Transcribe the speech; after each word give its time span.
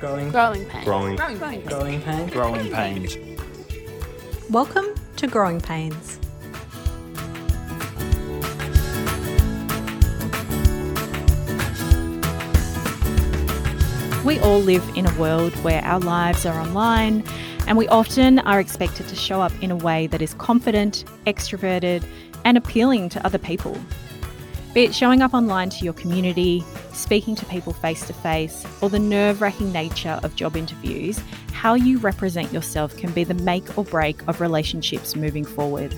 Growing. 0.00 0.30
Growing 0.30 0.64
pains. 0.64 0.84
Growing. 0.86 1.16
Growing. 1.16 1.60
Growing 1.66 2.00
pains. 2.00 2.32
Growing 2.32 2.70
pains. 2.72 3.16
Welcome 4.48 4.86
to 5.16 5.26
Growing 5.26 5.60
Pains. 5.60 6.18
We 14.24 14.40
all 14.40 14.60
live 14.60 14.82
in 14.96 15.06
a 15.06 15.14
world 15.18 15.52
where 15.56 15.84
our 15.84 16.00
lives 16.00 16.46
are 16.46 16.58
online 16.58 17.22
and 17.66 17.76
we 17.76 17.86
often 17.88 18.38
are 18.38 18.58
expected 18.58 19.06
to 19.08 19.14
show 19.14 19.42
up 19.42 19.52
in 19.60 19.70
a 19.70 19.76
way 19.76 20.06
that 20.06 20.22
is 20.22 20.32
confident, 20.32 21.04
extroverted, 21.26 22.02
and 22.46 22.56
appealing 22.56 23.10
to 23.10 23.26
other 23.26 23.36
people. 23.36 23.76
Be 24.72 24.84
it 24.84 24.94
showing 24.94 25.20
up 25.20 25.34
online 25.34 25.68
to 25.68 25.84
your 25.84 25.92
community, 25.92 26.64
speaking 26.92 27.34
to 27.36 27.44
people 27.46 27.72
face 27.72 28.06
to 28.06 28.12
face, 28.12 28.66
or 28.80 28.88
the 28.88 28.98
nerve 28.98 29.40
wracking 29.40 29.72
nature 29.72 30.20
of 30.22 30.36
job 30.36 30.56
interviews, 30.56 31.20
how 31.52 31.74
you 31.74 31.98
represent 31.98 32.52
yourself 32.52 32.96
can 32.96 33.12
be 33.12 33.24
the 33.24 33.34
make 33.34 33.76
or 33.78 33.84
break 33.84 34.26
of 34.28 34.40
relationships 34.40 35.16
moving 35.16 35.44
forward. 35.44 35.94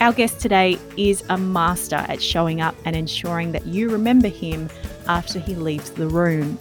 Our 0.00 0.12
guest 0.12 0.40
today 0.40 0.78
is 0.96 1.24
a 1.28 1.38
master 1.38 1.96
at 1.96 2.20
showing 2.20 2.60
up 2.60 2.74
and 2.84 2.96
ensuring 2.96 3.52
that 3.52 3.66
you 3.66 3.88
remember 3.90 4.28
him 4.28 4.68
after 5.08 5.38
he 5.38 5.54
leaves 5.54 5.90
the 5.90 6.08
room. 6.08 6.58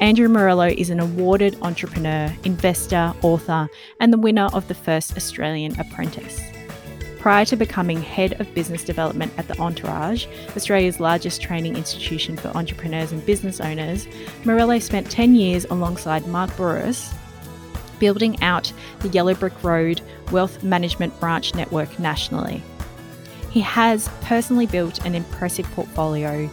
Andrew 0.00 0.28
Morello 0.28 0.66
is 0.66 0.90
an 0.90 0.98
awarded 0.98 1.56
entrepreneur, 1.62 2.34
investor, 2.44 3.14
author, 3.22 3.68
and 4.00 4.12
the 4.12 4.18
winner 4.18 4.48
of 4.52 4.66
the 4.66 4.74
first 4.74 5.16
Australian 5.16 5.78
Apprentice. 5.78 6.40
Prior 7.24 7.46
to 7.46 7.56
becoming 7.56 8.02
head 8.02 8.38
of 8.38 8.52
business 8.52 8.84
development 8.84 9.32
at 9.38 9.48
the 9.48 9.58
Entourage, 9.58 10.26
Australia's 10.54 11.00
largest 11.00 11.40
training 11.40 11.74
institution 11.74 12.36
for 12.36 12.48
entrepreneurs 12.48 13.12
and 13.12 13.24
business 13.24 13.62
owners, 13.62 14.06
Morello 14.44 14.78
spent 14.78 15.10
10 15.10 15.34
years 15.34 15.64
alongside 15.70 16.26
Mark 16.26 16.50
Bouris 16.50 17.14
building 17.98 18.38
out 18.42 18.70
the 18.98 19.08
Yellow 19.08 19.32
Brick 19.32 19.64
Road 19.64 20.02
Wealth 20.32 20.62
Management 20.62 21.18
Branch 21.18 21.54
Network 21.54 21.98
nationally. 21.98 22.62
He 23.48 23.62
has 23.62 24.10
personally 24.20 24.66
built 24.66 25.02
an 25.06 25.14
impressive 25.14 25.64
portfolio 25.70 26.50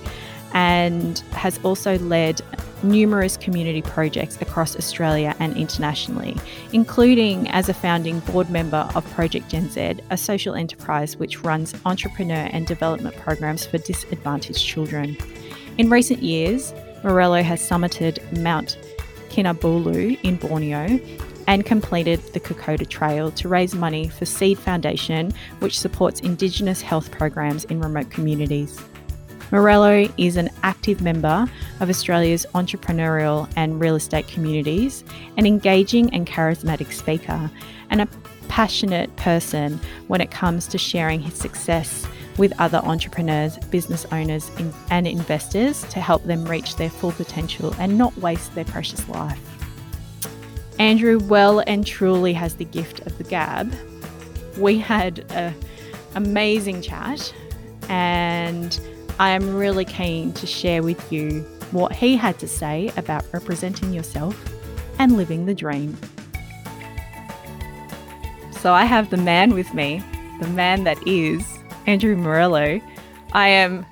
and 0.53 1.19
has 1.31 1.59
also 1.63 1.97
led 1.99 2.41
numerous 2.83 3.37
community 3.37 3.81
projects 3.81 4.41
across 4.41 4.75
Australia 4.75 5.35
and 5.39 5.55
internationally, 5.55 6.35
including 6.73 7.47
as 7.49 7.69
a 7.69 7.73
founding 7.73 8.19
board 8.21 8.49
member 8.49 8.89
of 8.95 9.05
Project 9.11 9.49
Gen 9.49 9.69
Z, 9.69 9.97
a 10.09 10.17
social 10.17 10.55
enterprise 10.55 11.17
which 11.17 11.43
runs 11.43 11.75
entrepreneur 11.85 12.49
and 12.51 12.65
development 12.65 13.15
programs 13.17 13.65
for 13.65 13.77
disadvantaged 13.77 14.65
children. 14.65 15.15
In 15.77 15.89
recent 15.89 16.23
years, 16.23 16.73
Morello 17.03 17.41
has 17.41 17.61
summited 17.61 18.19
Mount 18.41 18.77
Kinabalu 19.29 20.19
in 20.23 20.35
Borneo 20.35 20.99
and 21.47 21.65
completed 21.65 22.21
the 22.33 22.39
Kokoda 22.39 22.87
Trail 22.87 23.31
to 23.31 23.47
raise 23.47 23.73
money 23.73 24.07
for 24.07 24.25
Seed 24.25 24.59
Foundation, 24.59 25.31
which 25.59 25.79
supports 25.79 26.19
Indigenous 26.19 26.81
health 26.81 27.11
programs 27.11 27.63
in 27.65 27.79
remote 27.81 28.09
communities. 28.09 28.79
Morello 29.51 30.07
is 30.17 30.37
an 30.37 30.49
active 30.63 31.01
member 31.01 31.45
of 31.81 31.89
Australia's 31.89 32.45
entrepreneurial 32.55 33.51
and 33.57 33.81
real 33.81 33.95
estate 33.95 34.27
communities, 34.29 35.03
an 35.35 35.45
engaging 35.45 36.13
and 36.13 36.25
charismatic 36.25 36.93
speaker, 36.93 37.51
and 37.89 38.01
a 38.01 38.07
passionate 38.47 39.13
person 39.17 39.77
when 40.07 40.21
it 40.21 40.31
comes 40.31 40.67
to 40.67 40.77
sharing 40.77 41.19
his 41.19 41.33
success 41.33 42.07
with 42.37 42.53
other 42.59 42.77
entrepreneurs, 42.79 43.57
business 43.69 44.05
owners, 44.13 44.49
and 44.89 45.05
investors 45.05 45.83
to 45.89 45.99
help 45.99 46.23
them 46.23 46.45
reach 46.45 46.77
their 46.77 46.89
full 46.89 47.11
potential 47.11 47.75
and 47.77 47.97
not 47.97 48.17
waste 48.17 48.55
their 48.55 48.65
precious 48.65 49.07
life. 49.09 49.39
Andrew 50.79 51.19
well 51.19 51.61
and 51.67 51.85
truly 51.85 52.31
has 52.33 52.55
the 52.55 52.65
gift 52.65 53.01
of 53.01 53.17
the 53.17 53.25
gab. 53.25 53.73
We 54.57 54.79
had 54.79 55.25
an 55.31 55.53
amazing 56.15 56.81
chat 56.81 57.33
and 57.89 58.79
I 59.21 59.29
am 59.29 59.55
really 59.55 59.85
keen 59.85 60.33
to 60.33 60.47
share 60.47 60.81
with 60.81 61.13
you 61.13 61.41
what 61.69 61.93
he 61.93 62.17
had 62.17 62.39
to 62.39 62.47
say 62.47 62.91
about 62.97 63.23
representing 63.31 63.93
yourself 63.93 64.35
and 64.97 65.15
living 65.15 65.45
the 65.45 65.53
dream. 65.53 65.95
So 68.49 68.73
I 68.73 68.85
have 68.85 69.11
the 69.11 69.17
man 69.17 69.53
with 69.53 69.75
me, 69.75 70.01
the 70.39 70.47
man 70.47 70.85
that 70.85 70.97
is 71.07 71.45
Andrew 71.85 72.15
Morello. 72.15 72.81
I 73.33 73.47
am 73.49 73.85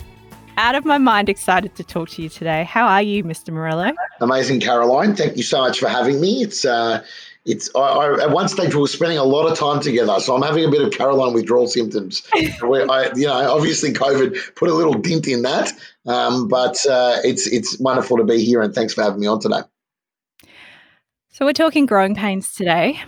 out 0.58 0.74
of 0.74 0.84
my 0.84 0.98
mind 0.98 1.30
excited 1.30 1.76
to 1.76 1.84
talk 1.84 2.10
to 2.10 2.24
you 2.24 2.30
today. 2.30 2.64
How 2.64 2.88
are 2.88 3.04
you, 3.04 3.24
Mr. 3.24 3.54
Morello? 3.54 3.92
Amazing, 4.22 4.62
Caroline. 4.62 5.16
Thank 5.16 5.38
you 5.38 5.44
so 5.44 5.60
much 5.60 5.80
for 5.80 5.90
having 5.90 6.20
me. 6.20 6.42
It's 6.42 6.66
uh, 6.66 7.06
it's 7.46 7.70
I, 7.76 7.80
I, 7.80 8.24
at 8.24 8.32
one 8.32 8.48
stage 8.48 8.76
we 8.76 8.82
were 8.82 8.88
spending 8.88 9.18
a 9.18 9.24
lot 9.24 9.50
of 9.50 9.58
time 9.58 9.82
together, 9.82 10.20
so 10.20 10.36
I'm 10.36 10.42
having 10.42 10.66
a 10.66 10.70
bit 10.70 10.82
of 10.82 10.92
Caroline 10.92 11.34
withdrawal 11.34 11.68
symptoms. 11.68 12.28
where 12.62 12.90
I, 12.90 13.12
you 13.16 13.28
know, 13.28 13.34
obviously 13.34 13.92
COVID 13.94 14.56
put 14.56 14.70
a 14.70 14.74
little 14.74 14.94
dent 14.94 15.28
in 15.28 15.42
that, 15.44 15.72
um, 16.06 16.48
but 16.48 16.78
uh, 16.86 17.18
it's 17.24 17.48
it's 17.48 17.80
wonderful 17.80 18.18
to 18.18 18.24
be 18.24 18.44
here, 18.44 18.62
and 18.62 18.74
thanks 18.74 18.94
for 18.94 19.04
having 19.04 19.20
me 19.20 19.28
on 19.28 19.40
today. 19.40 19.62
So 21.30 21.46
we're 21.46 21.54
talking 21.54 21.86
growing 21.86 22.16
pains 22.16 22.54
today. 22.54 23.02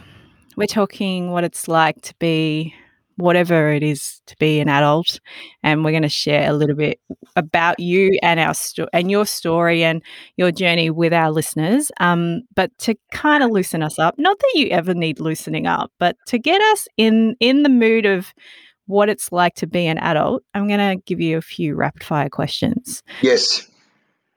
We're 0.55 0.67
talking 0.67 1.31
what 1.31 1.43
it's 1.43 1.67
like 1.67 2.01
to 2.01 2.13
be 2.19 2.73
whatever 3.21 3.71
it 3.71 3.83
is 3.83 4.21
to 4.27 4.35
be 4.37 4.59
an 4.59 4.67
adult 4.67 5.19
and 5.63 5.83
we're 5.83 5.91
going 5.91 6.03
to 6.03 6.09
share 6.09 6.49
a 6.49 6.53
little 6.53 6.75
bit 6.75 6.99
about 7.35 7.79
you 7.79 8.17
and 8.21 8.39
our 8.39 8.53
sto- 8.53 8.89
and 8.93 9.09
your 9.09 9.25
story 9.25 9.83
and 9.83 10.01
your 10.37 10.51
journey 10.51 10.89
with 10.89 11.13
our 11.13 11.31
listeners. 11.31 11.91
Um, 11.99 12.41
but 12.55 12.77
to 12.79 12.95
kind 13.11 13.43
of 13.43 13.51
loosen 13.51 13.83
us 13.83 13.99
up 13.99 14.15
not 14.17 14.39
that 14.39 14.51
you 14.55 14.67
ever 14.69 14.93
need 14.93 15.19
loosening 15.19 15.67
up 15.67 15.91
but 15.99 16.15
to 16.27 16.37
get 16.37 16.61
us 16.61 16.87
in 16.97 17.35
in 17.39 17.63
the 17.63 17.69
mood 17.69 18.05
of 18.05 18.33
what 18.87 19.09
it's 19.09 19.31
like 19.31 19.55
to 19.55 19.67
be 19.67 19.85
an 19.85 19.97
adult 19.99 20.43
i'm 20.53 20.67
going 20.67 20.79
to 20.79 21.01
give 21.05 21.21
you 21.21 21.37
a 21.37 21.41
few 21.41 21.75
rapid 21.75 22.03
fire 22.03 22.29
questions. 22.29 23.03
Yes. 23.21 23.67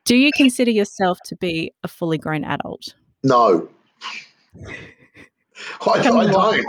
Do 0.04 0.16
you 0.16 0.30
consider 0.36 0.70
yourself 0.70 1.18
to 1.26 1.36
be 1.36 1.72
a 1.82 1.88
fully 1.88 2.18
grown 2.18 2.44
adult? 2.44 2.94
No 3.22 3.68
I, 5.86 5.90
I 5.90 6.02
don't 6.02 6.66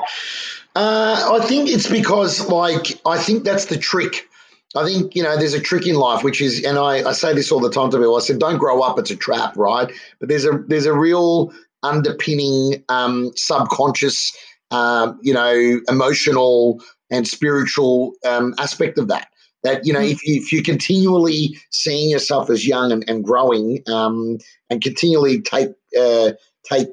uh, 0.75 1.39
I 1.41 1.45
think 1.45 1.69
it's 1.69 1.87
because, 1.87 2.49
like, 2.49 2.99
I 3.05 3.17
think 3.17 3.45
that's 3.45 3.65
the 3.65 3.77
trick. 3.77 4.27
I 4.75 4.83
think, 4.83 5.15
you 5.15 5.23
know, 5.23 5.37
there's 5.37 5.53
a 5.53 5.61
trick 5.61 5.87
in 5.87 5.95
life, 5.95 6.21
which 6.21 6.41
is, 6.41 6.65
and 6.65 6.77
I, 6.77 7.07
I 7.07 7.13
say 7.13 7.33
this 7.33 7.49
all 7.49 7.61
the 7.61 7.69
time 7.69 7.91
to 7.91 7.97
people. 7.97 8.17
I 8.17 8.19
said, 8.19 8.39
don't 8.39 8.57
grow 8.57 8.81
up, 8.81 8.99
it's 8.99 9.09
a 9.09 9.15
trap, 9.15 9.55
right? 9.55 9.89
But 10.19 10.27
there's 10.27 10.43
a 10.43 10.63
there's 10.67 10.85
a 10.85 10.93
real 10.93 11.53
underpinning 11.81 12.83
um, 12.89 13.31
subconscious, 13.37 14.35
um, 14.71 15.17
you 15.21 15.33
know, 15.33 15.79
emotional 15.87 16.81
and 17.09 17.25
spiritual 17.25 18.13
um, 18.25 18.53
aspect 18.59 18.97
of 18.97 19.07
that. 19.07 19.29
That, 19.63 19.85
you 19.85 19.93
know, 19.93 20.01
if, 20.01 20.23
you, 20.27 20.41
if 20.41 20.51
you're 20.51 20.61
continually 20.61 21.57
seeing 21.71 22.09
yourself 22.09 22.49
as 22.49 22.67
young 22.67 22.91
and, 22.91 23.03
and 23.09 23.23
growing 23.23 23.81
um, 23.87 24.39
and 24.69 24.81
continually 24.81 25.41
take 25.41 25.69
uh, 25.97 26.33
take 26.69 26.89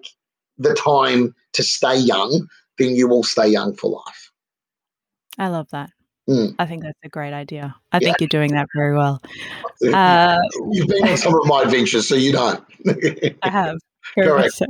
the 0.57 0.73
time 0.75 1.35
to 1.55 1.63
stay 1.63 1.97
young, 1.97 2.49
then 2.79 2.95
you 2.95 3.09
will 3.09 3.23
stay 3.23 3.49
young 3.49 3.75
for 3.75 3.91
life. 3.91 4.31
I 5.39 5.49
love 5.49 5.69
that. 5.71 5.91
Mm. 6.29 6.55
I 6.59 6.67
think 6.67 6.83
that's 6.83 6.99
a 7.05 7.09
great 7.09 7.33
idea. 7.33 7.75
I 7.91 7.99
yeah. 7.99 8.07
think 8.07 8.21
you're 8.21 8.29
doing 8.29 8.53
that 8.53 8.69
very 8.77 8.97
well. 8.97 9.21
Uh, 9.93 10.39
You've 10.71 10.87
been 10.87 11.09
on 11.09 11.17
some 11.17 11.35
of 11.35 11.47
my 11.47 11.62
adventures, 11.62 12.09
so 12.09 12.15
you 12.15 12.33
don't. 12.33 12.65
I 13.43 13.49
have. 13.49 13.79
Correct. 14.15 14.55
So. 14.55 14.67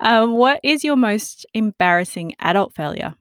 Um, 0.00 0.32
what 0.32 0.60
is 0.62 0.84
your 0.84 0.96
most 0.96 1.46
embarrassing 1.54 2.34
adult 2.38 2.74
failure? 2.74 3.14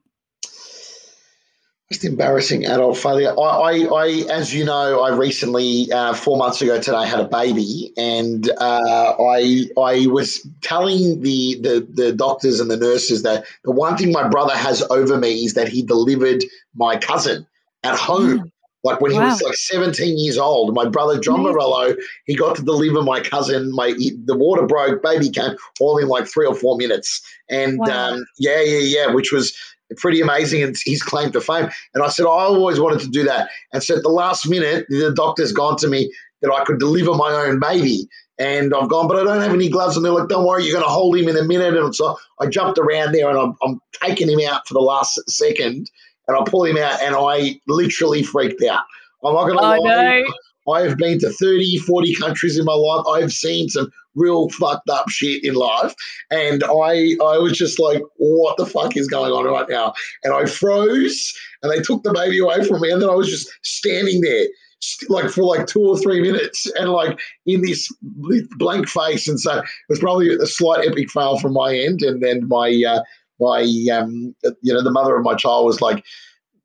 Most 1.92 2.06
embarrassing 2.06 2.66
adult 2.66 2.98
failure. 2.98 3.38
I, 3.38 3.44
I, 3.44 3.72
I, 3.86 4.08
as 4.32 4.54
you 4.54 4.66
know, 4.66 5.02
I 5.02 5.16
recently, 5.16 5.92
uh, 5.92 6.14
four 6.14 6.38
months 6.38 6.62
ago 6.62 6.80
today, 6.82 7.06
had 7.06 7.20
a 7.20 7.28
baby, 7.28 7.92
and 7.98 8.50
uh, 8.50 9.16
I, 9.20 9.66
I 9.78 10.08
was 10.08 10.48
telling 10.62 11.22
the, 11.22 11.60
the 11.62 11.88
the 11.92 12.14
doctors 12.14 12.60
and 12.60 12.72
the 12.72 12.78
nurses 12.78 13.24
that 13.24 13.46
the 13.64 13.72
one 13.72 13.98
thing 13.98 14.12
my 14.12 14.28
brother 14.28 14.56
has 14.56 14.82
over 14.90 15.18
me 15.18 15.44
is 15.46 15.54
that 15.56 15.68
he 15.68 15.84
delivered 15.84 16.44
my 16.74 16.98
cousin 16.98 17.46
at 17.84 17.96
home. 17.96 18.40
Mm. 18.40 18.52
Like 18.84 19.00
when 19.00 19.12
he 19.12 19.20
was 19.20 19.42
like 19.42 19.56
17 19.56 20.18
years 20.18 20.38
old, 20.38 20.74
my 20.74 20.88
brother 20.88 21.18
John 21.18 21.40
Amazing. 21.40 21.54
Morello, 21.54 21.96
he 22.26 22.36
got 22.36 22.56
to 22.58 22.64
deliver 22.64 23.02
my 23.02 23.22
cousin. 23.22 23.72
My 23.74 23.90
he, 23.98 24.12
the 24.26 24.38
water 24.38 24.66
broke, 24.66 25.02
baby 25.02 25.30
came 25.30 25.56
all 25.80 25.98
in 25.98 26.10
like 26.10 26.28
three 26.28 26.46
or 26.46 26.54
four 26.54 26.78
minutes, 26.78 27.22
and 27.50 27.80
wow. 27.80 28.14
um, 28.14 28.26
yeah, 28.38 28.62
yeah, 28.62 28.80
yeah, 28.80 29.14
which 29.14 29.32
was 29.32 29.56
pretty 29.98 30.22
amazing 30.22 30.64
and 30.64 30.76
his 30.86 31.04
claim 31.04 31.32
to 31.32 31.42
fame. 31.42 31.70
And 31.94 32.04
I 32.04 32.08
said, 32.10 32.26
I 32.26 32.30
always 32.30 32.80
wanted 32.80 33.00
to 33.02 33.10
do 33.10 33.24
that. 33.24 33.50
And 33.72 33.84
so 33.84 33.96
at 33.98 34.04
the 34.04 34.10
last 34.10 34.50
minute, 34.50 34.86
the 34.90 35.14
doctor's 35.16 35.52
gone 35.52 35.78
to 35.78 35.88
me 35.88 36.12
that 36.42 36.52
I 36.52 36.64
could 36.64 36.80
deliver 36.80 37.14
my 37.14 37.32
own 37.32 37.60
baby. 37.60 38.08
And 38.40 38.74
I've 38.74 38.90
gone, 38.90 39.08
but 39.08 39.18
I 39.18 39.24
don't 39.24 39.42
have 39.42 39.54
any 39.54 39.70
gloves. 39.70 39.96
And 39.96 40.04
they're 40.04 40.12
like, 40.12 40.28
don't 40.28 40.46
worry, 40.46 40.64
you're 40.64 40.74
going 40.74 40.86
to 40.86 40.90
hold 40.90 41.16
him 41.16 41.30
in 41.30 41.38
a 41.38 41.44
minute. 41.44 41.78
And 41.78 41.96
so 41.96 42.18
I 42.40 42.48
jumped 42.48 42.80
around 42.80 43.14
there 43.14 43.30
and 43.30 43.38
I'm, 43.38 43.56
I'm 43.64 43.80
taking 44.02 44.30
him 44.30 44.40
out 44.50 44.68
for 44.68 44.74
the 44.74 44.80
last 44.80 45.20
second 45.30 45.90
and 46.28 46.38
I 46.38 46.44
pull 46.46 46.66
him 46.66 46.78
out 46.78 47.02
and 47.02 47.16
I 47.16 47.60
literally 47.68 48.24
freaked 48.24 48.64
out. 48.64 48.84
I'm 49.24 49.34
not 49.34 49.48
going 49.48 49.58
to 49.58 49.64
lie. 49.64 50.24
I 50.70 50.82
have 50.82 50.98
been 50.98 51.20
to 51.20 51.30
30, 51.30 51.78
40 51.80 52.16
countries 52.16 52.58
in 52.58 52.66
my 52.66 52.74
life. 52.74 53.06
I've 53.08 53.34
seen 53.34 53.70
some 53.70 53.92
real 54.16 54.50
fucked 54.50 54.90
up 54.90 55.10
shit 55.10 55.44
in 55.44 55.56
life. 55.56 55.94
And 56.32 56.64
I 56.64 57.16
I 57.22 57.38
was 57.38 57.58
just 57.58 57.80
like, 57.80 58.02
what 58.18 58.58
the 58.58 58.66
fuck 58.66 58.96
is 58.96 59.08
going 59.08 59.32
on 59.32 59.46
right 59.46 59.68
now? 59.70 59.94
And 60.24 60.34
I 60.34 60.46
froze 60.46 61.34
and 61.62 61.72
they 61.72 61.80
took 61.80 62.04
the 62.04 62.14
baby 62.14 62.40
away 62.40 62.64
from 62.66 62.82
me. 62.82 62.92
And 62.92 63.02
then 63.02 63.10
I 63.10 63.16
was 63.16 63.30
just 63.30 63.50
standing 63.64 64.22
there 64.22 64.48
like 65.08 65.30
for 65.30 65.44
like 65.44 65.66
two 65.66 65.82
or 65.82 65.98
three 65.98 66.22
minutes 66.22 66.70
and 66.78 66.90
like 66.90 67.18
in 67.46 67.62
this 67.62 67.90
blank 68.58 68.88
face 68.88 69.30
and 69.30 69.40
so 69.40 69.60
it 69.60 69.66
was 69.88 70.00
probably 70.00 70.36
a 70.36 70.46
slight 70.46 70.86
epic 70.86 71.10
fail 71.10 71.38
from 71.40 71.54
my 71.54 71.74
end 71.74 72.02
and 72.02 72.22
then 72.22 72.46
my 72.50 72.84
uh 72.86 73.02
my 73.44 73.62
um 73.96 74.36
you 74.62 74.74
know 74.74 74.84
the 74.84 74.92
mother 74.92 75.16
of 75.16 75.24
my 75.24 75.36
child 75.36 75.66
was 75.66 75.82
like 75.82 76.04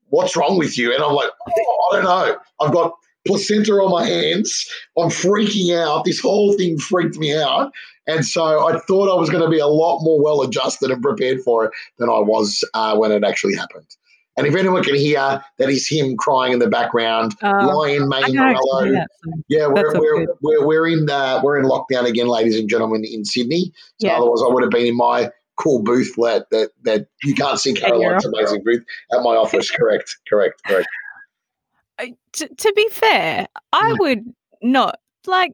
what's 0.09 0.37
wrong 0.37 0.59
with 0.59 0.79
you 0.79 0.93
and 0.95 1.03
i'm 1.03 1.13
like 1.13 1.31
oh, 1.49 1.89
i 1.91 1.97
don't 1.97 2.05
know 2.05 2.39
i've 2.61 2.73
got 2.73 2.93
placenta 3.27 3.73
on 3.73 3.91
my 3.91 4.07
hands 4.07 4.67
i'm 4.97 5.11
freaking 5.11 5.77
out 5.77 6.05
this 6.05 6.21
whole 6.21 6.53
thing 6.55 6.79
freaked 6.79 7.19
me 7.19 7.37
out 7.37 7.73
and 8.07 8.25
so 8.25 8.67
i 8.67 8.79
thought 8.87 9.13
i 9.13 9.19
was 9.19 9.29
going 9.29 9.43
to 9.43 9.51
be 9.51 9.59
a 9.59 9.67
lot 9.67 10.01
more 10.03 10.23
well 10.23 10.43
adjusted 10.43 10.91
and 10.91 11.03
prepared 11.03 11.41
for 11.43 11.67
it 11.67 11.73
than 11.99 12.09
i 12.09 12.19
was 12.19 12.65
uh, 12.75 12.97
when 12.97 13.13
it 13.13 13.25
actually 13.25 13.55
happened 13.55 13.87
and 14.39 14.47
if 14.47 14.55
anyone 14.55 14.85
can 14.85 14.95
hear, 14.95 15.43
that 15.59 15.69
is 15.69 15.89
him 15.89 16.17
crying 16.17 16.53
in 16.53 16.61
the 16.61 16.69
background. 16.69 17.35
Uh, 17.43 17.77
Lion 17.77 18.09
Mane 18.09 18.37
Morello. 18.37 19.05
Yeah, 19.49 19.67
we're, 19.67 19.99
we're, 19.99 20.27
we're, 20.41 20.65
we're, 20.65 20.87
in 20.87 21.11
uh, 21.11 21.41
we're 21.43 21.59
in 21.59 21.65
lockdown 21.65 22.05
again, 22.05 22.29
ladies 22.29 22.57
and 22.57 22.69
gentlemen, 22.69 23.05
in 23.05 23.25
Sydney. 23.25 23.73
So 24.01 24.07
yeah. 24.07 24.17
otherwise, 24.17 24.41
I 24.49 24.53
would 24.53 24.63
have 24.63 24.71
been 24.71 24.87
in 24.87 24.97
my 24.97 25.33
cool 25.59 25.83
booth 25.83 26.15
that 26.17 26.47
that, 26.51 26.71
that 26.83 27.07
you 27.23 27.35
can't 27.35 27.59
see 27.59 27.75
Caroline's 27.75 28.25
amazing 28.25 28.63
booth 28.65 28.85
at 29.13 29.23
my 29.23 29.37
office. 29.37 29.71
correct, 29.77 30.17
correct, 30.29 30.63
correct. 30.65 30.89
Uh, 31.99 32.07
to, 32.33 32.49
to 32.49 32.73
be 32.75 32.89
fair, 32.91 33.47
I 33.73 33.93
mm. 33.93 33.99
would 33.99 34.35
not 34.63 34.99
like 35.27 35.53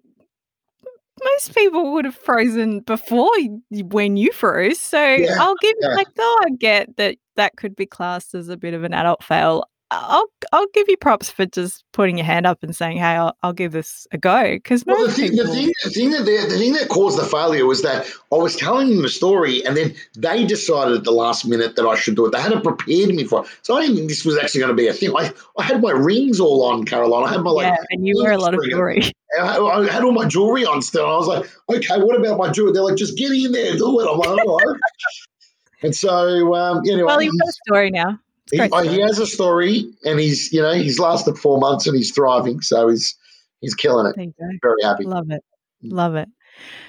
most 1.22 1.54
people 1.54 1.92
would 1.92 2.04
have 2.04 2.14
frozen 2.14 2.80
before 2.80 3.30
when 3.70 4.16
you 4.16 4.32
froze. 4.32 4.80
So 4.80 5.02
yeah, 5.02 5.36
I'll 5.38 5.56
give 5.60 5.76
yeah. 5.80 5.94
like 5.94 6.12
though 6.14 6.38
I 6.44 6.50
get 6.58 6.96
that 6.96 7.16
that 7.36 7.56
could 7.56 7.74
be 7.74 7.86
classed 7.86 8.34
as 8.34 8.48
a 8.48 8.56
bit 8.56 8.74
of 8.74 8.84
an 8.84 8.94
adult 8.94 9.22
fail. 9.22 9.64
I'll 10.02 10.26
I'll 10.52 10.66
give 10.74 10.88
you 10.88 10.96
props 10.96 11.30
for 11.30 11.46
just 11.46 11.84
putting 11.92 12.18
your 12.18 12.26
hand 12.26 12.46
up 12.46 12.62
and 12.62 12.74
saying, 12.74 12.98
"Hey, 12.98 13.16
I'll, 13.16 13.36
I'll 13.42 13.52
give 13.52 13.72
this 13.72 14.06
a 14.12 14.18
go." 14.18 14.52
Because 14.52 14.84
well, 14.86 15.06
the 15.06 15.12
thing, 15.12 15.30
people... 15.30 15.46
the 15.46 15.52
thing, 15.52 15.72
the 15.84 15.90
thing 15.90 16.10
that 16.10 16.24
the 16.24 16.58
thing 16.58 16.72
that 16.74 16.88
caused 16.88 17.18
the 17.18 17.24
failure 17.24 17.66
was 17.66 17.82
that 17.82 18.06
I 18.32 18.36
was 18.36 18.56
telling 18.56 18.90
them 18.90 19.02
the 19.02 19.08
story, 19.08 19.64
and 19.64 19.76
then 19.76 19.94
they 20.16 20.44
decided 20.44 20.96
at 20.96 21.04
the 21.04 21.12
last 21.12 21.46
minute 21.46 21.76
that 21.76 21.86
I 21.86 21.96
should 21.96 22.16
do 22.16 22.26
it. 22.26 22.32
They 22.32 22.40
hadn't 22.40 22.62
prepared 22.62 23.14
me 23.14 23.24
for 23.24 23.44
it, 23.44 23.50
so 23.62 23.76
I 23.76 23.82
didn't 23.82 23.96
think 23.96 24.08
this 24.08 24.24
was 24.24 24.38
actually 24.38 24.60
going 24.60 24.76
to 24.76 24.82
be 24.82 24.88
a 24.88 24.92
thing. 24.92 25.12
I, 25.16 25.32
I 25.58 25.62
had 25.62 25.82
my 25.82 25.92
rings 25.92 26.40
all 26.40 26.64
on, 26.64 26.84
Caroline. 26.84 27.24
I 27.24 27.32
had 27.32 27.42
my 27.42 27.50
like, 27.50 27.66
yeah, 27.66 27.76
and 27.90 28.06
you 28.06 28.20
wear 28.22 28.32
a 28.32 28.38
lot 28.38 28.54
of 28.54 28.62
jewelry. 28.68 29.12
I, 29.40 29.58
I, 29.58 29.90
had 29.90 30.04
all 30.04 30.12
my 30.12 30.26
jewelry 30.26 30.64
on 30.64 30.82
still. 30.82 31.04
And 31.04 31.12
I 31.12 31.16
was 31.16 31.26
like, 31.26 31.50
okay, 31.68 32.00
what 32.00 32.18
about 32.18 32.38
my 32.38 32.50
jewelry? 32.50 32.72
They're 32.72 32.82
like, 32.82 32.96
just 32.96 33.16
get 33.16 33.32
in 33.32 33.52
there, 33.52 33.72
do 33.76 34.00
it. 34.00 34.08
I'm 34.08 34.18
like, 34.18 34.46
all 34.46 34.58
right. 34.58 34.80
and 35.82 35.94
so, 35.94 36.54
um, 36.54 36.82
anyway, 36.86 37.02
well, 37.02 37.22
you've 37.22 37.38
got 37.38 37.48
a 37.48 37.52
story 37.66 37.90
now. 37.90 38.20
He, 38.50 38.60
uh, 38.60 38.82
he, 38.82 39.00
has 39.00 39.18
a 39.18 39.26
story, 39.26 39.90
and 40.04 40.20
he's 40.20 40.52
you 40.52 40.60
know 40.60 40.74
he's 40.74 40.98
lasted 40.98 41.38
four 41.38 41.58
months 41.58 41.86
and 41.86 41.96
he's 41.96 42.12
thriving, 42.12 42.60
so 42.60 42.88
he's 42.88 43.16
he's 43.60 43.74
killing 43.74 44.06
it. 44.06 44.34
Very 44.62 44.82
happy. 44.82 45.04
Love 45.04 45.30
it, 45.30 45.42
mm. 45.82 45.92
love 45.92 46.14
it. 46.14 46.28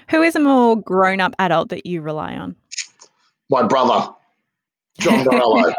Who 0.09 0.21
is 0.21 0.35
a 0.35 0.39
more 0.39 0.75
grown 0.75 1.21
up 1.21 1.33
adult 1.39 1.69
that 1.69 1.85
you 1.85 2.01
rely 2.01 2.35
on? 2.35 2.55
My 3.49 3.63
brother, 3.63 4.13
John 4.99 5.23
Morello. 5.25 5.73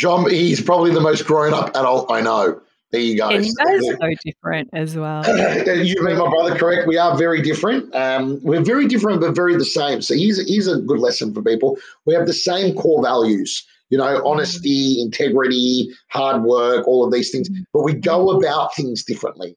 John, 0.00 0.28
he's 0.30 0.62
probably 0.62 0.92
the 0.92 1.00
most 1.00 1.26
grown 1.26 1.52
up 1.52 1.68
adult 1.70 2.10
I 2.10 2.22
know. 2.22 2.60
There 2.90 3.00
you 3.00 3.16
go. 3.16 3.30
And 3.30 3.44
you 3.44 3.54
guys 3.54 3.88
are 3.88 3.96
so 4.00 4.14
different 4.22 4.68
as 4.74 4.96
well. 4.96 5.24
you 5.66 6.02
mean 6.02 6.18
my 6.18 6.28
brother, 6.28 6.54
correct? 6.54 6.86
We 6.86 6.98
are 6.98 7.16
very 7.16 7.40
different. 7.40 7.94
Um, 7.94 8.38
we're 8.42 8.60
very 8.60 8.86
different, 8.86 9.22
but 9.22 9.34
very 9.34 9.56
the 9.56 9.64
same. 9.64 10.02
So 10.02 10.14
here's, 10.14 10.46
here's 10.46 10.68
a 10.68 10.76
good 10.76 10.98
lesson 10.98 11.32
for 11.32 11.42
people. 11.42 11.78
We 12.04 12.12
have 12.14 12.26
the 12.26 12.34
same 12.34 12.74
core 12.74 13.02
values 13.02 13.66
you 13.92 13.98
know, 13.98 14.20
mm. 14.20 14.26
honesty, 14.26 15.00
integrity, 15.00 15.90
hard 16.08 16.42
work, 16.42 16.88
all 16.88 17.04
of 17.04 17.12
these 17.12 17.30
things. 17.30 17.48
Mm. 17.50 17.64
But 17.74 17.82
we 17.82 17.92
go 17.92 18.30
about 18.30 18.74
things 18.74 19.04
differently. 19.04 19.54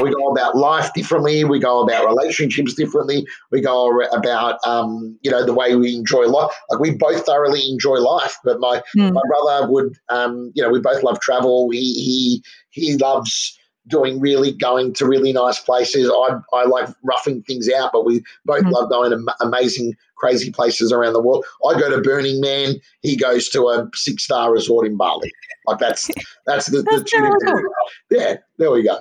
we 0.00 0.14
go 0.14 0.28
about 0.28 0.56
life 0.56 0.92
differently. 0.94 1.42
We 1.42 1.58
go 1.58 1.82
about 1.82 2.06
relationships 2.06 2.74
differently. 2.74 3.26
We 3.50 3.60
go 3.60 4.00
about, 4.12 4.60
um, 4.64 5.18
you 5.22 5.32
know, 5.32 5.44
the 5.44 5.52
way 5.52 5.74
we 5.74 5.96
enjoy 5.96 6.26
life. 6.26 6.54
Like 6.70 6.78
we 6.78 6.94
both 6.94 7.26
thoroughly 7.26 7.68
enjoy 7.68 7.96
life, 7.96 8.36
but 8.44 8.60
my 8.60 8.80
mm. 8.96 9.12
my 9.12 9.22
brother 9.26 9.68
would, 9.68 9.96
um, 10.10 10.52
you 10.54 10.62
know, 10.62 10.70
we 10.70 10.78
both 10.78 11.02
love 11.02 11.18
travel. 11.18 11.68
He 11.72 11.80
he 11.80 12.44
he 12.70 12.96
loves 12.98 13.58
doing 13.88 14.20
really 14.20 14.52
going 14.52 14.94
to 14.94 15.06
really 15.06 15.32
nice 15.32 15.58
places. 15.58 16.08
I 16.08 16.36
I 16.52 16.66
like 16.66 16.88
roughing 17.02 17.42
things 17.42 17.68
out, 17.68 17.90
but 17.92 18.04
we 18.04 18.22
both 18.44 18.62
mm. 18.62 18.70
love 18.70 18.90
going 18.90 19.10
to 19.10 19.34
amazing 19.40 19.94
crazy 20.22 20.50
places 20.50 20.92
around 20.92 21.12
the 21.14 21.20
world. 21.20 21.44
I 21.66 21.78
go 21.78 21.90
to 21.90 22.00
Burning 22.00 22.40
Man. 22.40 22.76
He 23.00 23.16
goes 23.16 23.48
to 23.50 23.68
a 23.68 23.88
six 23.94 24.24
star 24.24 24.52
resort 24.52 24.86
in 24.86 24.96
Bali. 24.96 25.30
Like 25.66 25.78
that's 25.78 26.10
that's 26.46 26.66
the, 26.66 26.82
that's 26.82 27.10
the 27.10 27.70
yeah. 28.10 28.36
There 28.58 28.70
we 28.70 28.84
go. 28.84 28.98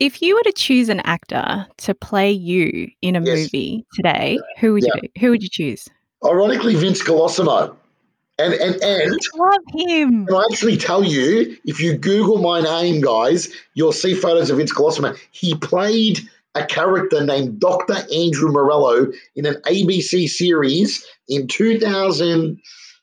If 0.00 0.22
you 0.22 0.34
were 0.34 0.42
to 0.42 0.52
choose 0.52 0.88
an 0.88 1.00
actor 1.00 1.66
to 1.78 1.94
play 1.94 2.30
you 2.30 2.88
in 3.02 3.16
a 3.16 3.20
yes. 3.20 3.38
movie 3.38 3.84
today, 3.94 4.38
who 4.58 4.72
would 4.74 4.84
yeah. 4.84 5.00
you 5.02 5.08
who 5.20 5.30
would 5.30 5.42
you 5.42 5.48
choose? 5.48 5.88
Ironically, 6.24 6.74
Vince 6.74 7.02
Colosimo. 7.02 7.76
And 8.40 8.54
and 8.54 8.80
and 8.82 9.18
I 9.34 9.36
love 9.36 9.62
him. 9.74 10.26
Can 10.26 10.36
I 10.36 10.44
actually 10.52 10.76
tell 10.76 11.02
you, 11.02 11.56
if 11.64 11.80
you 11.80 11.98
Google 11.98 12.38
my 12.38 12.60
name, 12.60 13.00
guys, 13.00 13.48
you'll 13.74 13.92
see 13.92 14.14
photos 14.14 14.48
of 14.50 14.58
Vince 14.58 14.72
Colosimo. 14.72 15.18
He 15.32 15.56
played 15.56 16.20
a 16.54 16.64
character 16.66 17.24
named 17.24 17.60
Dr. 17.60 17.94
Andrew 18.12 18.50
Morello 18.50 19.06
in 19.36 19.46
an 19.46 19.56
ABC 19.66 20.28
series 20.28 21.06
in 21.28 21.46
2000. 21.46 22.60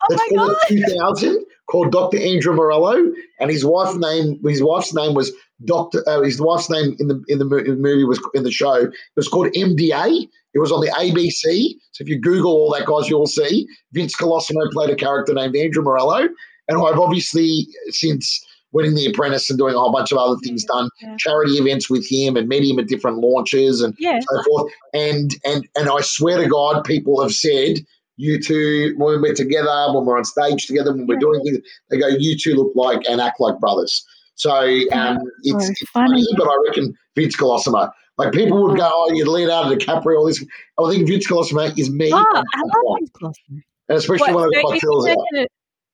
Oh 0.09 0.15
my 0.15 0.35
God. 0.35 0.55
2000 0.67 1.45
called 1.69 1.91
Dr. 1.91 2.17
Andrew 2.19 2.53
Morello, 2.53 3.11
and 3.39 3.49
his 3.49 3.65
wife 3.65 3.95
name 3.95 4.39
his 4.45 4.61
wife's 4.61 4.93
name 4.93 5.13
was 5.13 5.31
Doctor. 5.63 6.03
Uh, 6.07 6.21
his 6.21 6.39
wife's 6.39 6.69
name 6.69 6.95
in 6.99 7.07
the 7.07 7.23
in 7.27 7.39
the 7.39 7.45
movie 7.45 8.03
was 8.03 8.19
in 8.33 8.43
the 8.43 8.51
show. 8.51 8.75
It 8.75 8.91
was 9.15 9.27
called 9.27 9.47
MDA. 9.53 10.27
It 10.53 10.59
was 10.59 10.71
on 10.71 10.81
the 10.81 10.91
ABC. 10.91 11.75
So 11.91 12.03
if 12.03 12.09
you 12.09 12.19
Google 12.19 12.51
all 12.51 12.73
that, 12.73 12.85
guys, 12.85 13.09
you'll 13.09 13.25
see 13.25 13.67
Vince 13.93 14.15
Colosimo 14.15 14.71
played 14.71 14.89
a 14.89 14.95
character 14.95 15.33
named 15.33 15.55
Andrew 15.55 15.83
Morello, 15.83 16.27
and 16.67 16.77
I've 16.77 16.99
obviously 16.99 17.67
since 17.89 18.45
winning 18.75 18.93
the 18.93 19.05
apprentice 19.05 19.49
and 19.49 19.57
doing 19.57 19.73
a 19.73 19.79
whole 19.79 19.91
bunch 19.91 20.11
of 20.11 20.17
other 20.17 20.35
things 20.43 20.63
done 20.65 20.89
yeah. 21.01 21.15
charity 21.17 21.53
events 21.53 21.89
with 21.89 22.05
him 22.07 22.35
and 22.35 22.47
met 22.47 22.61
him 22.61 22.77
at 22.77 22.87
different 22.87 23.17
launches 23.17 23.81
and 23.81 23.95
yeah. 23.97 24.19
so 24.19 24.43
forth 24.43 24.71
and 24.93 25.35
and 25.45 25.67
and 25.75 25.89
i 25.89 26.01
swear 26.01 26.37
to 26.37 26.47
god 26.47 26.83
people 26.83 27.21
have 27.21 27.31
said 27.31 27.77
you 28.17 28.41
two 28.41 28.93
when 28.97 29.21
we're 29.21 29.33
together 29.33 29.87
when 29.93 30.05
we're 30.05 30.17
on 30.17 30.25
stage 30.25 30.67
together 30.67 30.93
when 30.93 31.07
we're 31.07 31.17
doing 31.17 31.41
things 31.43 31.57
they 31.89 31.97
go 31.97 32.07
you 32.07 32.37
two 32.37 32.53
look 32.53 32.71
like 32.75 33.01
and 33.09 33.21
act 33.21 33.39
like 33.39 33.59
brothers 33.59 34.05
so 34.35 34.51
um, 34.91 35.19
it's, 35.43 35.69
it's 35.69 35.89
funny. 35.89 36.21
funny. 36.21 36.27
but 36.37 36.47
I 36.47 36.57
reckon 36.67 36.93
Vince 37.15 37.35
Colosimo. 37.35 37.89
Like 38.17 38.33
people 38.33 38.63
would 38.63 38.77
go, 38.77 38.89
oh, 38.91 39.11
you'd 39.13 39.27
Leonardo 39.27 39.75
DiCaprio, 39.75 40.17
all 40.19 40.25
this. 40.25 40.45
I 40.79 40.89
think 40.89 41.07
Vince 41.07 41.27
Colosimo 41.27 41.77
is 41.77 41.89
me. 41.89 42.11
Oh, 42.13 42.17
I 42.17 42.61
love 42.61 42.97
Vince 42.99 43.11
Colosimo. 43.11 43.61
And 43.87 43.97
especially 43.97 44.33
what, 44.33 44.49
when 44.49 44.59
I 44.59 44.61
got 44.61 44.71
my 44.71 44.79
fills 44.79 45.07
out. 45.07 45.17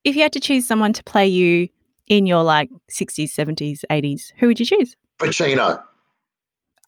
If 0.03 0.15
you 0.15 0.23
had 0.23 0.33
to 0.33 0.39
choose 0.39 0.65
someone 0.65 0.93
to 0.93 1.03
play 1.03 1.27
you 1.27 1.69
in 2.11 2.25
your 2.25 2.43
like 2.43 2.69
60s, 2.91 3.31
70s, 3.31 3.85
80s, 3.89 4.33
who 4.37 4.47
would 4.47 4.59
you 4.59 4.65
choose? 4.65 4.97
Pacino. 5.17 5.81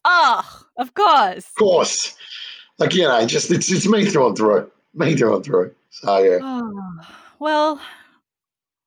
Oh, 0.03 0.61
of 0.77 0.93
course. 0.95 1.45
Of 1.47 1.55
course. 1.57 2.15
Like, 2.77 2.93
you 2.93 3.03
know, 3.03 3.25
just 3.25 3.49
it's, 3.49 3.71
it's 3.71 3.87
me 3.87 4.05
through 4.05 4.27
and 4.27 4.37
through. 4.37 4.69
Me 4.93 5.15
through 5.15 5.37
and 5.37 5.45
through. 5.45 5.73
So, 5.91 6.17
yeah. 6.17 6.39
Oh, 6.41 6.99
well, 7.39 7.79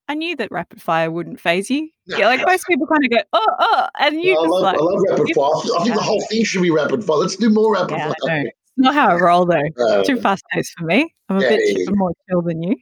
I 0.09 0.15
knew 0.15 0.37
that 0.37 0.53
rapid 0.53 0.83
fire 0.83 1.11
wouldn't 1.11 1.41
phase 1.41 1.71
you. 1.71 1.89
Yeah, 2.09 2.27
like 2.27 2.47
most 2.47 2.65
people 2.69 2.87
kind 2.87 3.05
of 3.05 3.11
go, 3.11 3.17
oh, 3.33 3.47
oh, 3.59 3.87
and 3.99 4.23
you 4.23 4.35
just 4.35 4.45
I 4.45 4.49
love, 4.49 4.63
like, 4.63 4.77
I 4.77 4.79
love 4.79 5.03
rapid 5.09 5.35
fire. 5.35 5.81
I 5.81 5.83
think 5.83 5.95
the 5.97 6.03
whole 6.05 6.21
thing 6.31 6.45
should 6.45 6.63
be 6.63 6.71
rapid 6.71 7.03
fire. 7.03 7.17
Let's 7.17 7.35
do 7.35 7.51
more 7.51 7.73
rapid 7.73 7.97
yeah, 7.97 8.13
fire. 8.25 8.45
Not 8.77 8.95
how 8.95 9.09
I 9.09 9.15
roll 9.15 9.47
though. 9.47 9.63
Uh, 9.79 10.05
Too 10.05 10.21
fast 10.21 10.45
paced 10.53 10.75
for 10.79 10.85
me. 10.85 11.15
I'm 11.29 11.39
a 11.39 11.43
yeah, 11.43 11.49
bit 11.49 11.79
yeah, 11.79 11.85
more 11.91 12.13
chill 12.29 12.43
than 12.43 12.63
you. 12.63 12.77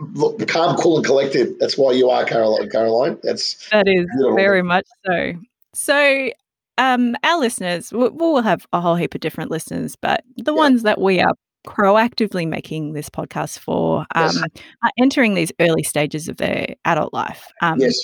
Look, 0.14 0.46
calm, 0.48 0.76
cool, 0.76 0.96
and 0.96 1.06
collected. 1.06 1.58
That's 1.60 1.76
why 1.76 1.92
you 1.92 2.10
are 2.10 2.24
Caroline. 2.24 2.70
Caroline. 2.70 3.18
That's 3.22 3.68
that 3.70 3.86
is 3.86 4.06
beautiful. 4.16 4.36
very 4.36 4.62
much 4.62 4.86
so. 5.06 5.34
So, 5.74 6.30
um, 6.78 7.16
our 7.22 7.38
listeners, 7.38 7.92
we'll, 7.92 8.12
we'll 8.12 8.42
have 8.42 8.66
a 8.72 8.80
whole 8.80 8.96
heap 8.96 9.14
of 9.14 9.20
different 9.20 9.50
listeners, 9.50 9.96
but 9.96 10.24
the 10.36 10.54
ones 10.54 10.82
that 10.82 11.00
we 11.00 11.20
are 11.20 11.34
proactively 11.66 12.46
making 12.46 12.92
this 12.92 13.08
podcast 13.08 13.58
for 13.58 14.00
um, 14.14 14.30
yes. 14.30 14.42
are 14.82 14.90
entering 14.98 15.34
these 15.34 15.52
early 15.60 15.82
stages 15.82 16.28
of 16.28 16.36
their 16.36 16.74
adult 16.84 17.12
life. 17.12 17.50
Um, 17.62 17.80
yes. 17.80 17.98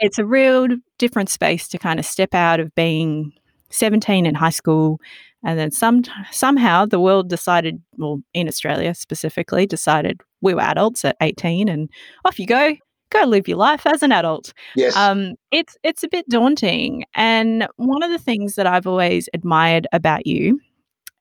It's 0.00 0.18
a 0.18 0.24
real 0.24 0.66
different 0.98 1.28
space 1.28 1.68
to 1.68 1.78
kind 1.78 2.00
of 2.00 2.06
step 2.06 2.34
out 2.34 2.58
of 2.58 2.74
being 2.74 3.32
17 3.70 4.26
in 4.26 4.34
high 4.34 4.50
school. 4.50 4.98
And 5.44 5.58
then 5.58 5.70
some 5.70 6.02
somehow 6.30 6.86
the 6.86 7.00
world 7.00 7.28
decided, 7.28 7.82
well, 7.96 8.20
in 8.32 8.48
Australia 8.48 8.94
specifically, 8.94 9.66
decided 9.66 10.20
we 10.40 10.54
were 10.54 10.60
adults 10.62 11.04
at 11.04 11.16
18 11.20 11.68
and 11.68 11.88
off 12.24 12.38
you 12.38 12.46
go. 12.46 12.76
go 13.10 13.24
live 13.24 13.46
your 13.46 13.58
life 13.58 13.86
as 13.86 14.02
an 14.02 14.12
adult. 14.12 14.52
Yes. 14.74 14.96
Um, 14.96 15.34
it's 15.50 15.76
it's 15.82 16.02
a 16.02 16.08
bit 16.08 16.28
daunting. 16.28 17.04
And 17.14 17.66
one 17.76 18.02
of 18.02 18.10
the 18.10 18.18
things 18.18 18.54
that 18.54 18.66
I've 18.66 18.86
always 18.86 19.28
admired 19.34 19.86
about 19.92 20.26
you, 20.26 20.60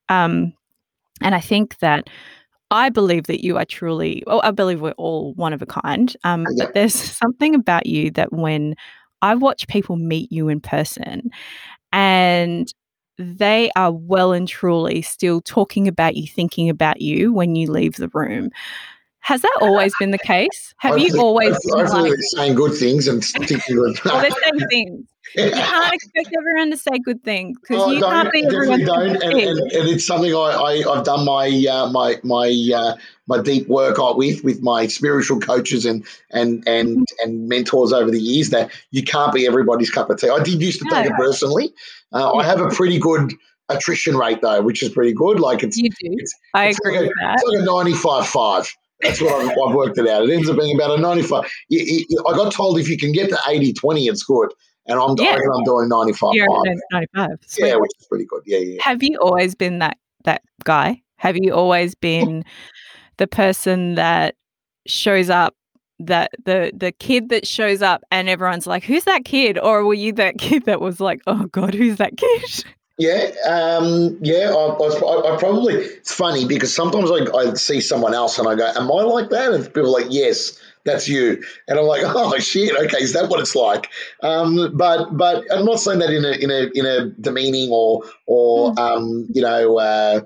um, 0.10 0.54
and 1.22 1.36
I 1.36 1.42
think 1.42 1.80
that 1.80 2.10
I 2.72 2.90
believe 2.90 3.24
that 3.28 3.44
you 3.44 3.58
are 3.58 3.66
truly, 3.66 4.24
well, 4.25 4.40
I 4.44 4.51
believe 4.51 4.80
we're 4.82 4.92
all 4.92 5.34
one 5.34 5.51
of 5.54 5.62
a 5.62 5.66
kind. 5.66 6.16
Um, 6.24 6.46
Yeah. 6.56 6.66
But 6.66 6.74
there's 6.74 6.94
something 7.24 7.56
about 7.56 7.86
you 7.86 8.12
that 8.12 8.32
when 8.32 8.75
I 9.22 9.36
watch 9.36 9.68
people 9.68 9.98
meet 9.98 10.32
you 10.32 10.48
in 10.48 10.62
person 10.62 11.30
and 11.92 12.74
they 13.22 13.72
are 13.75 13.92
well 13.92 14.34
and 14.34 14.48
truly 14.48 15.01
still 15.01 15.42
talking 15.42 15.88
about 15.88 16.16
you, 16.16 16.28
thinking 16.28 16.70
about 16.70 17.01
you 17.01 17.34
when 17.34 17.56
you 17.56 17.72
leave 17.72 17.96
the 17.96 18.10
room. 18.10 18.50
Has 19.22 19.42
that 19.44 19.58
always 19.62 19.94
been 20.00 20.12
the 20.12 20.18
case? 20.18 20.74
Have 20.78 20.98
you 21.00 21.20
always 21.20 21.56
hopefully, 21.70 22.10
like, 22.12 22.20
saying 22.36 22.56
good 22.56 22.74
things 22.75 23.08
and 23.08 23.24
sticking 23.24 23.60
good. 23.75 24.00
well, 24.04 24.20
they're 24.22 24.32
saying 24.32 24.68
things. 24.70 25.08
You 25.36 25.50
can't 25.51 25.94
expect 25.94 26.30
everyone 26.38 26.72
to 26.72 26.78
say 26.78 26.98
good 27.06 27.24
things 27.24 27.56
because 27.62 27.84
Oh, 27.84 27.92
you 27.92 28.01
can't 28.01 28.32
be 28.34 28.44
everyone's 28.46 28.84
don't, 28.86 29.13
cup 29.13 29.24
of 29.24 29.30
and, 29.32 29.40
and, 29.40 29.60
and 29.72 29.90
it's 29.90 30.06
something 30.06 30.34
I, 30.34 30.38
I 30.38 30.84
I've 30.92 31.06
done 31.06 31.24
my 31.24 31.66
uh, 31.72 31.90
my 31.92 32.16
my 32.24 32.70
uh, 32.75 32.96
my 33.28 33.42
deep 33.42 33.68
work 33.70 33.98
with 34.18 34.44
with 34.44 34.62
my 34.62 34.88
spiritual 34.88 35.40
coaches 35.40 35.86
and 35.86 36.06
and 36.32 36.68
and 36.68 36.90
Mm-hmm. 36.98 37.04
and 37.30 37.48
mentors 37.48 37.94
over 37.94 38.10
the 38.12 38.20
years 38.20 38.50
that 38.50 38.72
you 38.90 39.04
can't 39.04 39.34
be 39.34 39.46
everybody's 39.48 39.90
cup 39.92 40.10
of 40.10 40.20
tea. 40.20 40.30
I 40.30 40.42
did 40.44 40.60
used 40.62 40.80
to 40.80 40.86
take 40.86 41.06
No. 41.06 41.12
it 41.12 41.18
personally. 41.18 41.74
Uh, 42.12 42.34
I 42.34 42.44
have 42.44 42.60
a 42.60 42.70
pretty 42.70 43.00
good 43.00 43.32
attrition 43.70 44.18
rate 44.18 44.42
though, 44.42 44.62
which 44.62 44.84
is 44.84 44.90
pretty 44.90 45.13
good. 45.13 45.40
Like 45.40 45.63
it's 45.63 45.78
You 45.78 45.90
do. 45.92 45.96
it's- 46.12 46.34
I 46.56 46.66
it's 46.70 46.80
agree 46.80 46.94
like 46.98 47.04
a- 47.06 47.08
with 47.08 47.13
that. 47.22 47.36
it's 47.36 47.44
like 47.48 47.62
a 47.62 47.66
95 47.66 48.28
5. 48.28 48.75
That's 49.01 49.22
what 49.22 49.34
I've, 49.34 49.50
I've 49.50 49.75
worked 49.75 49.98
it 49.98 50.08
out. 50.08 50.24
It 50.29 50.34
ends 50.34 50.50
up 50.50 50.58
being 50.58 50.75
about 50.75 50.98
a 50.98 51.01
95. 51.01 51.43
You- 51.70 52.05
you- 52.10 52.24
I 52.27 52.36
got 52.36 52.51
told 52.51 52.79
if 52.79 52.89
you 52.89 52.98
can 52.98 53.12
get 53.12 53.29
to 53.29 53.38
80 53.50 53.74
20, 53.74 54.08
it's 54.08 54.24
good. 54.24 54.50
And 54.88 55.00
I'm, 55.00 55.15
Yeah. 55.17 55.38
I'm 55.55 55.63
doing 55.63 55.89
95 55.89 56.34
You're 56.34 56.48
95. 56.91 57.29
Sweet. 57.46 57.67
Yeah, 57.67 57.75
which 57.75 57.91
is 58.00 58.08
pretty 58.08 58.25
good. 58.25 58.41
Yeah, 58.46 58.58
yeah. 58.60 58.81
Have 58.84 59.03
you 59.03 59.17
always 59.22 59.55
been 59.55 59.79
that 59.79 59.98
that 60.24 60.41
guy? 60.63 61.01
Have 61.17 61.38
you 61.38 61.53
always 61.53 61.93
been 61.96 62.43
the 63.17 63.27
person 63.27 63.96
that 63.96 64.36
shows 64.88 65.29
up 65.29 65.55
that 66.00 66.31
the 66.46 66.72
the 66.75 66.91
kid 66.91 67.29
that 67.29 67.46
shows 67.46 67.84
up 67.84 68.01
and 68.10 68.27
everyone's 68.27 68.65
like 68.65 68.84
who's 68.84 69.03
that 69.03 69.24
kid 69.24 69.60
or 69.60 69.86
were 69.86 69.93
you 69.93 70.12
that 70.12 70.36
kid 70.39 70.65
that 70.65 70.81
was 70.81 71.00
like 71.00 71.22
oh 71.27 71.46
god 71.51 71.75
who's 71.75 71.98
that 71.98 72.17
kid 72.17 72.41
Yeah, 73.01 73.31
um, 73.50 74.15
yeah. 74.22 74.53
I, 74.55 74.77
I, 74.77 75.34
I, 75.34 75.38
probably. 75.39 75.74
It's 75.74 76.13
funny 76.13 76.46
because 76.46 76.75
sometimes 76.75 77.10
I, 77.10 77.36
I 77.36 77.53
see 77.55 77.81
someone 77.81 78.13
else 78.13 78.38
and 78.38 78.48
I 78.48 78.53
go, 78.53 78.72
"Am 78.75 78.91
I 78.91 79.01
like 79.01 79.31
that?" 79.31 79.51
And 79.53 79.65
people 79.65 79.88
are 79.88 80.01
like, 80.01 80.12
"Yes, 80.12 80.62
that's 80.86 81.10
you." 81.10 81.41
And 81.67 81.79
I'm 81.79 81.88
like, 81.88 82.03
"Oh 82.05 82.38
shit, 82.38 82.77
okay, 82.77 83.01
is 83.01 83.13
that 83.13 83.27
what 83.27 83.39
it's 83.39 83.55
like?" 83.55 83.89
Um, 84.22 84.77
but 84.77 85.17
but 85.17 85.43
I'm 85.51 85.65
not 85.65 85.79
saying 85.79 85.98
that 85.98 86.12
in 86.12 86.25
a 86.25 86.34
in 86.34 86.51
a 86.51 86.70
in 86.75 86.86
a 86.86 87.10
demeaning 87.20 87.72
or 87.72 88.03
or 88.27 88.79
um, 88.79 89.25
you 89.34 89.41
know. 89.41 89.79
Uh, 89.79 90.22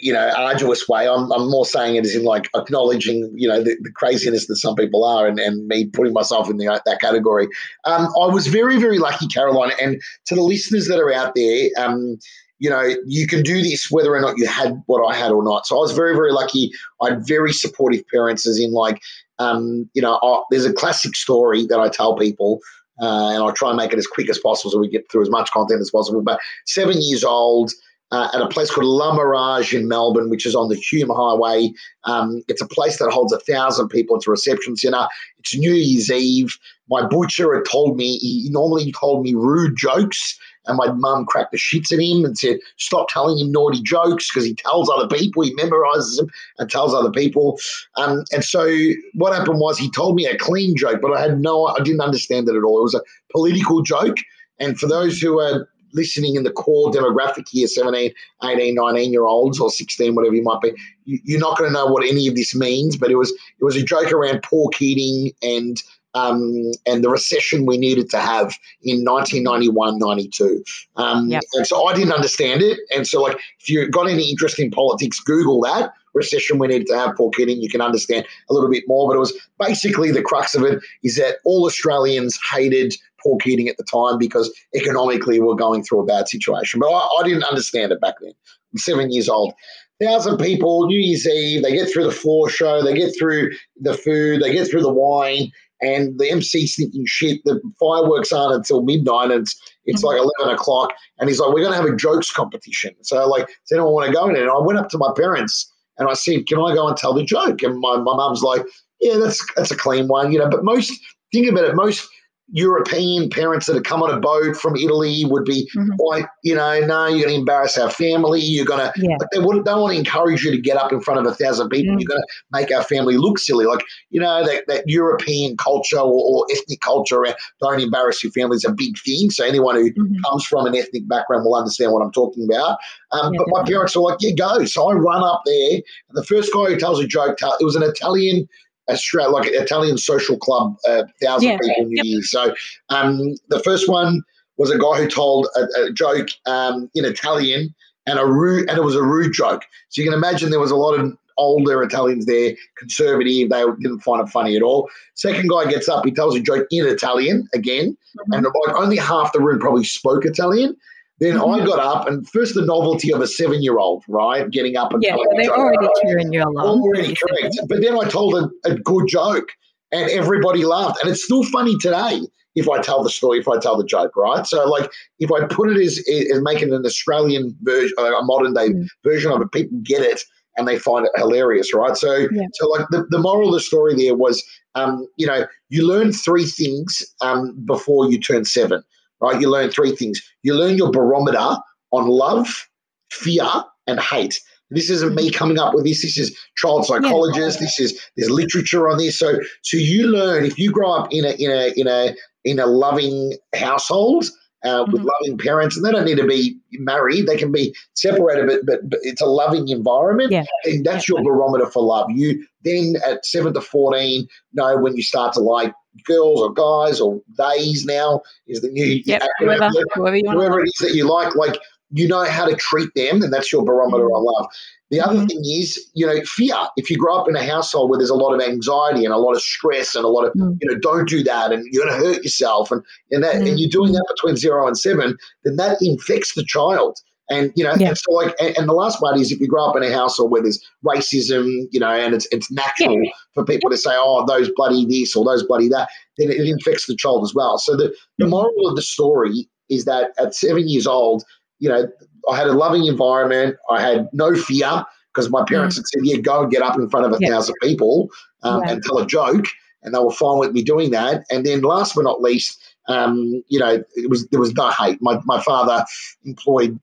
you 0.00 0.12
know, 0.12 0.30
arduous 0.36 0.88
way. 0.88 1.08
I'm, 1.08 1.30
I'm 1.32 1.50
more 1.50 1.66
saying 1.66 1.96
it 1.96 2.04
as 2.04 2.14
in 2.14 2.24
like 2.24 2.48
acknowledging, 2.54 3.30
you 3.34 3.48
know, 3.48 3.62
the, 3.62 3.76
the 3.80 3.92
craziness 3.92 4.46
that 4.46 4.56
some 4.56 4.74
people 4.74 5.04
are 5.04 5.26
and, 5.26 5.38
and 5.38 5.66
me 5.66 5.86
putting 5.86 6.12
myself 6.12 6.48
in 6.50 6.56
the, 6.56 6.80
that 6.86 7.00
category. 7.00 7.48
Um, 7.84 8.06
I 8.20 8.26
was 8.26 8.46
very, 8.46 8.78
very 8.78 8.98
lucky, 8.98 9.26
Caroline. 9.26 9.72
And 9.80 10.00
to 10.26 10.34
the 10.34 10.42
listeners 10.42 10.88
that 10.88 10.98
are 10.98 11.12
out 11.12 11.34
there, 11.34 11.70
um, 11.78 12.18
you 12.58 12.70
know, 12.70 12.82
you 13.06 13.26
can 13.26 13.42
do 13.42 13.62
this 13.62 13.90
whether 13.90 14.14
or 14.14 14.20
not 14.20 14.38
you 14.38 14.46
had 14.46 14.82
what 14.86 15.06
I 15.06 15.14
had 15.14 15.30
or 15.30 15.44
not. 15.44 15.66
So 15.66 15.76
I 15.76 15.80
was 15.80 15.92
very, 15.92 16.14
very 16.14 16.32
lucky. 16.32 16.70
I 17.02 17.10
had 17.10 17.26
very 17.26 17.52
supportive 17.52 18.02
parents, 18.08 18.46
as 18.46 18.58
in, 18.58 18.72
like, 18.72 19.02
um, 19.38 19.88
you 19.92 20.00
know, 20.00 20.18
I, 20.22 20.42
there's 20.50 20.64
a 20.64 20.72
classic 20.72 21.14
story 21.14 21.66
that 21.66 21.78
I 21.78 21.90
tell 21.90 22.16
people, 22.16 22.60
uh, 23.00 23.28
and 23.34 23.42
I 23.42 23.50
try 23.52 23.68
and 23.68 23.76
make 23.76 23.92
it 23.92 23.98
as 23.98 24.06
quick 24.06 24.30
as 24.30 24.38
possible 24.38 24.70
so 24.70 24.78
we 24.78 24.88
get 24.88 25.10
through 25.12 25.22
as 25.22 25.30
much 25.30 25.50
content 25.50 25.82
as 25.82 25.90
possible. 25.90 26.22
But 26.22 26.40
seven 26.64 26.96
years 26.98 27.24
old, 27.24 27.72
uh, 28.12 28.28
at 28.32 28.40
a 28.40 28.48
place 28.48 28.70
called 28.70 28.86
La 28.86 29.14
Mirage 29.14 29.74
in 29.74 29.88
Melbourne, 29.88 30.30
which 30.30 30.46
is 30.46 30.54
on 30.54 30.68
the 30.68 30.76
Hume 30.76 31.10
Highway. 31.10 31.72
Um, 32.04 32.42
it's 32.48 32.62
a 32.62 32.68
place 32.68 32.98
that 32.98 33.10
holds 33.10 33.32
a 33.32 33.40
thousand 33.40 33.88
people. 33.88 34.16
It's 34.16 34.28
a 34.28 34.30
reception 34.30 34.76
centre. 34.76 35.08
It's 35.38 35.56
New 35.56 35.72
Year's 35.72 36.10
Eve. 36.10 36.56
My 36.88 37.04
butcher 37.04 37.54
had 37.54 37.64
told 37.64 37.96
me, 37.96 38.18
he 38.18 38.48
normally 38.50 38.92
told 38.92 39.24
me 39.24 39.34
rude 39.34 39.76
jokes, 39.76 40.38
and 40.66 40.76
my 40.76 40.90
mum 40.92 41.26
cracked 41.26 41.52
the 41.52 41.58
shits 41.58 41.92
at 41.92 42.00
him 42.00 42.24
and 42.24 42.38
said, 42.38 42.58
Stop 42.76 43.08
telling 43.08 43.38
him 43.38 43.52
naughty 43.52 43.82
jokes 43.82 44.30
because 44.30 44.44
he 44.44 44.54
tells 44.54 44.88
other 44.88 45.08
people, 45.08 45.42
he 45.42 45.54
memorizes 45.54 46.16
them 46.16 46.28
and 46.58 46.70
tells 46.70 46.94
other 46.94 47.10
people. 47.10 47.58
Um, 47.96 48.24
and 48.32 48.44
so 48.44 48.68
what 49.14 49.34
happened 49.34 49.60
was 49.60 49.78
he 49.78 49.90
told 49.90 50.16
me 50.16 50.26
a 50.26 50.36
clean 50.36 50.76
joke, 50.76 51.00
but 51.00 51.16
I 51.16 51.20
had 51.20 51.40
no, 51.40 51.66
I 51.66 51.80
didn't 51.82 52.00
understand 52.00 52.48
it 52.48 52.56
at 52.56 52.62
all. 52.62 52.78
It 52.78 52.82
was 52.82 52.94
a 52.94 53.02
political 53.32 53.82
joke. 53.82 54.16
And 54.58 54.78
for 54.78 54.86
those 54.86 55.20
who 55.20 55.38
are 55.40 55.68
listening 55.92 56.34
in 56.36 56.42
the 56.42 56.50
core 56.50 56.90
demographic 56.90 57.46
here 57.50 57.66
17 57.66 58.12
18 58.44 58.74
19 58.74 59.12
year 59.12 59.24
olds 59.24 59.58
or 59.60 59.70
16 59.70 60.14
whatever 60.14 60.34
you 60.34 60.42
might 60.42 60.60
be 60.60 60.72
you, 61.04 61.18
you're 61.24 61.40
not 61.40 61.56
going 61.58 61.68
to 61.70 61.74
know 61.74 61.86
what 61.86 62.04
any 62.04 62.26
of 62.26 62.34
this 62.34 62.54
means 62.54 62.96
but 62.96 63.10
it 63.10 63.16
was 63.16 63.30
it 63.30 63.64
was 63.64 63.76
a 63.76 63.82
joke 63.82 64.12
around 64.12 64.42
Paul 64.42 64.68
Keating 64.70 65.32
and 65.42 65.82
um, 66.14 66.72
and 66.86 67.04
the 67.04 67.10
recession 67.10 67.66
we 67.66 67.76
needed 67.76 68.08
to 68.10 68.18
have 68.18 68.54
in 68.82 69.04
1991 69.04 69.98
92 69.98 70.64
um, 70.96 71.28
Yep. 71.28 71.42
and 71.54 71.66
so 71.66 71.86
i 71.86 71.94
didn't 71.94 72.12
understand 72.12 72.62
it. 72.62 72.78
And 72.94 73.06
so 73.06 73.20
like 73.22 73.36
if 73.60 73.68
you've 73.68 73.90
got 73.90 74.08
any 74.08 74.30
interest 74.30 74.58
in 74.58 74.70
politics 74.70 75.20
google 75.20 75.60
that. 75.62 75.92
Recession 76.14 76.58
we 76.58 76.68
needed 76.68 76.86
to 76.86 76.96
have 76.96 77.14
Paul 77.14 77.30
Keating. 77.30 77.60
You 77.60 77.68
can 77.68 77.82
understand 77.82 78.24
a 78.48 78.54
little 78.54 78.70
bit 78.70 78.84
more 78.86 79.06
but 79.06 79.16
it 79.16 79.20
was 79.20 79.34
basically 79.60 80.10
the 80.10 80.22
crux 80.22 80.54
of 80.54 80.62
it 80.62 80.78
is 81.04 81.16
that 81.16 81.36
all 81.44 81.66
australians 81.66 82.38
hated 82.54 82.94
Paul 83.26 83.38
Keating 83.38 83.68
at 83.68 83.76
the 83.76 83.84
time 83.84 84.18
because 84.18 84.52
economically 84.74 85.40
we're 85.40 85.54
going 85.54 85.82
through 85.82 86.00
a 86.00 86.06
bad 86.06 86.28
situation. 86.28 86.78
But 86.78 86.90
I, 86.90 87.08
I 87.20 87.22
didn't 87.24 87.44
understand 87.44 87.90
it 87.90 88.00
back 88.00 88.14
then. 88.20 88.32
I'm 88.72 88.78
seven 88.78 89.10
years 89.10 89.28
old. 89.28 89.52
Thousand 90.00 90.38
people, 90.38 90.86
New 90.86 90.98
Year's 90.98 91.26
Eve, 91.26 91.62
they 91.62 91.72
get 91.72 91.90
through 91.90 92.04
the 92.04 92.12
floor 92.12 92.50
show, 92.50 92.82
they 92.82 92.94
get 92.94 93.12
through 93.18 93.50
the 93.80 93.94
food, 93.94 94.42
they 94.42 94.52
get 94.52 94.70
through 94.70 94.82
the 94.82 94.92
wine, 94.92 95.50
and 95.80 96.18
the 96.18 96.30
MC's 96.30 96.76
thinking 96.76 97.04
shit. 97.06 97.40
The 97.44 97.60
fireworks 97.80 98.32
aren't 98.32 98.54
until 98.54 98.82
midnight, 98.82 99.30
and 99.30 99.42
it's 99.42 99.58
it's 99.86 100.02
like 100.02 100.18
mm-hmm. 100.18 100.28
eleven 100.38 100.54
o'clock, 100.54 100.92
and 101.18 101.28
he's 101.28 101.40
like, 101.40 101.48
"We're 101.48 101.62
going 101.62 101.72
to 101.72 101.76
have 101.76 101.86
a 101.86 101.96
jokes 101.96 102.30
competition." 102.30 102.94
So 103.02 103.26
like, 103.26 103.46
does 103.46 103.72
anyone 103.72 103.94
want 103.94 104.06
to 104.06 104.12
go 104.12 104.28
in 104.28 104.36
it? 104.36 104.42
And 104.42 104.50
I 104.50 104.58
went 104.58 104.78
up 104.78 104.90
to 104.90 104.98
my 104.98 105.10
parents 105.16 105.72
and 105.98 106.08
I 106.08 106.12
said, 106.14 106.46
"Can 106.46 106.58
I 106.58 106.74
go 106.74 106.88
and 106.88 106.96
tell 106.96 107.14
the 107.14 107.24
joke?" 107.24 107.62
And 107.62 107.78
my 107.78 107.96
my 107.96 108.16
mum's 108.16 108.42
like, 108.42 108.62
"Yeah, 109.00 109.16
that's 109.16 109.44
that's 109.54 109.70
a 109.70 109.76
clean 109.76 110.08
one, 110.08 110.32
you 110.32 110.38
know." 110.38 110.48
But 110.48 110.64
most 110.64 110.92
think 111.32 111.48
about 111.48 111.64
it, 111.64 111.74
most 111.74 112.08
European 112.52 113.28
parents 113.28 113.66
that 113.66 113.74
have 113.74 113.82
come 113.82 114.02
on 114.02 114.10
a 114.16 114.20
boat 114.20 114.56
from 114.56 114.76
Italy 114.76 115.24
would 115.24 115.44
be 115.44 115.68
Mhm. 115.76 115.88
like, 115.98 116.28
you 116.44 116.54
know, 116.54 116.78
no, 116.80 117.06
you're 117.06 117.24
going 117.24 117.34
to 117.34 117.40
embarrass 117.40 117.76
our 117.76 117.90
family. 117.90 118.40
You're 118.40 118.64
going 118.64 118.78
to, 118.80 118.92
Yeah. 118.96 119.16
but 119.18 119.28
they 119.32 119.40
wouldn't, 119.40 119.64
don't 119.66 119.80
want 119.80 119.94
to 119.94 119.98
encourage 119.98 120.44
you 120.44 120.52
to 120.52 120.58
get 120.58 120.76
up 120.76 120.92
in 120.92 121.00
front 121.00 121.18
of 121.18 121.26
a 121.26 121.34
thousand 121.34 121.70
people. 121.70 121.94
Mm. 121.96 122.00
You're 122.00 122.08
going 122.08 122.20
to 122.22 122.26
make 122.52 122.72
our 122.72 122.84
family 122.84 123.16
look 123.16 123.40
silly. 123.40 123.66
Like, 123.66 123.84
you 124.10 124.20
know, 124.20 124.44
that, 124.46 124.64
that 124.68 124.84
European 124.86 125.56
culture 125.56 125.98
or, 125.98 126.04
or 126.12 126.46
ethnic 126.52 126.80
culture 126.80 127.16
around 127.16 127.34
don't 127.60 127.80
embarrass 127.80 128.22
your 128.22 128.30
family 128.32 128.56
is 128.56 128.64
a 128.64 128.72
big 128.72 128.96
thing. 129.04 129.30
So 129.30 129.44
anyone 129.44 129.74
who 129.74 129.90
Mhm. 129.92 130.22
comes 130.24 130.44
from 130.44 130.66
an 130.66 130.76
ethnic 130.76 131.08
background 131.08 131.44
will 131.44 131.56
understand 131.56 131.92
what 131.92 132.02
I'm 132.02 132.12
talking 132.12 132.44
about. 132.44 132.78
Um, 133.10 133.34
Yeah, 133.34 133.40
but 133.44 133.48
my 133.48 133.62
parents 133.64 133.96
were 133.96 134.02
like, 134.02 134.18
yeah, 134.20 134.30
go. 134.30 134.64
So 134.66 134.88
I 134.88 134.94
run 134.94 135.22
up 135.24 135.42
there. 135.46 135.72
And 135.74 135.82
the 136.14 136.24
first 136.24 136.52
guy 136.52 136.66
who 136.66 136.76
tells 136.76 137.00
a 137.00 137.06
joke, 137.06 137.38
it 137.60 137.64
was 137.64 137.74
an 137.76 137.82
Italian, 137.82 138.48
Australia, 138.88 139.30
like 139.30 139.48
an 139.48 139.54
Italian 139.54 139.98
social 139.98 140.36
club, 140.38 140.76
uh, 140.88 141.04
thousand 141.22 141.48
Yeah, 141.50 141.58
people 141.60 141.84
New 141.86 141.96
yep. 141.96 142.04
Year's. 142.04 142.30
So 142.30 142.54
um, 142.88 143.34
the 143.48 143.60
first 143.60 143.88
one 143.88 144.22
was 144.58 144.70
a 144.70 144.78
guy 144.78 145.00
who 145.02 145.08
told 145.08 145.48
a, 145.56 145.82
a 145.84 145.92
joke 145.92 146.28
um, 146.46 146.90
in 146.94 147.04
Italian 147.04 147.74
and 148.06 148.18
a 148.18 148.26
rude, 148.26 148.68
and 148.68 148.78
it 148.78 148.84
was 148.84 148.94
a 148.94 149.02
rude 149.02 149.32
joke. 149.32 149.64
So 149.88 150.00
you 150.00 150.08
can 150.08 150.16
imagine 150.16 150.50
there 150.50 150.60
was 150.60 150.70
a 150.70 150.76
lot 150.76 150.98
of 150.98 151.16
older 151.38 151.82
Italians 151.82 152.24
there, 152.24 152.54
conservative. 152.78 153.50
They 153.50 153.62
didn't 153.82 154.00
find 154.00 154.26
it 154.26 154.30
funny 154.30 154.56
at 154.56 154.62
all. 154.62 154.88
Second 155.14 155.50
guy 155.50 155.68
gets 155.70 155.88
up, 155.88 156.04
he 156.04 156.10
tells 156.10 156.34
a 156.34 156.40
joke 156.40 156.66
in 156.70 156.86
Italian 156.86 157.46
again, 157.54 157.96
Mhm. 158.16 158.36
and 158.36 158.46
like 158.66 158.76
only 158.76 158.96
half 158.96 159.32
the 159.32 159.40
room 159.40 159.58
probably 159.58 159.84
spoke 159.84 160.24
Italian. 160.24 160.76
Then. 161.18 161.38
I 161.38 161.64
got 161.64 161.78
up, 161.78 162.06
and 162.06 162.28
first 162.28 162.54
the 162.54 162.64
novelty 162.64 163.12
of 163.12 163.20
a 163.20 163.26
seven-year-old, 163.26 164.04
right, 164.08 164.50
getting 164.50 164.76
up 164.76 164.92
and 164.92 165.02
Yeah, 165.02 165.16
they're 165.36 165.50
already 165.50 165.88
cheering 166.02 166.32
you 166.32 166.42
along. 166.42 166.82
Already 166.82 167.14
correct. 167.14 167.56
But 167.68 167.80
then 167.80 167.98
I 167.98 168.08
told 168.08 168.34
a, 168.34 168.50
a 168.70 168.74
good 168.74 169.08
joke 169.08 169.48
and 169.92 170.10
everybody 170.10 170.64
laughed. 170.64 170.98
And 171.02 171.10
it's 171.10 171.24
still 171.24 171.44
funny 171.44 171.76
today 171.78 172.20
if 172.54 172.68
I 172.68 172.80
tell 172.80 173.02
the 173.02 173.10
story, 173.10 173.38
if 173.38 173.48
I 173.48 173.58
tell 173.58 173.76
the 173.76 173.84
joke, 173.84 174.16
right? 174.16 174.46
So, 174.46 174.66
like, 174.68 174.90
if 175.18 175.30
I 175.30 175.46
put 175.46 175.70
it 175.70 175.78
as, 175.78 175.98
as 176.08 176.40
making 176.42 176.72
an 176.72 176.84
Australian 176.84 177.56
version, 177.62 177.94
a 177.98 178.22
modern 178.22 178.54
day 178.54 178.70
Mm. 178.70 178.86
version 179.04 179.30
of 179.32 179.40
it, 179.40 179.52
people 179.52 179.78
get 179.82 180.02
it 180.02 180.22
and 180.56 180.66
they 180.66 180.78
find 180.78 181.06
it 181.06 181.12
hilarious, 181.16 181.74
right? 181.74 181.96
So, 181.96 182.14
Yeah. 182.14 182.46
so 182.54 182.68
like, 182.68 182.86
the, 182.90 183.06
the 183.10 183.18
moral 183.18 183.48
of 183.48 183.54
the 183.54 183.60
story 183.60 183.94
there 183.94 184.14
was, 184.14 184.42
um, 184.74 185.06
you 185.16 185.26
know, 185.26 185.46
you 185.68 185.86
learn 185.86 186.12
three 186.12 186.46
things 186.46 187.02
um, 187.20 187.54
before 187.66 188.10
you 188.10 188.18
turn 188.18 188.44
seven, 188.46 188.82
right? 189.20 189.40
You 189.40 189.50
learn 189.50 189.70
three 189.70 189.94
things. 189.94 190.20
You 190.42 190.54
learn 190.54 190.76
your 190.76 190.90
barometer 190.90 191.56
on 191.90 192.08
love, 192.08 192.68
fear, 193.10 193.46
and 193.86 194.00
hate. 194.00 194.40
This 194.70 194.90
isn't 194.90 195.14
me 195.14 195.30
coming 195.30 195.58
up 195.58 195.74
with 195.74 195.84
this. 195.84 196.02
This 196.02 196.18
is 196.18 196.36
child 196.56 196.86
psychologists. 196.86 197.60
Yeah. 197.60 197.66
This 197.66 197.80
is 197.80 198.00
there's 198.16 198.30
literature 198.30 198.90
on 198.90 198.98
this. 198.98 199.18
So 199.18 199.38
so 199.62 199.76
you 199.76 200.08
learn 200.08 200.44
if 200.44 200.58
you 200.58 200.72
grow 200.72 200.92
up 200.92 201.08
in 201.12 201.24
a 201.24 201.30
in 201.38 201.50
a 201.50 201.72
in 201.76 201.86
a 201.86 202.14
in 202.44 202.58
a 202.58 202.66
loving 202.66 203.34
household 203.54 204.24
uh, 204.64 204.84
with 204.90 205.02
mm-hmm. 205.02 205.08
loving 205.20 205.38
parents, 205.38 205.76
and 205.76 205.84
they 205.84 205.92
don't 205.92 206.04
need 206.04 206.16
to 206.16 206.26
be 206.26 206.58
married. 206.72 207.26
They 207.26 207.36
can 207.36 207.52
be 207.52 207.74
separated, 207.94 208.46
but, 208.46 208.66
but, 208.66 208.90
but 208.90 208.98
it's 209.02 209.20
a 209.20 209.26
loving 209.26 209.68
environment, 209.68 210.32
yeah. 210.32 210.44
and 210.64 210.84
that's 210.84 211.08
your 211.08 211.22
barometer 211.22 211.66
for 211.66 211.84
love. 211.84 212.10
You 212.10 212.44
then 212.64 212.94
at 213.06 213.24
seven 213.24 213.54
to 213.54 213.60
fourteen 213.60 214.26
know 214.52 214.76
when 214.78 214.96
you 214.96 215.02
start 215.02 215.32
to 215.34 215.40
like 215.40 215.72
girls 216.04 216.40
or 216.40 216.52
guys 216.52 217.00
or 217.00 217.20
theys. 217.36 217.84
Now 217.84 218.22
is 218.46 218.60
the 218.60 218.68
new 218.68 219.02
yep, 219.04 219.22
whoever, 219.38 219.70
whoever, 219.94 220.18
whoever 220.18 220.60
it 220.60 220.68
is 220.68 220.78
that 220.80 220.94
you 220.94 221.08
like. 221.08 221.34
Like 221.34 221.58
you 221.90 222.08
know 222.08 222.24
how 222.24 222.46
to 222.46 222.56
treat 222.56 222.90
them, 222.94 223.22
and 223.22 223.32
that's 223.32 223.52
your 223.52 223.64
barometer 223.64 224.04
mm-hmm. 224.04 224.14
on 224.14 224.24
love. 224.24 224.50
The 224.90 225.00
other 225.00 225.16
mm-hmm. 225.16 225.26
thing 225.26 225.42
is, 225.44 225.90
you 225.94 226.06
know, 226.06 226.20
fear. 226.24 226.54
If 226.76 226.90
you 226.90 226.96
grow 226.96 227.18
up 227.18 227.28
in 227.28 227.34
a 227.34 227.44
household 227.44 227.90
where 227.90 227.98
there's 227.98 228.10
a 228.10 228.14
lot 228.14 228.34
of 228.34 228.40
anxiety 228.40 229.04
and 229.04 229.12
a 229.12 229.18
lot 229.18 229.34
of 229.34 229.42
stress 229.42 229.96
and 229.96 230.04
a 230.04 230.08
lot 230.08 230.26
of, 230.26 230.32
mm. 230.34 230.56
you 230.60 230.70
know, 230.70 230.78
don't 230.78 231.08
do 231.08 231.24
that 231.24 231.52
and 231.52 231.66
you're 231.72 231.84
going 231.84 232.00
to 232.00 232.06
hurt 232.06 232.22
yourself 232.22 232.70
and 232.70 232.84
and 233.10 233.24
that 233.24 233.36
mm. 233.36 233.48
and 233.48 233.58
you're 233.58 233.70
doing 233.70 233.92
that 233.92 234.06
between 234.14 234.36
zero 234.36 234.66
and 234.66 234.78
seven, 234.78 235.16
then 235.44 235.56
that 235.56 235.78
infects 235.80 236.34
the 236.34 236.44
child. 236.44 236.98
And 237.28 237.52
you 237.56 237.64
know, 237.64 237.74
yeah. 237.76 237.88
and 237.88 237.98
so 237.98 238.12
like, 238.12 238.34
and, 238.40 238.56
and, 238.56 238.68
the 238.68 238.72
last 238.72 239.00
part 239.00 239.18
is 239.18 239.32
if 239.32 239.40
you 239.40 239.48
grow 239.48 239.66
up 239.66 239.76
in 239.76 239.82
a 239.82 239.92
household 239.92 240.30
where 240.30 240.42
there's 240.42 240.64
racism, 240.84 241.66
you 241.72 241.80
know, 241.80 241.90
and 241.90 242.14
it's 242.14 242.28
it's 242.30 242.50
natural 242.52 243.02
yeah. 243.02 243.10
for 243.34 243.44
people 243.44 243.68
to 243.70 243.76
say, 243.76 243.90
oh, 243.92 244.24
those 244.26 244.48
bloody 244.54 244.86
this 244.86 245.16
or 245.16 245.24
those 245.24 245.42
bloody 245.42 245.68
that, 245.68 245.88
then 246.18 246.30
it 246.30 246.46
infects 246.46 246.86
the 246.86 246.94
child 246.94 247.24
as 247.24 247.34
well. 247.34 247.58
So 247.58 247.76
the 247.76 247.92
the 248.18 248.26
mm. 248.26 248.30
moral 248.30 248.68
of 248.68 248.76
the 248.76 248.82
story 248.82 249.48
is 249.68 249.86
that 249.86 250.10
at 250.20 250.34
seven 250.34 250.68
years 250.68 250.86
old, 250.86 251.24
you 251.58 251.68
know, 251.68 251.88
I 252.30 252.36
had 252.36 252.46
a 252.46 252.52
loving 252.52 252.86
environment. 252.86 253.56
I 253.70 253.80
had 253.80 254.08
no 254.12 254.34
fear 254.34 254.84
because 255.12 255.28
my 255.28 255.44
parents 255.48 255.74
mm. 255.74 255.78
had 255.78 255.86
said, 255.86 256.00
"Yeah, 256.04 256.20
go 256.20 256.42
and 256.42 256.50
get 256.50 256.62
up 256.62 256.76
in 256.76 256.88
front 256.88 257.06
of 257.06 257.12
a 257.12 257.18
yeah. 257.20 257.30
thousand 257.30 257.56
people 257.60 258.08
um, 258.44 258.62
and 258.62 258.82
tell 258.84 258.98
a 258.98 259.06
joke," 259.06 259.46
and 259.82 259.94
they 259.94 259.98
were 259.98 260.12
fine 260.12 260.38
with 260.38 260.52
me 260.52 260.62
doing 260.62 260.92
that. 260.92 261.24
And 261.30 261.44
then, 261.44 261.62
last 261.62 261.96
but 261.96 262.04
not 262.04 262.22
least, 262.22 262.62
um, 262.88 263.42
you 263.48 263.58
know, 263.58 263.82
it 263.94 264.10
was 264.10 264.28
there 264.28 264.40
was 264.40 264.54
no 264.54 264.70
hate. 264.70 264.98
My 265.00 265.20
my 265.24 265.40
father 265.42 265.84
employed 266.24 266.78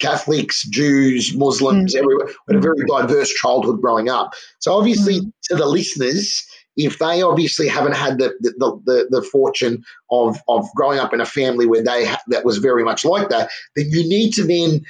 Catholics, 0.00 0.66
Jews, 0.68 1.34
Muslims, 1.36 1.94
mm. 1.94 1.98
everywhere. 1.98 2.26
We 2.26 2.54
had 2.54 2.56
a 2.56 2.60
very 2.60 2.84
diverse 2.86 3.32
childhood 3.34 3.80
growing 3.80 4.08
up. 4.08 4.34
So 4.58 4.72
obviously, 4.72 5.20
mm. 5.20 5.32
to 5.44 5.56
the 5.56 5.66
listeners, 5.66 6.44
if 6.76 6.98
they 6.98 7.22
obviously 7.22 7.68
haven't 7.68 7.94
had 7.94 8.18
the 8.18 8.34
the, 8.40 8.80
the, 8.84 9.06
the 9.10 9.22
fortune 9.22 9.84
of 10.10 10.38
of 10.48 10.66
growing 10.74 10.98
up 10.98 11.12
in 11.12 11.20
a 11.20 11.26
family 11.26 11.66
where 11.66 11.82
they 11.82 12.06
ha- 12.06 12.22
that 12.28 12.44
was 12.44 12.58
very 12.58 12.84
much 12.84 13.04
like 13.04 13.28
that, 13.28 13.50
then 13.76 13.86
you 13.90 14.08
need 14.08 14.32
to 14.32 14.44
then 14.44 14.82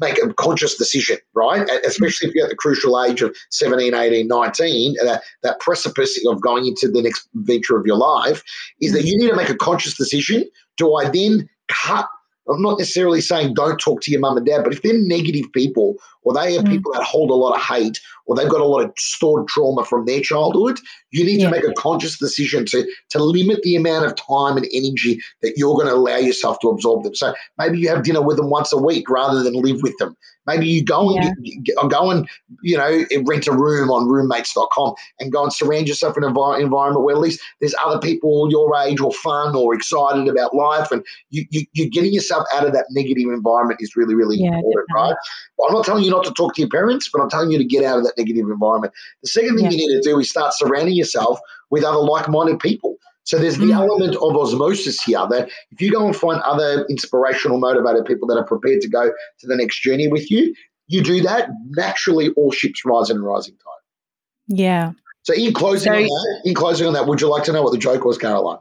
make 0.00 0.18
a 0.22 0.32
conscious 0.34 0.76
decision, 0.76 1.18
right? 1.34 1.68
Especially 1.84 2.28
if 2.28 2.34
you're 2.34 2.44
at 2.44 2.50
the 2.50 2.56
crucial 2.56 3.02
age 3.02 3.20
of 3.20 3.36
17, 3.50 3.94
18, 3.94 4.28
19, 4.28 4.94
that, 5.02 5.22
that 5.42 5.58
precipice 5.58 6.24
of 6.28 6.40
going 6.40 6.66
into 6.66 6.88
the 6.88 7.02
next 7.02 7.28
venture 7.34 7.76
of 7.76 7.84
your 7.84 7.96
life, 7.96 8.44
is 8.80 8.92
that 8.92 9.04
you 9.04 9.18
need 9.18 9.28
to 9.28 9.36
make 9.36 9.48
a 9.48 9.56
conscious 9.56 9.96
decision. 9.96 10.48
Do 10.76 10.94
I 10.94 11.08
then 11.10 11.48
cut 11.68 12.06
I'm 12.48 12.62
not 12.62 12.78
necessarily 12.78 13.20
saying 13.20 13.54
don't 13.54 13.78
talk 13.78 14.00
to 14.02 14.10
your 14.10 14.20
mum 14.20 14.36
and 14.36 14.46
dad, 14.46 14.64
but 14.64 14.72
if 14.72 14.82
they're 14.82 14.98
negative 14.98 15.46
people 15.52 15.96
or 16.22 16.34
they 16.34 16.56
are 16.56 16.62
mm. 16.62 16.68
people 16.68 16.92
that 16.92 17.02
hold 17.02 17.30
a 17.30 17.34
lot 17.34 17.54
of 17.54 17.62
hate 17.62 18.00
or 18.26 18.36
they've 18.36 18.48
got 18.48 18.60
a 18.60 18.66
lot 18.66 18.84
of 18.84 18.92
stored 18.96 19.48
trauma 19.48 19.84
from 19.84 20.04
their 20.04 20.20
childhood, 20.20 20.78
you 21.10 21.24
need 21.24 21.40
yeah. 21.40 21.46
to 21.46 21.50
make 21.50 21.64
a 21.64 21.72
conscious 21.74 22.18
decision 22.18 22.64
to, 22.66 22.88
to 23.10 23.22
limit 23.22 23.62
the 23.62 23.76
amount 23.76 24.06
of 24.06 24.14
time 24.14 24.56
and 24.56 24.66
energy 24.72 25.20
that 25.42 25.54
you're 25.56 25.74
going 25.74 25.88
to 25.88 25.94
allow 25.94 26.16
yourself 26.16 26.58
to 26.60 26.68
absorb 26.68 27.02
them. 27.02 27.14
So 27.14 27.34
maybe 27.58 27.78
you 27.78 27.88
have 27.88 28.04
dinner 28.04 28.22
with 28.22 28.36
them 28.36 28.50
once 28.50 28.72
a 28.72 28.78
week 28.78 29.10
rather 29.10 29.42
than 29.42 29.54
live 29.54 29.82
with 29.82 29.96
them. 29.98 30.16
Maybe 30.46 30.66
you 30.66 30.84
go 30.84 31.14
and 31.14 31.36
yeah. 31.44 31.74
go 31.88 32.10
and 32.10 32.28
you 32.62 32.76
know 32.76 33.04
rent 33.26 33.46
a 33.46 33.52
room 33.52 33.90
on 33.90 34.08
roommates.com 34.08 34.94
and 35.20 35.30
go 35.30 35.44
and 35.44 35.52
surround 35.52 35.86
yourself 35.86 36.16
in 36.16 36.24
an 36.24 36.30
environment 36.30 37.04
where 37.04 37.14
at 37.14 37.20
least 37.20 37.40
there's 37.60 37.74
other 37.84 38.00
people 38.00 38.50
your 38.50 38.76
age 38.78 39.00
or 39.00 39.12
fun 39.12 39.54
or 39.54 39.72
excited 39.74 40.26
about 40.26 40.54
life, 40.54 40.90
and 40.90 41.04
you, 41.30 41.44
you 41.50 41.86
are 41.86 41.90
getting 41.90 42.12
yourself 42.12 42.44
out 42.54 42.66
of 42.66 42.72
that 42.72 42.86
negative 42.90 43.28
environment 43.32 43.78
is 43.80 43.94
really 43.94 44.16
really 44.16 44.36
yeah, 44.36 44.48
important, 44.48 44.88
definitely. 44.88 45.10
right? 45.10 45.16
But 45.58 45.66
I'm 45.68 45.74
not 45.74 45.84
telling 45.84 46.04
you 46.04 46.10
not 46.12 46.24
to 46.24 46.32
talk 46.32 46.54
to 46.54 46.62
your 46.62 46.68
parents, 46.68 47.08
but 47.12 47.20
I'm 47.20 47.28
telling 47.28 47.50
you 47.50 47.58
to 47.58 47.64
get 47.64 47.84
out 47.84 47.98
of 47.98 48.04
that 48.04 48.14
negative 48.16 48.48
environment. 48.48 48.92
The 49.22 49.28
second 49.28 49.56
thing 49.56 49.64
yeah. 49.64 49.70
you 49.72 49.76
need 49.78 50.02
to 50.02 50.08
do 50.08 50.20
is 50.20 50.30
start 50.30 50.54
surrounding 50.54 50.94
yourself 50.94 51.40
with 51.70 51.82
other 51.82 51.98
like-minded 51.98 52.60
people. 52.60 52.96
So 53.24 53.38
there's 53.38 53.58
the 53.58 53.66
mm. 53.66 53.74
element 53.74 54.16
of 54.16 54.36
osmosis 54.36 55.02
here 55.02 55.26
that 55.30 55.48
if 55.70 55.80
you 55.80 55.90
go 55.90 56.06
and 56.06 56.14
find 56.14 56.40
other 56.42 56.84
inspirational, 56.88 57.58
motivated 57.58 58.04
people 58.04 58.26
that 58.28 58.36
are 58.36 58.44
prepared 58.44 58.80
to 58.82 58.88
go 58.88 59.12
to 59.40 59.46
the 59.46 59.56
next 59.56 59.80
journey 59.80 60.08
with 60.08 60.30
you, 60.30 60.54
you 60.88 61.02
do 61.02 61.20
that, 61.22 61.48
naturally 61.70 62.30
all 62.30 62.50
ships 62.50 62.84
rise 62.84 63.10
in 63.10 63.16
a 63.16 63.20
rising 63.20 63.54
tide. 63.54 64.58
Yeah. 64.58 64.92
So 65.22 65.34
in 65.34 65.54
closing 65.54 65.92
so, 65.92 65.96
on 65.96 66.02
that, 66.02 66.42
in 66.44 66.54
closing 66.54 66.86
on 66.86 66.92
that, 66.94 67.06
would 67.06 67.20
you 67.20 67.28
like 67.28 67.44
to 67.44 67.52
know 67.52 67.62
what 67.62 67.72
the 67.72 67.78
joke 67.78 68.04
was, 68.04 68.18
Caroline? 68.18 68.58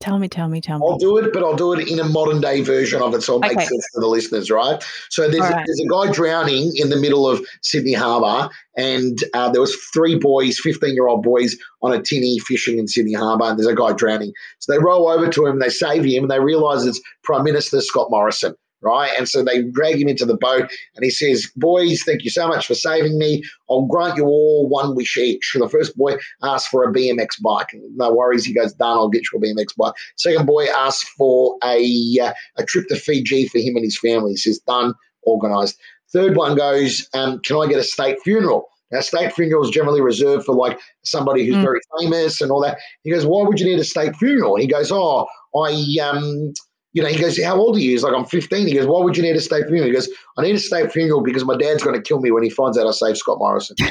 Tell 0.00 0.18
me, 0.18 0.28
tell 0.28 0.48
me, 0.48 0.60
tell 0.60 0.78
me. 0.78 0.86
I'll 0.86 0.98
do 0.98 1.16
it, 1.16 1.32
but 1.32 1.42
I'll 1.42 1.56
do 1.56 1.72
it 1.72 1.88
in 1.88 1.98
a 1.98 2.04
modern 2.04 2.40
day 2.40 2.60
version 2.60 3.00
of 3.00 3.14
it 3.14 3.22
so 3.22 3.36
it 3.36 3.40
makes 3.40 3.54
okay. 3.54 3.64
sense 3.64 3.88
for 3.94 4.00
the 4.00 4.06
listeners, 4.06 4.50
right? 4.50 4.84
So 5.08 5.28
there's, 5.28 5.40
right. 5.40 5.64
there's 5.64 5.80
a 5.80 5.88
guy 5.88 6.12
drowning 6.12 6.72
in 6.76 6.90
the 6.90 6.96
middle 6.96 7.26
of 7.26 7.40
Sydney 7.62 7.94
Harbour, 7.94 8.50
and 8.76 9.22
uh, 9.32 9.50
there 9.50 9.60
was 9.60 9.74
three 9.94 10.18
boys, 10.18 10.60
15-year-old 10.60 11.22
boys, 11.22 11.56
on 11.82 11.94
a 11.94 12.02
tinny 12.02 12.38
fishing 12.40 12.78
in 12.78 12.86
Sydney 12.86 13.14
Harbour, 13.14 13.44
and 13.44 13.58
there's 13.58 13.66
a 13.66 13.74
guy 13.74 13.92
drowning. 13.92 14.32
So 14.58 14.72
they 14.72 14.78
row 14.78 15.08
over 15.08 15.28
to 15.28 15.46
him, 15.46 15.58
they 15.58 15.70
save 15.70 16.04
him, 16.04 16.24
and 16.24 16.30
they 16.30 16.40
realise 16.40 16.84
it's 16.84 17.00
Prime 17.22 17.44
Minister 17.44 17.80
Scott 17.80 18.08
Morrison 18.10 18.54
right? 18.84 19.10
And 19.16 19.28
so 19.28 19.42
they 19.42 19.62
drag 19.62 20.00
him 20.00 20.08
into 20.08 20.26
the 20.26 20.36
boat 20.36 20.70
and 20.94 21.04
he 21.04 21.10
says, 21.10 21.50
Boys, 21.56 22.02
thank 22.02 22.22
you 22.22 22.30
so 22.30 22.46
much 22.46 22.66
for 22.66 22.74
saving 22.74 23.18
me. 23.18 23.42
I'll 23.70 23.86
grant 23.86 24.16
you 24.16 24.24
all 24.26 24.68
one 24.68 24.94
wish 24.94 25.16
each. 25.16 25.52
The 25.58 25.68
first 25.68 25.96
boy 25.96 26.16
asks 26.42 26.68
for 26.68 26.84
a 26.84 26.92
BMX 26.92 27.40
bike. 27.42 27.74
No 27.96 28.12
worries. 28.12 28.44
He 28.44 28.52
goes, 28.52 28.74
Done, 28.74 28.98
I'll 28.98 29.08
get 29.08 29.24
you 29.32 29.38
a 29.38 29.42
BMX 29.42 29.76
bike. 29.76 29.94
Second 30.16 30.46
boy 30.46 30.66
asks 30.66 31.08
for 31.16 31.56
a, 31.64 32.18
uh, 32.22 32.32
a 32.56 32.64
trip 32.64 32.86
to 32.88 32.96
Fiji 32.96 33.48
for 33.48 33.58
him 33.58 33.76
and 33.76 33.84
his 33.84 33.98
family. 33.98 34.32
He 34.32 34.36
says, 34.36 34.58
Done, 34.60 34.94
organized. 35.22 35.78
Third 36.12 36.36
one 36.36 36.56
goes, 36.56 37.08
um, 37.14 37.40
Can 37.40 37.56
I 37.56 37.66
get 37.66 37.78
a 37.78 37.84
state 37.84 38.18
funeral? 38.22 38.68
Now, 38.92 39.00
state 39.00 39.32
funeral 39.32 39.64
is 39.64 39.70
generally 39.70 40.00
reserved 40.00 40.44
for 40.44 40.54
like 40.54 40.78
somebody 41.02 41.44
who's 41.46 41.56
mm. 41.56 41.62
very 41.62 41.80
famous 41.98 42.40
and 42.40 42.52
all 42.52 42.60
that. 42.62 42.78
He 43.02 43.10
goes, 43.10 43.26
Why 43.26 43.42
would 43.42 43.58
you 43.58 43.66
need 43.66 43.78
a 43.78 43.84
state 43.84 44.14
funeral? 44.16 44.56
He 44.56 44.66
goes, 44.66 44.92
Oh, 44.92 45.26
I 45.56 45.96
um 46.02 46.52
you 46.94 47.02
know, 47.02 47.08
he 47.08 47.18
goes, 47.20 47.42
How 47.42 47.56
old 47.56 47.76
are 47.76 47.80
you? 47.80 47.90
He's 47.90 48.02
like, 48.02 48.14
I'm 48.14 48.24
15. 48.24 48.66
He 48.66 48.74
goes, 48.74 48.86
Why 48.86 49.02
would 49.02 49.16
you 49.16 49.22
need 49.22 49.36
a 49.36 49.40
state 49.40 49.66
funeral? 49.66 49.86
He 49.86 49.92
goes, 49.92 50.08
I 50.38 50.42
need 50.42 50.54
a 50.54 50.60
state 50.60 50.90
funeral 50.92 51.22
because 51.22 51.44
my 51.44 51.56
dad's 51.56 51.82
going 51.82 51.96
to 51.96 52.02
kill 52.02 52.20
me 52.20 52.30
when 52.30 52.42
he 52.42 52.50
finds 52.50 52.78
out 52.78 52.86
I 52.86 52.92
saved 52.92 53.18
Scott 53.18 53.38
Morrison. 53.38 53.76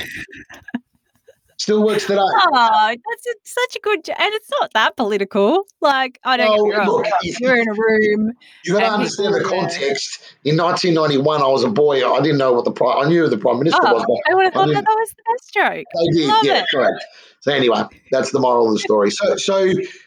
Still 1.57 1.85
works 1.85 2.07
today. 2.07 2.19
Oh, 2.19 2.87
that's 2.87 3.27
a, 3.27 3.33
such 3.43 3.75
a 3.77 3.79
good, 3.79 4.09
and 4.09 4.33
it's 4.33 4.49
not 4.59 4.73
that 4.73 4.97
political. 4.97 5.65
Like, 5.79 6.19
I 6.25 6.35
don't 6.35 6.69
get. 6.69 6.85
Look, 6.85 7.05
if, 7.21 7.39
you're 7.39 7.55
in 7.55 7.69
a 7.69 7.73
room. 7.73 8.33
You 8.65 8.73
got 8.73 8.81
to 8.81 8.91
understand 8.91 9.33
the 9.33 9.43
context. 9.43 10.35
In 10.43 10.57
1991, 10.57 11.41
I 11.41 11.47
was 11.47 11.63
a 11.63 11.69
boy. 11.69 12.05
I 12.05 12.21
didn't 12.21 12.39
know 12.39 12.51
what 12.51 12.65
the 12.65 12.71
prime. 12.71 13.05
I 13.05 13.07
knew 13.07 13.23
who 13.23 13.29
the 13.29 13.37
prime 13.37 13.59
minister 13.59 13.79
oh, 13.81 13.93
was. 13.93 14.21
I 14.29 14.33
would 14.33 14.45
have 14.45 14.53
thought 14.53 14.67
that, 14.67 14.83
that 14.83 14.85
was 14.85 15.13
the 15.15 15.23
best 15.31 15.53
joke. 15.53 15.85
I 15.95 16.05
did. 16.11 16.27
Love 16.27 16.43
yeah, 16.43 16.59
it. 16.59 16.65
correct. 16.73 17.05
So 17.43 17.51
anyway, 17.51 17.83
that's 18.09 18.31
the 18.31 18.39
moral 18.39 18.67
of 18.67 18.73
the 18.73 18.79
story. 18.79 19.11
So, 19.11 19.35
so 19.35 19.59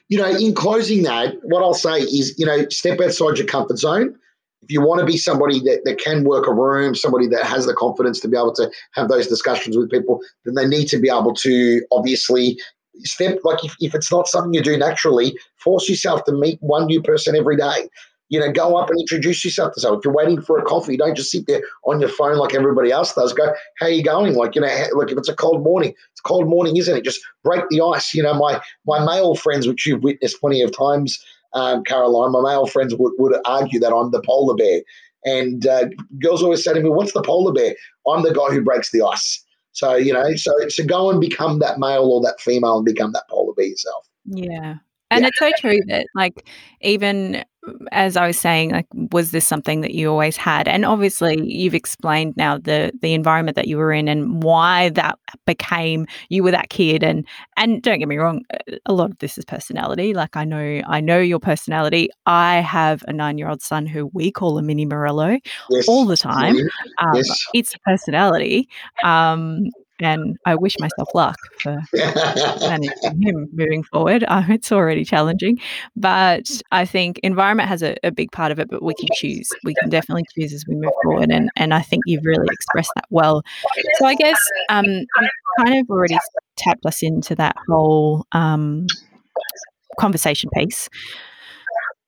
you 0.08 0.16
know, 0.16 0.30
in 0.30 0.54
closing 0.54 1.02
that, 1.02 1.34
what 1.42 1.62
I'll 1.62 1.74
say 1.74 2.00
is, 2.00 2.34
you 2.38 2.46
know, 2.46 2.66
step 2.70 2.98
outside 2.98 3.36
your 3.36 3.46
comfort 3.46 3.76
zone. 3.76 4.16
If 4.62 4.72
you 4.72 4.80
want 4.80 5.00
to 5.00 5.06
be 5.06 5.18
somebody 5.18 5.60
that, 5.60 5.82
that 5.84 5.98
can 5.98 6.24
work 6.24 6.46
a 6.46 6.54
room, 6.54 6.94
somebody 6.94 7.26
that 7.26 7.44
has 7.44 7.66
the 7.66 7.74
confidence 7.74 8.20
to 8.20 8.28
be 8.28 8.38
able 8.38 8.54
to 8.54 8.70
have 8.94 9.08
those 9.08 9.26
discussions 9.26 9.76
with 9.76 9.90
people, 9.90 10.20
then 10.46 10.54
they 10.54 10.66
need 10.66 10.86
to 10.86 10.98
be 10.98 11.10
able 11.10 11.34
to 11.34 11.82
obviously 11.92 12.58
step 13.00 13.38
like 13.44 13.62
if, 13.62 13.76
if 13.80 13.94
it's 13.94 14.10
not 14.10 14.28
something 14.28 14.54
you 14.54 14.62
do 14.62 14.78
naturally, 14.78 15.36
force 15.56 15.90
yourself 15.90 16.24
to 16.24 16.32
meet 16.32 16.56
one 16.62 16.86
new 16.86 17.02
person 17.02 17.36
every 17.36 17.58
day 17.58 17.90
you 18.28 18.40
know, 18.40 18.50
go 18.50 18.76
up 18.76 18.90
and 18.90 18.98
introduce 19.00 19.44
yourself 19.44 19.74
to 19.74 19.80
someone. 19.80 19.98
If 20.00 20.04
you're 20.04 20.14
waiting 20.14 20.40
for 20.40 20.58
a 20.58 20.64
coffee, 20.64 20.96
don't 20.96 21.16
just 21.16 21.30
sit 21.30 21.46
there 21.46 21.62
on 21.84 22.00
your 22.00 22.08
phone 22.08 22.36
like 22.36 22.54
everybody 22.54 22.90
else 22.90 23.14
does. 23.14 23.32
Go, 23.32 23.52
how 23.78 23.86
you 23.86 24.02
going? 24.02 24.34
Like, 24.34 24.54
you 24.54 24.60
know, 24.60 24.84
like 24.94 25.12
if 25.12 25.18
it's 25.18 25.28
a 25.28 25.34
cold 25.34 25.62
morning, 25.62 25.90
it's 25.90 26.20
a 26.24 26.28
cold 26.28 26.48
morning, 26.48 26.76
isn't 26.76 26.96
it? 26.96 27.04
Just 27.04 27.20
break 27.44 27.62
the 27.70 27.80
ice. 27.80 28.14
You 28.14 28.22
know, 28.22 28.34
my 28.34 28.60
my 28.86 29.04
male 29.04 29.34
friends, 29.34 29.66
which 29.66 29.86
you've 29.86 30.02
witnessed 30.02 30.40
plenty 30.40 30.62
of 30.62 30.76
times, 30.76 31.24
um, 31.52 31.84
Caroline, 31.84 32.32
my 32.32 32.42
male 32.42 32.66
friends 32.66 32.94
would, 32.94 33.12
would 33.18 33.36
argue 33.46 33.80
that 33.80 33.92
I'm 33.94 34.10
the 34.10 34.22
polar 34.22 34.54
bear. 34.54 34.82
And 35.24 35.66
uh, 35.66 35.86
girls 36.20 36.42
always 36.42 36.62
say 36.62 36.72
to 36.72 36.80
me, 36.80 36.88
what's 36.88 37.12
the 37.12 37.22
polar 37.22 37.52
bear? 37.52 37.74
I'm 38.06 38.22
the 38.22 38.32
guy 38.32 38.54
who 38.54 38.62
breaks 38.62 38.92
the 38.92 39.02
ice. 39.02 39.42
So, 39.72 39.94
you 39.94 40.12
know, 40.12 40.34
so, 40.36 40.52
so 40.68 40.84
go 40.84 41.10
and 41.10 41.20
become 41.20 41.58
that 41.58 41.78
male 41.78 42.04
or 42.04 42.22
that 42.22 42.40
female 42.40 42.76
and 42.76 42.84
become 42.84 43.12
that 43.12 43.24
polar 43.28 43.52
bear 43.54 43.66
yourself. 43.66 44.08
Yeah. 44.24 44.76
And 45.10 45.22
yeah. 45.22 45.28
it's 45.28 45.38
so 45.38 45.50
true 45.60 45.78
that, 45.86 46.06
like, 46.14 46.48
even 46.80 47.44
as 47.92 48.16
I 48.16 48.26
was 48.26 48.38
saying, 48.38 48.70
like, 48.70 48.86
was 49.12 49.30
this 49.30 49.46
something 49.46 49.80
that 49.80 49.92
you 49.92 50.10
always 50.10 50.36
had? 50.36 50.68
And 50.68 50.84
obviously, 50.84 51.40
you've 51.42 51.74
explained 51.74 52.34
now 52.36 52.58
the 52.58 52.92
the 53.00 53.14
environment 53.14 53.54
that 53.56 53.68
you 53.68 53.76
were 53.76 53.92
in 53.92 54.08
and 54.08 54.42
why 54.42 54.90
that 54.90 55.18
became 55.46 56.06
you 56.28 56.42
were 56.42 56.50
that 56.50 56.70
kid. 56.70 57.02
And 57.04 57.26
and 57.56 57.82
don't 57.82 57.98
get 57.98 58.08
me 58.08 58.16
wrong, 58.16 58.42
a 58.86 58.92
lot 58.92 59.10
of 59.10 59.18
this 59.18 59.38
is 59.38 59.44
personality. 59.44 60.12
Like, 60.12 60.36
I 60.36 60.44
know 60.44 60.80
I 60.86 61.00
know 61.00 61.20
your 61.20 61.40
personality. 61.40 62.08
I 62.26 62.56
have 62.56 63.04
a 63.06 63.12
nine 63.12 63.38
year 63.38 63.48
old 63.48 63.62
son 63.62 63.86
who 63.86 64.10
we 64.12 64.30
call 64.32 64.58
a 64.58 64.62
mini 64.62 64.86
Morello 64.86 65.38
yes. 65.70 65.88
all 65.88 66.04
the 66.04 66.16
time. 66.16 66.56
Um, 66.98 67.14
yes. 67.14 67.46
It's 67.54 67.74
a 67.74 67.78
personality. 67.80 68.68
Um, 69.04 69.70
and 70.00 70.36
I 70.44 70.54
wish 70.54 70.76
myself 70.78 71.08
luck 71.14 71.36
for 71.60 71.80
managing 72.60 73.22
him 73.22 73.48
moving 73.52 73.82
forward. 73.82 74.24
Uh, 74.28 74.42
it's 74.48 74.72
already 74.72 75.04
challenging, 75.04 75.58
but 75.94 76.48
I 76.72 76.84
think 76.84 77.18
environment 77.22 77.68
has 77.68 77.82
a, 77.82 77.96
a, 78.04 78.10
big 78.10 78.30
part 78.32 78.52
of 78.52 78.58
it. 78.58 78.68
But 78.68 78.82
we 78.82 78.94
can 78.94 79.08
choose. 79.14 79.48
We 79.64 79.74
can 79.74 79.88
definitely 79.88 80.24
choose 80.34 80.52
as 80.52 80.64
we 80.66 80.74
move 80.74 80.92
forward, 81.02 81.30
and 81.30 81.50
and 81.56 81.74
I 81.74 81.82
think 81.82 82.02
you've 82.06 82.24
really 82.24 82.48
expressed 82.50 82.90
that 82.96 83.06
well. 83.10 83.42
So 83.94 84.06
I 84.06 84.14
guess 84.14 84.38
um, 84.68 84.84
kind 85.58 85.78
of 85.78 85.90
already 85.90 86.18
tapped 86.56 86.84
us 86.86 87.02
into 87.02 87.34
that 87.36 87.56
whole 87.68 88.26
um, 88.32 88.86
conversation 89.98 90.50
piece. 90.54 90.88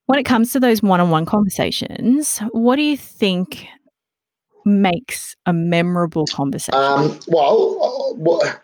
When 0.06 0.18
it 0.18 0.24
comes 0.24 0.52
to 0.52 0.60
those 0.60 0.82
one-on-one 0.82 1.26
conversations, 1.26 2.38
what 2.52 2.76
do 2.76 2.82
you 2.82 2.96
think 2.96 3.68
makes 4.68 5.34
a 5.46 5.52
memorable 5.52 6.26
conversation? 6.26 6.78
Um, 6.78 7.18
well, 7.26 8.12
uh, 8.12 8.14
well, 8.16 8.60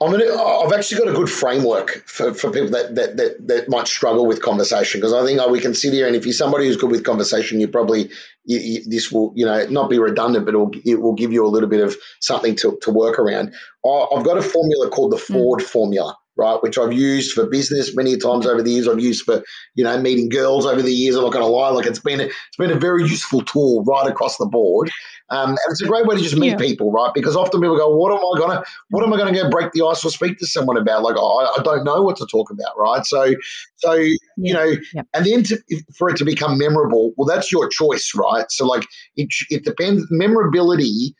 I'm 0.00 0.12
gonna, 0.12 0.32
I've 0.32 0.72
actually 0.72 0.98
got 0.98 1.08
a 1.08 1.16
good 1.16 1.30
framework 1.30 2.02
for, 2.06 2.32
for 2.34 2.50
people 2.50 2.70
that, 2.70 2.94
that, 2.94 3.16
that, 3.16 3.48
that 3.48 3.68
might 3.68 3.88
struggle 3.88 4.26
with 4.26 4.42
conversation 4.42 5.00
because 5.00 5.12
I 5.12 5.24
think 5.24 5.40
oh, 5.40 5.50
we 5.50 5.60
can 5.60 5.74
sit 5.74 5.92
here 5.92 6.06
and 6.06 6.14
if 6.14 6.24
you're 6.24 6.32
somebody 6.32 6.66
who's 6.66 6.76
good 6.76 6.90
with 6.90 7.04
conversation, 7.04 7.60
you 7.60 7.68
probably 7.68 8.10
you, 8.44 8.58
you, 8.58 8.84
this 8.84 9.10
will 9.10 9.32
you 9.34 9.44
know 9.44 9.66
not 9.66 9.90
be 9.90 9.98
redundant, 9.98 10.44
but 10.44 10.54
it 10.54 10.58
will, 10.58 10.72
it 10.84 11.00
will 11.00 11.14
give 11.14 11.32
you 11.32 11.44
a 11.44 11.48
little 11.48 11.68
bit 11.68 11.80
of 11.80 11.96
something 12.20 12.54
to, 12.56 12.78
to 12.82 12.90
work 12.90 13.18
around. 13.18 13.54
I've 13.84 14.24
got 14.24 14.38
a 14.38 14.42
formula 14.42 14.90
called 14.90 15.12
the 15.12 15.16
mm. 15.16 15.26
Ford 15.26 15.60
mm. 15.60 15.66
formula, 15.66 16.16
right? 16.38 16.62
Which 16.62 16.78
I've 16.78 16.92
used 16.92 17.32
for 17.32 17.46
business 17.46 17.94
many 17.96 18.16
times 18.16 18.46
over 18.46 18.62
the 18.62 18.70
years. 18.70 18.88
I've 18.88 19.00
used 19.00 19.24
for, 19.24 19.42
you 19.74 19.84
know, 19.84 20.00
meeting 20.00 20.28
girls 20.28 20.64
over 20.64 20.80
the 20.80 20.92
years. 20.92 21.16
I'm 21.16 21.24
not 21.24 21.32
going 21.32 21.44
to 21.44 21.50
lie. 21.50 21.70
Like 21.70 21.86
it's 21.86 21.98
been, 21.98 22.20
a, 22.20 22.24
it's 22.24 22.56
been 22.58 22.70
a 22.70 22.78
very 22.78 23.02
useful 23.02 23.42
tool 23.42 23.84
right 23.84 24.06
across 24.06 24.38
the 24.38 24.46
board. 24.46 24.90
Um, 25.30 25.50
and 25.50 25.58
it's 25.68 25.82
a 25.82 25.86
great 25.86 26.06
way 26.06 26.16
to 26.16 26.22
just 26.22 26.38
meet 26.38 26.52
yeah. 26.52 26.56
people, 26.56 26.90
right? 26.90 27.12
Because 27.12 27.36
often 27.36 27.60
people 27.60 27.76
go, 27.76 27.94
what 27.94 28.12
am 28.12 28.18
I 28.18 28.38
going 28.38 28.56
to, 28.56 28.64
what 28.88 29.04
am 29.04 29.12
I 29.12 29.18
going 29.18 29.34
to 29.34 29.42
go 29.42 29.50
break 29.50 29.72
the 29.72 29.84
ice 29.84 30.02
or 30.02 30.10
speak 30.10 30.38
to 30.38 30.46
someone 30.46 30.78
about? 30.78 31.02
Like, 31.02 31.16
I, 31.16 31.58
I 31.58 31.62
don't 31.62 31.84
know 31.84 32.00
what 32.02 32.16
to 32.16 32.26
talk 32.26 32.50
about, 32.50 32.78
right? 32.78 33.04
So, 33.04 33.34
so, 33.76 33.92
yeah. 33.92 34.16
you 34.36 34.54
know, 34.54 34.72
yeah. 34.94 35.02
and 35.12 35.26
then 35.26 35.42
to, 35.44 35.58
for 35.96 36.08
it 36.08 36.16
to 36.16 36.24
become 36.24 36.56
memorable, 36.56 37.12
well, 37.16 37.26
that's 37.26 37.52
your 37.52 37.68
choice, 37.68 38.12
right? 38.14 38.46
So 38.50 38.64
like 38.64 38.86
it, 39.16 39.28
it 39.50 39.64
depends. 39.64 40.06
Memorability, 40.10 41.14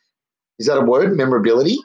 is 0.59 0.69
that 0.69 0.79
a 0.79 0.83
word? 0.83 1.15
Memorability? 1.15 1.77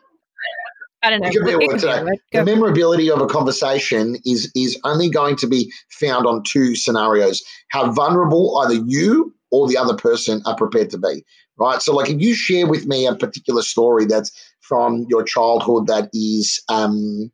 I 1.03 1.09
don't 1.09 1.21
know. 1.21 1.27
It 1.27 1.33
could 1.33 1.45
be 1.45 1.51
a 1.51 1.57
word 1.57 1.79
today. 1.79 2.03
The 2.31 2.45
memorability 2.45 3.11
of 3.11 3.21
a 3.21 3.27
conversation 3.27 4.15
is 4.25 4.51
is 4.55 4.79
only 4.85 5.09
going 5.09 5.35
to 5.37 5.47
be 5.47 5.71
found 5.91 6.25
on 6.25 6.43
two 6.43 6.75
scenarios: 6.75 7.43
how 7.69 7.91
vulnerable 7.91 8.57
either 8.59 8.81
you 8.87 9.35
or 9.51 9.67
the 9.67 9.77
other 9.77 9.95
person 9.95 10.41
are 10.45 10.55
prepared 10.55 10.89
to 10.91 10.97
be. 10.97 11.23
Right. 11.59 11.81
So, 11.81 11.93
like, 11.93 12.09
if 12.09 12.19
you 12.19 12.33
share 12.33 12.65
with 12.65 12.87
me 12.87 13.05
a 13.05 13.15
particular 13.15 13.61
story 13.61 14.05
that's 14.05 14.31
from 14.61 15.05
your 15.09 15.23
childhood 15.23 15.87
that 15.87 16.09
is, 16.13 16.63
um, 16.69 17.31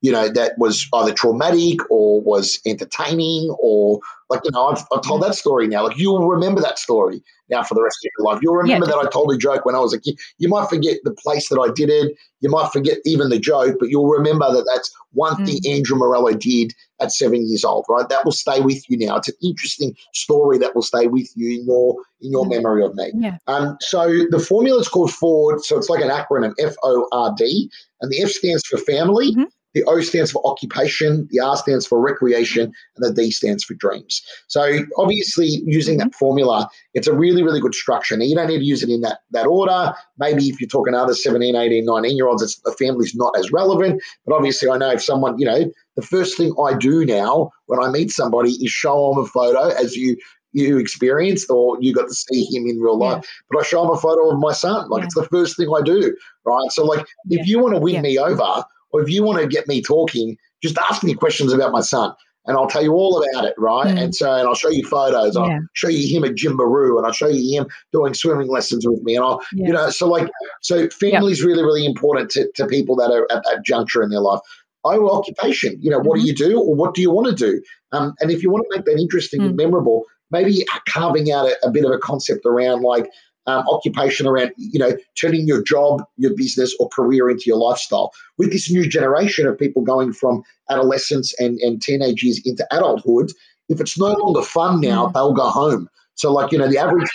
you 0.00 0.10
know, 0.10 0.28
that 0.28 0.56
was 0.58 0.88
either 0.94 1.12
traumatic 1.12 1.78
or 1.90 2.20
was 2.22 2.60
entertaining 2.64 3.54
or 3.60 4.00
like, 4.30 4.40
you 4.44 4.50
know, 4.52 4.68
I've, 4.68 4.84
I've 4.92 5.02
told 5.02 5.22
that 5.22 5.34
story 5.34 5.66
now. 5.66 5.84
Like, 5.84 5.98
you'll 5.98 6.26
remember 6.26 6.60
that 6.60 6.78
story 6.78 7.22
now 7.50 7.64
for 7.64 7.74
the 7.74 7.82
rest 7.82 7.98
of 8.04 8.10
your 8.16 8.32
life. 8.32 8.40
You'll 8.42 8.54
remember 8.54 8.86
yeah. 8.86 8.92
that 8.92 9.06
I 9.06 9.10
told 9.10 9.32
a 9.32 9.36
joke 9.36 9.64
when 9.64 9.74
I 9.74 9.80
was 9.80 9.92
a 9.92 10.00
kid. 10.00 10.18
You 10.38 10.48
might 10.48 10.68
forget 10.68 10.98
the 11.02 11.12
place 11.12 11.48
that 11.48 11.58
I 11.58 11.72
did 11.72 11.90
it. 11.90 12.16
You 12.38 12.48
might 12.48 12.72
forget 12.72 12.98
even 13.04 13.28
the 13.28 13.40
joke, 13.40 13.76
but 13.80 13.90
you'll 13.90 14.08
remember 14.08 14.50
that 14.52 14.64
that's 14.72 14.90
one 15.12 15.34
mm. 15.34 15.46
thing 15.46 15.74
Andrew 15.74 15.98
Morello 15.98 16.32
did 16.32 16.72
at 17.00 17.12
seven 17.12 17.46
years 17.46 17.64
old, 17.64 17.86
right? 17.88 18.08
That 18.08 18.24
will 18.24 18.32
stay 18.32 18.60
with 18.60 18.88
you 18.88 18.96
now. 18.96 19.16
It's 19.16 19.28
an 19.28 19.34
interesting 19.42 19.96
story 20.14 20.58
that 20.58 20.74
will 20.76 20.82
stay 20.82 21.08
with 21.08 21.28
you 21.34 21.58
in 21.60 21.66
your 21.66 21.96
in 22.20 22.30
your 22.30 22.44
mm. 22.46 22.50
memory 22.50 22.84
of 22.84 22.94
me. 22.94 23.10
Yeah. 23.16 23.38
Um, 23.48 23.76
so 23.80 24.06
the 24.30 24.38
formula 24.38 24.80
is 24.80 24.88
called 24.88 25.12
Ford. 25.12 25.64
So 25.64 25.76
it's 25.76 25.90
like 25.90 26.02
an 26.02 26.08
acronym, 26.08 26.54
F 26.58 26.76
O 26.84 27.08
R 27.10 27.34
D, 27.36 27.68
and 28.00 28.12
the 28.12 28.22
F 28.22 28.30
stands 28.30 28.62
for 28.64 28.78
family. 28.78 29.32
Mm-hmm. 29.32 29.44
The 29.74 29.84
O 29.84 30.00
stands 30.00 30.32
for 30.32 30.44
occupation, 30.46 31.28
the 31.30 31.40
R 31.40 31.56
stands 31.56 31.86
for 31.86 32.00
recreation, 32.00 32.64
and 32.64 32.74
the 32.98 33.12
D 33.12 33.30
stands 33.30 33.64
for 33.64 33.74
dreams. 33.74 34.22
So 34.48 34.80
obviously, 34.96 35.62
using 35.64 35.98
that 35.98 36.08
mm-hmm. 36.08 36.18
formula, 36.18 36.68
it's 36.94 37.06
a 37.06 37.14
really, 37.14 37.42
really 37.42 37.60
good 37.60 37.74
structure. 37.74 38.16
Now, 38.16 38.24
you 38.24 38.34
don't 38.34 38.48
need 38.48 38.58
to 38.58 38.64
use 38.64 38.82
it 38.82 38.90
in 38.90 39.00
that, 39.02 39.20
that 39.30 39.46
order. 39.46 39.94
Maybe 40.18 40.48
if 40.48 40.60
you're 40.60 40.68
talking 40.68 40.94
other 40.94 41.14
17, 41.14 41.54
18, 41.54 41.84
19 41.84 42.16
year 42.16 42.26
olds, 42.26 42.42
it's, 42.42 42.58
the 42.60 42.72
family's 42.72 43.14
not 43.14 43.36
as 43.38 43.52
relevant. 43.52 44.02
But 44.26 44.34
obviously, 44.34 44.68
I 44.68 44.76
know 44.78 44.90
if 44.90 45.02
someone, 45.02 45.38
you 45.38 45.46
know, 45.46 45.70
the 45.96 46.02
first 46.02 46.36
thing 46.36 46.54
I 46.64 46.74
do 46.74 47.04
now 47.04 47.50
when 47.66 47.80
I 47.82 47.90
meet 47.90 48.10
somebody 48.10 48.52
is 48.52 48.70
show 48.70 49.12
them 49.12 49.24
a 49.24 49.26
photo 49.26 49.68
as 49.68 49.96
you 49.96 50.16
you 50.52 50.78
experienced 50.78 51.48
or 51.50 51.76
you 51.80 51.94
got 51.94 52.08
to 52.08 52.14
see 52.14 52.44
him 52.44 52.66
in 52.66 52.80
real 52.80 52.98
life. 52.98 53.22
Yeah. 53.22 53.30
But 53.50 53.60
I 53.60 53.62
show 53.62 53.84
him 53.84 53.90
a 53.90 53.96
photo 53.96 54.30
of 54.30 54.40
my 54.40 54.52
son. 54.52 54.88
Like 54.88 55.00
yeah. 55.00 55.06
it's 55.06 55.14
the 55.14 55.28
first 55.28 55.56
thing 55.56 55.68
I 55.74 55.82
do, 55.82 56.16
right? 56.44 56.70
So 56.70 56.84
like 56.84 57.06
if 57.28 57.46
you 57.46 57.60
want 57.60 57.74
to 57.74 57.80
win 57.80 58.02
me 58.02 58.18
over, 58.18 58.64
or 58.92 59.02
if 59.02 59.08
you 59.08 59.22
want 59.22 59.40
to 59.40 59.46
get 59.46 59.68
me 59.68 59.82
talking, 59.82 60.36
just 60.62 60.78
ask 60.78 61.02
me 61.02 61.14
questions 61.14 61.52
about 61.52 61.72
my 61.72 61.80
son 61.80 62.14
and 62.46 62.56
I'll 62.56 62.66
tell 62.66 62.82
you 62.82 62.92
all 62.92 63.22
about 63.22 63.44
it, 63.44 63.54
right? 63.58 63.94
Mm. 63.94 64.02
And 64.02 64.14
so, 64.14 64.32
and 64.32 64.48
I'll 64.48 64.54
show 64.54 64.70
you 64.70 64.84
photos. 64.86 65.36
I'll 65.36 65.60
show 65.74 65.88
you 65.88 66.08
him 66.08 66.24
at 66.24 66.36
Gymbaroo, 66.36 66.96
and 66.96 67.06
I'll 67.06 67.12
show 67.12 67.28
you 67.28 67.60
him 67.60 67.68
doing 67.92 68.14
swimming 68.14 68.48
lessons 68.48 68.86
with 68.86 69.02
me. 69.02 69.16
And 69.16 69.24
I'll, 69.24 69.42
yeah. 69.52 69.66
you 69.66 69.72
know, 69.72 69.90
so 69.90 70.08
like, 70.08 70.28
so 70.62 70.88
family 70.88 71.32
is 71.32 71.44
really, 71.44 71.62
really 71.62 71.84
important 71.84 72.30
to, 72.30 72.50
to 72.56 72.66
people 72.66 72.96
that 72.96 73.10
are 73.10 73.26
at 73.30 73.44
that 73.44 73.64
juncture 73.64 74.02
in 74.02 74.10
their 74.10 74.20
life. 74.20 74.40
Oh, 74.82 75.10
occupation. 75.10 75.76
You 75.80 75.90
know, 75.90 75.98
what 75.98 76.18
mm-hmm. 76.18 76.22
do 76.22 76.28
you 76.28 76.34
do, 76.34 76.60
or 76.60 76.74
what 76.74 76.94
do 76.94 77.02
you 77.02 77.10
want 77.10 77.28
to 77.28 77.34
do? 77.34 77.62
Um, 77.92 78.14
and 78.20 78.30
if 78.30 78.42
you 78.42 78.50
want 78.50 78.64
to 78.70 78.76
make 78.76 78.86
that 78.86 78.98
interesting 78.98 79.42
mm. 79.42 79.46
and 79.46 79.56
memorable, 79.56 80.04
maybe 80.30 80.64
carving 80.88 81.30
out 81.30 81.46
a, 81.46 81.66
a 81.66 81.70
bit 81.70 81.84
of 81.84 81.90
a 81.90 81.98
concept 81.98 82.46
around 82.46 82.80
like 82.80 83.10
um, 83.50 83.68
occupation 83.68 84.26
around, 84.26 84.52
you 84.56 84.78
know, 84.78 84.96
turning 85.20 85.46
your 85.46 85.62
job, 85.62 86.02
your 86.16 86.34
business, 86.34 86.74
or 86.78 86.88
career 86.88 87.28
into 87.30 87.44
your 87.46 87.56
lifestyle. 87.56 88.12
With 88.38 88.52
this 88.52 88.70
new 88.70 88.88
generation 88.88 89.46
of 89.46 89.58
people 89.58 89.82
going 89.82 90.12
from 90.12 90.42
adolescence 90.68 91.34
and, 91.38 91.58
and 91.60 91.82
teenage 91.82 92.22
years 92.22 92.40
into 92.44 92.66
adulthood, 92.70 93.32
if 93.68 93.80
it's 93.80 93.98
no 93.98 94.12
longer 94.12 94.42
fun 94.42 94.80
now, 94.80 95.06
mm. 95.06 95.12
they'll 95.12 95.32
go 95.32 95.48
home. 95.48 95.88
So, 96.14 96.32
like, 96.32 96.52
you 96.52 96.58
know, 96.58 96.68
the 96.68 96.78
average. 96.78 97.08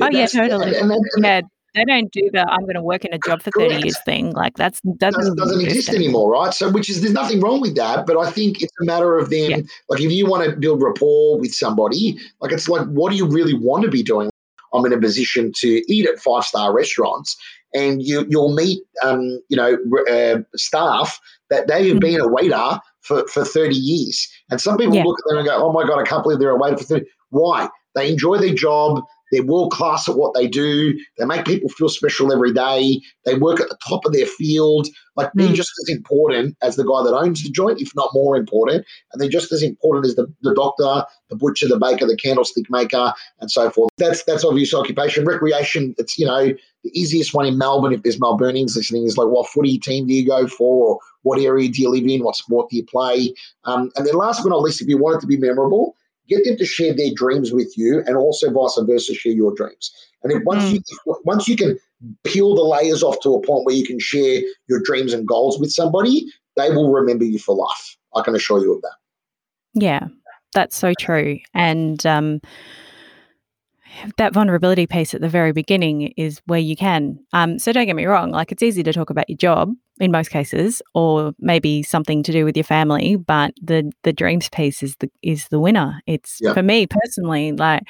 Oh, 0.00 0.08
yeah, 0.10 0.26
totally. 0.26 0.76
And, 0.76 0.90
and, 0.90 1.04
and, 1.14 1.24
yeah, 1.24 1.40
they 1.74 1.84
don't 1.84 2.12
do 2.12 2.28
the 2.32 2.46
I'm 2.48 2.62
going 2.62 2.74
to 2.74 2.82
work 2.82 3.04
in 3.04 3.14
a 3.14 3.18
job 3.18 3.42
for 3.42 3.50
30 3.50 3.76
years 3.76 3.96
thing. 4.04 4.32
Like 4.32 4.56
that's 4.56 4.80
doesn't, 4.80 5.18
doesn't, 5.18 5.36
doesn't 5.36 5.60
exist 5.62 5.88
anymore, 5.88 6.30
right? 6.30 6.52
So 6.52 6.70
which 6.70 6.90
is 6.90 7.00
there's 7.00 7.14
nothing 7.14 7.40
wrong 7.40 7.60
with 7.60 7.76
that, 7.76 8.06
but 8.06 8.18
I 8.18 8.30
think 8.30 8.62
it's 8.62 8.72
a 8.82 8.84
matter 8.84 9.16
of 9.16 9.30
them 9.30 9.50
yeah. 9.50 9.56
like 9.88 10.00
if 10.00 10.12
you 10.12 10.26
want 10.26 10.48
to 10.48 10.56
build 10.56 10.82
rapport 10.82 11.38
with 11.38 11.54
somebody, 11.54 12.18
like 12.40 12.52
it's 12.52 12.68
like 12.68 12.86
what 12.88 13.10
do 13.10 13.16
you 13.16 13.26
really 13.26 13.54
want 13.54 13.84
to 13.84 13.90
be 13.90 14.02
doing? 14.02 14.30
I'm 14.72 14.84
in 14.86 14.92
a 14.92 15.00
position 15.00 15.52
to 15.56 15.82
eat 15.92 16.08
at 16.08 16.18
five 16.18 16.44
star 16.44 16.74
restaurants, 16.74 17.36
and 17.74 18.02
you 18.02 18.26
you'll 18.28 18.54
meet 18.54 18.82
um, 19.02 19.40
you 19.48 19.56
know 19.56 19.76
uh, 20.10 20.40
staff 20.56 21.20
that 21.50 21.68
they 21.68 21.88
have 21.88 21.98
mm-hmm. 21.98 22.16
been 22.16 22.20
a 22.20 22.28
waiter 22.28 22.80
for, 23.00 23.26
for 23.28 23.44
30 23.44 23.74
years, 23.74 24.28
and 24.50 24.60
some 24.60 24.76
people 24.76 24.94
yeah. 24.94 25.04
look 25.04 25.18
at 25.18 25.24
them 25.28 25.38
and 25.38 25.46
go, 25.46 25.56
"Oh 25.56 25.72
my 25.72 25.86
god, 25.86 26.00
I 26.00 26.04
can't 26.04 26.22
believe 26.22 26.38
they're 26.38 26.50
a 26.50 26.58
waiter 26.58 26.78
for 26.78 26.84
30." 26.84 27.06
Why? 27.30 27.68
They 27.94 28.10
enjoy 28.10 28.38
their 28.38 28.54
job. 28.54 29.02
They're 29.32 29.42
world 29.42 29.72
class 29.72 30.08
at 30.08 30.16
what 30.16 30.34
they 30.34 30.46
do. 30.46 30.96
They 31.18 31.24
make 31.24 31.46
people 31.46 31.70
feel 31.70 31.88
special 31.88 32.32
every 32.32 32.52
day. 32.52 33.00
They 33.24 33.34
work 33.34 33.60
at 33.60 33.70
the 33.70 33.78
top 33.88 34.04
of 34.04 34.12
their 34.12 34.26
field. 34.26 34.86
Like 35.16 35.30
they're 35.34 35.48
mm. 35.48 35.54
just 35.54 35.72
as 35.82 35.94
important 35.94 36.56
as 36.62 36.76
the 36.76 36.84
guy 36.84 37.02
that 37.02 37.16
owns 37.16 37.42
the 37.42 37.50
joint, 37.50 37.80
if 37.80 37.90
not 37.96 38.10
more 38.12 38.36
important. 38.36 38.84
And 39.12 39.20
they're 39.20 39.30
just 39.30 39.50
as 39.50 39.62
important 39.62 40.06
as 40.06 40.16
the, 40.16 40.26
the 40.42 40.54
doctor, 40.54 41.06
the 41.30 41.36
butcher, 41.36 41.66
the 41.66 41.78
baker, 41.78 42.06
the 42.06 42.16
candlestick 42.16 42.66
maker, 42.70 43.14
and 43.40 43.50
so 43.50 43.70
forth. 43.70 43.90
That's 43.96 44.22
that's 44.24 44.44
obvious 44.44 44.74
occupation. 44.74 45.24
Recreation, 45.24 45.94
it's 45.96 46.18
you 46.18 46.26
know, 46.26 46.52
the 46.84 46.90
easiest 46.92 47.32
one 47.32 47.46
in 47.46 47.56
Melbourne, 47.56 47.94
if 47.94 48.02
there's 48.02 48.18
Melburnians 48.18 48.76
listening, 48.76 49.04
is 49.04 49.16
like 49.16 49.28
what 49.28 49.48
footy 49.48 49.78
team 49.78 50.06
do 50.06 50.14
you 50.14 50.26
go 50.26 50.46
for 50.46 50.88
or 50.88 50.98
what 51.22 51.40
area 51.40 51.68
do 51.68 51.80
you 51.80 51.90
live 51.90 52.06
in? 52.06 52.22
What 52.22 52.36
sport 52.36 52.68
do 52.70 52.76
you 52.76 52.84
play? 52.84 53.32
Um, 53.64 53.90
and 53.96 54.06
then 54.06 54.14
last 54.14 54.42
but 54.42 54.50
not 54.50 54.60
least, 54.60 54.82
if 54.82 54.88
you 54.88 54.98
want 54.98 55.16
it 55.16 55.20
to 55.20 55.26
be 55.26 55.38
memorable, 55.38 55.96
get 56.28 56.44
them 56.44 56.56
to 56.56 56.64
share 56.64 56.94
their 56.94 57.10
dreams 57.14 57.52
with 57.52 57.76
you 57.76 58.02
and 58.06 58.16
also 58.16 58.50
vice 58.50 58.78
versa 58.86 59.14
share 59.14 59.32
your 59.32 59.54
dreams. 59.54 59.90
And 60.22 60.32
if 60.32 60.42
once 60.44 60.64
mm. 60.64 60.72
you 60.74 61.16
once 61.24 61.48
you 61.48 61.56
can 61.56 61.78
peel 62.24 62.54
the 62.54 62.62
layers 62.62 63.02
off 63.02 63.20
to 63.22 63.34
a 63.34 63.42
point 63.42 63.64
where 63.64 63.74
you 63.74 63.86
can 63.86 63.98
share 63.98 64.40
your 64.68 64.80
dreams 64.82 65.12
and 65.12 65.26
goals 65.26 65.58
with 65.58 65.70
somebody 65.70 66.26
they 66.56 66.68
will 66.68 66.92
remember 66.92 67.24
you 67.24 67.38
for 67.38 67.54
life. 67.56 67.96
I 68.14 68.22
can 68.22 68.34
assure 68.34 68.60
you 68.60 68.74
of 68.74 68.82
that. 68.82 68.96
Yeah 69.74 70.08
that's 70.52 70.76
so 70.76 70.92
true. 70.98 71.38
And 71.54 72.04
um 72.06 72.40
that 74.16 74.32
vulnerability 74.32 74.86
piece 74.86 75.14
at 75.14 75.20
the 75.20 75.28
very 75.28 75.52
beginning 75.52 76.12
is 76.16 76.40
where 76.46 76.58
you 76.60 76.76
can. 76.76 77.18
Um, 77.32 77.58
so 77.58 77.72
don't 77.72 77.86
get 77.86 77.96
me 77.96 78.06
wrong, 78.06 78.30
like 78.30 78.52
it's 78.52 78.62
easy 78.62 78.82
to 78.82 78.92
talk 78.92 79.10
about 79.10 79.28
your 79.28 79.36
job 79.38 79.72
in 80.00 80.10
most 80.10 80.30
cases, 80.30 80.80
or 80.94 81.32
maybe 81.38 81.82
something 81.82 82.22
to 82.22 82.32
do 82.32 82.44
with 82.44 82.56
your 82.56 82.64
family, 82.64 83.14
but 83.16 83.52
the 83.62 83.92
the 84.02 84.12
dreams 84.12 84.48
piece 84.48 84.82
is 84.82 84.96
the 84.96 85.10
is 85.22 85.48
the 85.48 85.60
winner. 85.60 86.00
It's 86.06 86.38
Yeah. 86.40 86.54
for 86.54 86.62
me 86.62 86.86
personally, 86.86 87.52
like 87.52 87.82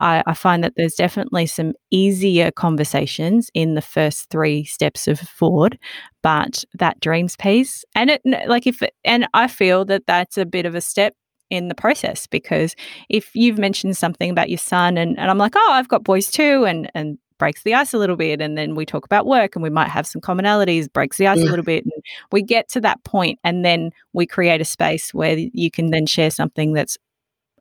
I, 0.00 0.22
I 0.26 0.34
find 0.34 0.64
that 0.64 0.72
there's 0.76 0.94
definitely 0.94 1.46
some 1.46 1.74
easier 1.90 2.50
conversations 2.50 3.50
in 3.54 3.74
the 3.74 3.82
first 3.82 4.30
three 4.30 4.64
steps 4.64 5.06
of 5.06 5.20
Ford, 5.20 5.78
but 6.22 6.64
that 6.78 6.98
dreams 7.00 7.36
piece, 7.36 7.84
and 7.94 8.10
it 8.10 8.22
like 8.48 8.66
if 8.66 8.82
and 9.04 9.28
I 9.34 9.46
feel 9.46 9.84
that 9.84 10.06
that's 10.06 10.38
a 10.38 10.46
bit 10.46 10.64
of 10.66 10.74
a 10.74 10.80
step 10.80 11.14
in 11.50 11.68
the 11.68 11.74
process 11.74 12.26
because 12.26 12.74
if 13.08 13.34
you've 13.34 13.58
mentioned 13.58 13.96
something 13.96 14.30
about 14.30 14.48
your 14.48 14.58
son 14.58 14.96
and, 14.96 15.18
and 15.18 15.30
I'm 15.30 15.38
like, 15.38 15.52
oh, 15.56 15.68
I've 15.72 15.88
got 15.88 16.04
boys 16.04 16.30
too, 16.30 16.64
and 16.64 16.90
and 16.94 17.18
breaks 17.38 17.62
the 17.62 17.72
ice 17.74 17.94
a 17.94 17.98
little 17.98 18.16
bit, 18.16 18.40
and 18.40 18.56
then 18.58 18.74
we 18.74 18.84
talk 18.84 19.04
about 19.04 19.26
work 19.26 19.56
and 19.56 19.62
we 19.62 19.70
might 19.70 19.88
have 19.88 20.06
some 20.06 20.20
commonalities, 20.20 20.92
breaks 20.92 21.16
the 21.16 21.26
ice 21.26 21.38
Yeah. 21.38 21.44
a 21.44 21.50
little 21.50 21.64
bit, 21.64 21.84
and 21.84 21.92
we 22.32 22.42
get 22.42 22.68
to 22.70 22.80
that 22.82 23.02
point, 23.04 23.38
and 23.44 23.64
then 23.64 23.90
we 24.12 24.26
create 24.26 24.60
a 24.60 24.64
space 24.64 25.14
where 25.14 25.36
you 25.38 25.70
can 25.70 25.90
then 25.90 26.04
share 26.06 26.30
something 26.30 26.72
that's 26.74 26.98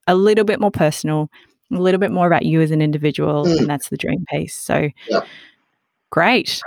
a 0.07 0.15
little 0.15 0.43
bit 0.43 0.59
more 0.59 0.71
personal, 0.71 1.29
a 1.71 1.77
little 1.79 1.99
bit 1.99 2.11
more 2.11 2.27
about 2.27 2.43
you 2.45 2.59
as 2.61 2.71
an 2.71 2.81
individual, 2.81 3.45
Mm. 3.45 3.57
and 3.59 3.69
that's 3.69 3.87
the 3.89 3.97
dream 3.97 4.25
piece. 4.29 4.55
So, 4.55 4.89
Yeah. 5.07 5.21
great! 6.09 6.61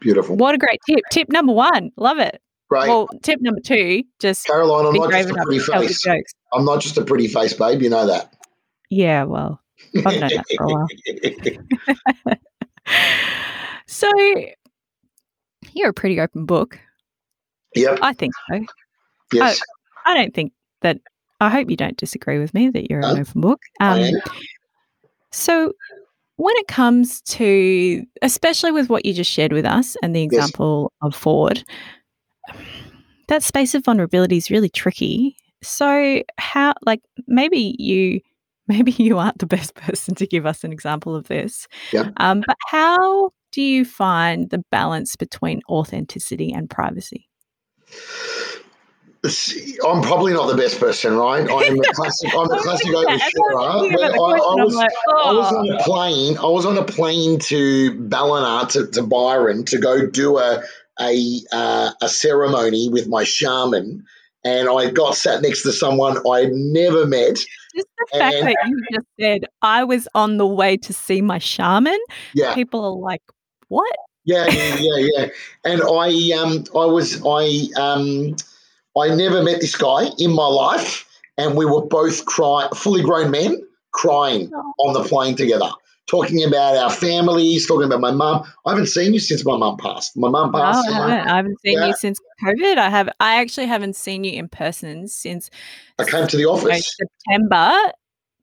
Beautiful. 0.00 0.36
What 0.36 0.54
a 0.54 0.58
great 0.58 0.80
tip. 0.86 1.00
Tip 1.10 1.28
number 1.30 1.52
one, 1.52 1.90
love 1.96 2.18
it. 2.18 2.40
Great. 2.68 2.88
Well, 2.88 3.08
tip 3.22 3.40
number 3.40 3.60
two, 3.60 4.02
just 4.18 4.46
Caroline, 4.46 4.86
I'm 4.86 4.94
not 4.94 5.10
just 5.10 5.30
a 5.30 5.34
pretty 5.34 5.58
to 5.58 5.64
tell 5.64 5.82
your 5.82 5.92
face. 5.92 6.34
I'm 6.52 6.64
not 6.64 6.80
just 6.80 6.98
a 6.98 7.04
pretty 7.04 7.26
face, 7.28 7.54
babe. 7.54 7.80
You 7.82 7.88
know 7.90 8.06
that. 8.06 8.34
Yeah, 8.90 9.24
well, 9.24 9.60
I've 9.96 10.04
known 10.04 10.20
that 10.20 10.44
for 10.56 10.64
a 10.64 10.68
while. 10.68 12.36
So 13.86 14.10
you're 15.72 15.88
a 15.90 15.94
pretty 15.94 16.20
open 16.20 16.44
book. 16.44 16.78
yep. 17.74 17.98
I 18.02 18.12
think 18.12 18.34
so. 18.50 18.64
Yes. 19.32 19.60
I 20.06 20.14
don't 20.14 20.34
think 20.34 20.52
that. 20.82 20.98
I 21.40 21.48
hope 21.50 21.70
you 21.70 21.76
don't 21.76 21.96
disagree 21.96 22.38
with 22.38 22.52
me 22.52 22.68
that 22.70 22.90
you're 22.90 23.00
an 23.00 23.18
open 23.20 23.40
book. 23.40 23.60
Um, 23.80 24.10
so 25.30 25.72
when 26.36 26.54
it 26.56 26.66
comes 26.68 27.20
to, 27.22 28.04
especially 28.22 28.72
with 28.72 28.90
what 28.90 29.06
you 29.06 29.14
just 29.14 29.30
shared 29.30 29.52
with 29.52 29.64
us 29.64 29.96
and 30.02 30.14
the 30.16 30.20
Yes. 30.22 30.32
example 30.32 30.92
of 31.00 31.14
Ford, 31.14 31.62
that 33.28 33.42
space 33.42 33.74
of 33.74 33.84
vulnerability 33.84 34.36
is 34.36 34.50
really 34.50 34.68
tricky. 34.68 35.36
So 35.62 36.22
how, 36.38 36.74
like, 36.82 37.00
maybe 37.26 37.76
you. 37.78 38.20
Maybe 38.70 38.92
you 38.92 39.16
aren't 39.16 39.38
the 39.38 39.46
best 39.46 39.74
person 39.76 40.14
to 40.16 40.26
give 40.26 40.44
us 40.44 40.62
an 40.62 40.74
example 40.74 41.16
of 41.16 41.26
this. 41.26 41.66
Yeah. 41.90 42.10
Um, 42.18 42.42
but 42.46 42.58
how 42.66 43.30
do 43.50 43.62
you 43.62 43.86
find 43.86 44.50
the 44.50 44.62
balance 44.70 45.16
between 45.16 45.62
authenticity 45.70 46.52
and 46.52 46.68
privacy? 46.68 47.30
I'm 49.24 50.00
probably 50.02 50.32
not 50.32 50.46
the 50.46 50.56
best 50.56 50.78
person, 50.78 51.16
right? 51.16 51.40
I'm 51.40 51.80
a 51.80 51.92
classic. 51.92 52.32
I'm 52.34 52.48
a 52.48 52.52
I 52.52 52.54
was 52.54 52.62
classic 52.62 52.86
thinking 52.86 53.02
that 53.04 53.14
as 53.14 53.22
I 53.22 53.30
was 53.34 53.54
oversharer. 53.54 53.80
thinking 53.80 53.98
but 53.98 54.10
about 54.10 54.16
the 54.16 54.22
I, 54.22 54.62
I 54.62 54.64
was, 54.64 54.74
like, 54.74 54.90
I 55.08 55.32
was 55.32 55.52
oh. 55.52 55.58
on 55.58 55.68
a 55.70 55.82
plane. 55.82 56.38
I 56.38 56.46
was 56.46 56.66
on 56.66 56.78
a 56.78 56.84
plane 56.84 57.38
to 57.40 58.08
Ballina 58.08 58.68
to, 58.70 58.86
to 58.86 59.02
Byron 59.02 59.64
to 59.64 59.78
go 59.78 60.06
do 60.06 60.38
a 60.38 60.62
a 61.00 61.40
uh, 61.52 61.90
a 62.02 62.08
ceremony 62.08 62.88
with 62.88 63.08
my 63.08 63.24
shaman, 63.24 64.04
and 64.44 64.68
I 64.68 64.90
got 64.90 65.14
sat 65.14 65.42
next 65.42 65.62
to 65.62 65.72
someone 65.72 66.18
I 66.30 66.40
had 66.40 66.52
never 66.52 67.06
met. 67.06 67.36
Just 67.74 67.88
the 67.98 68.18
fact 68.18 68.34
And- 68.34 68.46
that 68.48 68.56
you 68.66 68.82
just 68.92 69.06
said 69.20 69.44
I 69.62 69.84
was 69.84 70.08
on 70.14 70.36
the 70.38 70.46
way 70.46 70.76
to 70.78 70.92
see 70.92 71.20
my 71.22 71.38
shaman, 71.38 71.98
Yeah, 72.34 72.54
people 72.54 72.84
are 72.84 72.96
like, 72.98 73.22
"What?" 73.68 73.90
yeah, 74.24 74.46
yeah, 74.48 74.76
yeah, 74.78 75.08
yeah. 75.16 75.26
And 75.64 75.82
I 75.82 76.08
um 76.36 76.64
I 76.74 76.84
was 76.86 77.20
I 77.24 77.68
um 77.80 78.36
I 78.96 79.14
never 79.14 79.42
met 79.42 79.60
this 79.60 79.76
guy 79.76 80.08
in 80.18 80.32
my 80.34 80.46
life, 80.46 81.06
and 81.36 81.56
we 81.56 81.64
were 81.66 81.82
both 81.86 82.24
cry 82.24 82.68
fully 82.74 83.02
grown 83.02 83.30
men 83.30 83.62
crying 83.92 84.50
Oh. 84.54 84.72
on 84.86 84.92
the 84.94 85.04
plane 85.08 85.36
together, 85.36 85.70
talking 86.08 86.42
about 86.42 86.76
our 86.76 86.90
families, 86.90 87.66
talking 87.66 87.84
about 87.86 88.00
my 88.00 88.10
mum. 88.10 88.42
I 88.66 88.70
haven't 88.70 88.86
seen 88.86 89.12
you 89.12 89.20
since 89.20 89.44
my 89.44 89.56
mum 89.56 89.76
passed. 89.76 90.16
My 90.16 90.28
mum 90.28 90.50
No, 90.50 90.58
passed. 90.58 90.88
I 90.88 90.90
uh, 90.90 90.94
haven't. 90.94 91.28
I 91.28 91.36
haven't 91.36 91.60
seen 91.60 91.78
Yeah. 91.78 91.86
you 91.86 91.94
since 91.94 92.18
COVID. 92.42 92.78
I 92.78 92.90
have. 92.90 93.08
I 93.20 93.40
actually 93.40 93.66
haven't 93.66 93.94
seen 93.94 94.24
you 94.24 94.32
in 94.32 94.48
person 94.48 95.06
since 95.06 95.50
I 95.98 96.04
came 96.04 96.26
to 96.26 96.36
the 96.36 96.44
no, 96.44 96.52
office. 96.52 96.96
September 96.96 97.72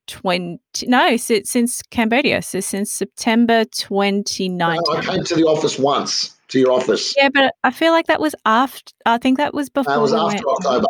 twenty. 0.07 0.59
No, 0.87 1.17
since, 1.17 1.49
since 1.49 1.81
Cambodia. 1.81 2.41
So 2.41 2.59
since 2.59 2.91
September 2.91 3.65
twenty 3.65 4.47
No, 4.49 4.69
I 4.93 5.01
came 5.01 5.23
to 5.23 5.35
the 5.35 5.45
office 5.45 5.77
once, 5.79 6.35
to 6.49 6.59
your 6.59 6.71
office. 6.71 7.13
Yeah, 7.17 7.29
but 7.33 7.55
I 7.63 7.71
feel 7.71 7.91
like 7.91 8.07
that 8.07 8.21
was 8.21 8.35
after. 8.45 8.93
I 9.05 9.17
think 9.17 9.37
that 9.37 9.53
was 9.53 9.69
before. 9.69 9.93
That 9.93 10.01
was 10.01 10.11
we 10.11 10.19
after 10.19 10.45
went. 10.45 10.65
October. 10.65 10.87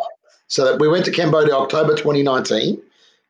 So 0.48 0.64
that 0.64 0.78
we 0.78 0.86
went 0.88 1.04
to 1.06 1.10
Cambodia 1.10 1.54
October 1.54 1.96
2019. 1.96 2.80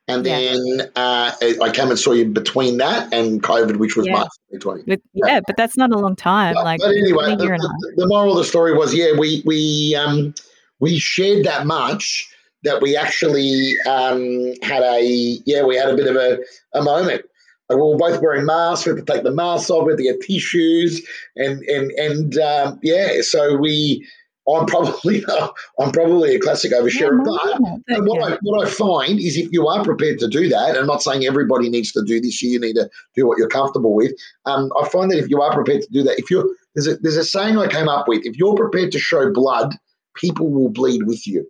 And 0.09 0.25
Yeah. 0.25 0.39
then 0.39 0.91
uh, 0.95 1.33
I 1.63 1.71
came 1.73 1.91
and 1.91 1.99
saw 1.99 2.13
you 2.13 2.27
between 2.27 2.77
that 2.79 3.13
and 3.13 3.43
COVID, 3.43 3.77
which 3.77 3.97
was 3.97 4.07
Yeah. 4.07 4.13
March 4.13 4.29
2020. 4.53 4.85
With, 4.87 5.01
yeah, 5.15 5.41
but 5.47 5.57
that's 5.57 5.77
not 5.77 5.91
a 5.91 5.99
long 5.99 6.15
time. 6.15 6.55
But, 6.55 6.65
like 6.65 6.81
but 6.81 6.91
anyway, 6.91 7.35
the, 7.35 7.45
year 7.45 7.55
and 7.55 7.63
a 7.63 7.67
half. 7.67 7.77
the, 7.81 8.03
the 8.03 8.07
moral 8.07 8.33
of 8.33 8.39
the 8.39 8.45
story 8.45 8.77
was, 8.77 8.95
yeah, 8.95 9.13
we 9.19 9.43
we 9.45 9.97
um, 9.97 10.35
we 10.79 10.99
shared 10.99 11.45
that 11.45 11.67
much 11.67 12.29
that 12.63 12.81
we 12.83 12.97
actually 12.97 13.75
um, 13.89 14.55
had 14.63 14.83
a 14.83 15.03
yeah, 15.45 15.65
we 15.65 15.77
had 15.77 15.89
a 15.89 15.97
bit 15.97 16.07
of 16.07 16.17
a, 16.17 16.39
a 16.75 16.83
moment. 16.83 17.23
Like 17.69 17.79
we 17.79 17.83
were 17.83 17.97
both 17.97 18.23
wearing 18.23 18.47
masks. 18.47 18.87
We 18.87 18.95
had 18.95 19.05
to 19.05 19.13
take 19.13 19.25
the 19.25 19.33
masks 19.33 19.71
off. 19.71 19.87
We 19.87 19.93
had 19.93 19.99
to 19.99 20.05
get 20.05 20.21
tissues, 20.21 21.05
and 21.35 21.63
and 21.63 21.91
and 21.93 22.39
um, 22.39 22.79
yeah. 22.83 23.23
So 23.23 23.57
we, 23.57 24.07
I'm 24.49 24.67
probably 24.67 25.25
I'm 25.81 25.93
probably 25.93 26.37
a 26.37 26.41
classic 26.41 26.71
Yeah, 26.71 26.79
oversharer, 26.79 27.17
no, 27.17 27.25
but 27.25 28.05
what, 28.05 28.21
yeah. 28.21 28.35
I, 28.35 28.39
what 28.43 28.67
I 28.67 28.71
find 28.71 29.19
is 29.19 29.37
if 29.37 29.51
you 29.53 29.67
are 29.67 29.85
prepared 29.85 30.19
to 30.21 30.29
do 30.29 30.49
that, 30.49 30.71
and 30.71 30.79
I'm 30.79 30.87
not 30.87 31.03
saying 31.03 31.25
everybody 31.25 31.69
needs 31.69 31.93
to 31.93 32.05
do 32.05 32.21
this, 32.21 32.43
you 32.43 32.61
need 32.61 32.75
to 32.75 32.89
do 33.15 33.27
what 33.27 33.39
you're 33.39 33.49
comfortable 33.49 33.95
with. 33.95 34.13
Um, 34.45 34.71
I 34.81 34.89
find 34.89 35.11
that 35.11 35.19
if 35.19 35.29
you 35.29 35.43
are 35.43 35.53
prepared 35.53 35.83
to 35.83 35.89
do 35.91 36.03
that, 36.05 36.19
if 36.19 36.31
you're 36.31 36.47
there's 36.75 36.87
a 36.87 36.97
there's 36.99 37.17
a 37.17 37.25
saying 37.25 37.59
I 37.59 37.67
came 37.67 37.89
up 37.89 38.07
with: 38.07 38.25
if 38.25 38.37
you're 38.37 38.55
prepared 38.55 38.93
to 38.93 38.99
show 38.99 39.33
blood, 39.33 39.75
people 40.15 40.51
will 40.51 40.71
bleed 40.71 41.05
with 41.05 41.27
you. 41.27 41.49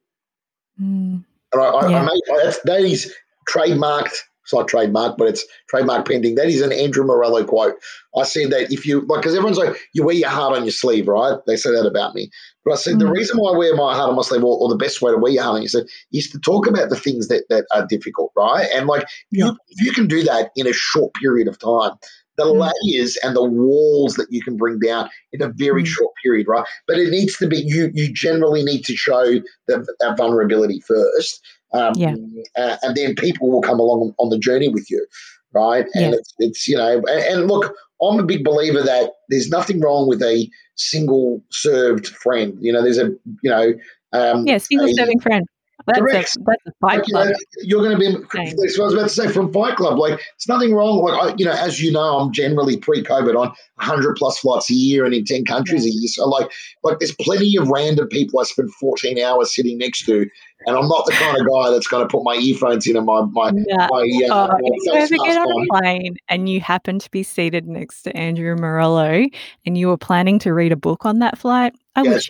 Mm, 0.80 1.24
And 1.52 1.62
I, 1.62 1.66
I, 1.66 1.88
Yeah. 1.88 2.00
I 2.00 2.04
made 2.04 2.22
that 2.64 2.80
is 2.80 3.14
trademarked. 3.48 4.16
It's 4.46 4.54
not 4.54 4.68
trademarked, 4.68 5.18
but 5.18 5.26
it's 5.26 5.44
trademark 5.68 6.06
pending. 6.06 6.36
That 6.36 6.46
is 6.46 6.62
an 6.62 6.72
Andrew 6.72 7.02
Morello 7.04 7.42
quote. 7.44 7.74
I 8.16 8.22
said 8.22 8.50
that 8.52 8.72
if 8.72 8.86
you 8.86 9.00
like, 9.00 9.20
because 9.22 9.34
everyone's 9.34 9.58
like, 9.58 9.76
you 9.92 10.04
wear 10.04 10.14
your 10.14 10.28
heart 10.28 10.56
on 10.56 10.62
your 10.62 10.70
sleeve, 10.70 11.08
right? 11.08 11.36
They 11.48 11.56
say 11.56 11.72
that 11.72 11.84
about 11.84 12.14
me. 12.14 12.30
But 12.64 12.74
I 12.74 12.76
said 12.76 13.00
the 13.00 13.06
Mm. 13.06 13.12
reason 13.12 13.38
why 13.38 13.52
I 13.52 13.56
wear 13.58 13.74
my 13.74 13.92
heart 13.94 14.08
on 14.08 14.14
my 14.14 14.22
sleeve, 14.22 14.44
or, 14.44 14.56
or 14.56 14.68
the 14.68 14.76
best 14.76 15.02
way 15.02 15.10
to 15.10 15.18
wear 15.18 15.32
your 15.32 15.42
heart 15.42 15.56
on 15.56 15.62
your 15.62 15.68
sleeve, 15.68 15.88
is 16.12 16.30
to 16.30 16.38
talk 16.38 16.68
about 16.68 16.90
the 16.90 16.96
things 16.96 17.26
that 17.26 17.44
that 17.50 17.66
are 17.74 17.84
difficult, 17.88 18.30
right? 18.36 18.68
And 18.72 18.86
like, 18.86 19.08
Yeah. 19.32 19.46
you, 19.46 19.56
if 19.68 19.84
you 19.84 19.92
can 19.92 20.06
do 20.06 20.22
that 20.22 20.52
in 20.54 20.68
a 20.68 20.72
short 20.72 21.12
period 21.14 21.48
of 21.48 21.58
time, 21.58 21.92
the 22.36 22.44
Mm. 22.44 22.70
layers 22.84 23.16
and 23.22 23.34
the 23.36 23.44
walls 23.44 24.14
that 24.14 24.26
you 24.30 24.42
can 24.42 24.56
bring 24.56 24.78
down 24.78 25.08
in 25.32 25.42
a 25.42 25.48
very 25.48 25.82
Mm. 25.82 25.86
short 25.86 26.12
period, 26.22 26.46
right? 26.48 26.64
But 26.86 26.98
it 26.98 27.10
needs 27.10 27.36
to 27.38 27.46
be 27.46 27.58
you. 27.58 27.90
You 27.94 28.12
generally 28.12 28.62
need 28.62 28.84
to 28.84 28.96
show 28.96 29.40
that, 29.68 29.86
that 30.00 30.16
vulnerability 30.16 30.80
first, 30.80 31.40
um, 31.72 31.92
Yeah. 31.96 32.14
uh, 32.56 32.76
and 32.82 32.96
then 32.96 33.14
people 33.14 33.50
will 33.50 33.62
come 33.62 33.80
along 33.80 34.14
on 34.18 34.30
the 34.30 34.38
journey 34.38 34.68
with 34.68 34.90
you, 34.90 35.06
right? 35.52 35.86
And 35.94 36.12
Yeah. 36.12 36.18
it's, 36.18 36.34
it's 36.38 36.68
you 36.68 36.76
know, 36.76 36.98
and, 37.08 37.08
and 37.08 37.48
look, 37.48 37.74
I'm 38.02 38.20
a 38.20 38.24
big 38.24 38.44
believer 38.44 38.82
that 38.82 39.12
there's 39.30 39.48
nothing 39.48 39.80
wrong 39.80 40.06
with 40.06 40.22
a 40.22 40.48
single 40.74 41.42
served 41.50 42.08
friend. 42.08 42.56
You 42.60 42.72
know, 42.72 42.82
there's 42.82 42.98
a 42.98 43.06
you 43.42 43.50
know, 43.50 43.72
um, 44.12 44.46
Yeah, 44.46 44.58
single 44.58 44.88
a- 44.88 44.92
serving 44.94 45.20
friend. 45.20 45.46
That's 45.86 46.00
a, 46.00 46.12
that's 46.12 46.36
a 46.66 46.72
fight 46.80 46.98
like, 46.98 47.08
you 47.08 47.14
club. 47.14 47.28
know, 47.28 47.34
you're 47.62 47.82
going 47.82 47.92
to 47.92 47.98
be. 47.98 48.12
That's 48.32 48.78
what 48.78 48.84
I 48.84 48.86
was 48.86 48.94
about 48.94 49.02
to 49.04 49.08
say 49.08 49.28
from 49.28 49.52
Fight 49.52 49.76
Club. 49.76 49.98
Like, 49.98 50.20
it's 50.34 50.48
nothing 50.48 50.74
wrong. 50.74 50.98
Like, 50.98 51.32
I, 51.32 51.34
you 51.36 51.44
know, 51.44 51.52
as 51.52 51.80
you 51.80 51.92
know, 51.92 52.18
I'm 52.18 52.32
generally 52.32 52.76
pre-COVID 52.76 53.38
on 53.38 53.48
100 53.74 54.16
plus 54.16 54.38
flights 54.38 54.70
a 54.70 54.74
year 54.74 55.04
and 55.04 55.14
in 55.14 55.24
10 55.24 55.44
countries 55.44 55.84
a 55.84 55.90
year. 55.90 56.08
So, 56.08 56.28
like, 56.28 56.50
like 56.82 56.98
there's 56.98 57.14
plenty 57.14 57.56
of 57.56 57.68
random 57.68 58.08
people 58.08 58.40
I 58.40 58.44
spend 58.44 58.72
14 58.74 59.20
hours 59.20 59.54
sitting 59.54 59.78
next 59.78 60.06
to, 60.06 60.28
and 60.66 60.76
I'm 60.76 60.88
not 60.88 61.06
the 61.06 61.12
kind 61.12 61.36
of 61.36 61.46
guy 61.46 61.70
that's 61.70 61.86
going 61.86 62.06
to 62.06 62.08
put 62.10 62.24
my 62.24 62.34
earphones 62.34 62.86
in 62.86 62.96
and 62.96 63.06
my 63.06 63.22
my 63.22 63.52
Yeah. 63.68 63.86
my, 63.90 64.00
uh, 64.00 64.32
Oh, 64.32 64.46
my 64.48 64.58
if 64.62 64.86
you 64.86 64.92
ever 64.94 65.24
get 65.24 65.36
on 65.36 65.62
a 65.62 65.80
plane 65.80 66.16
and 66.28 66.48
you 66.48 66.60
happen 66.60 66.98
to 66.98 67.10
be 67.10 67.22
seated 67.22 67.66
next 67.68 68.02
to 68.02 68.16
Andrew 68.16 68.56
Morello 68.56 69.24
and 69.66 69.78
you 69.78 69.88
were 69.88 69.98
planning 69.98 70.38
to 70.40 70.52
read 70.52 70.72
a 70.72 70.76
book 70.76 71.04
on 71.04 71.18
that 71.20 71.38
flight, 71.38 71.74
I 71.94 72.02
Yeah, 72.02 72.14
wish 72.14 72.28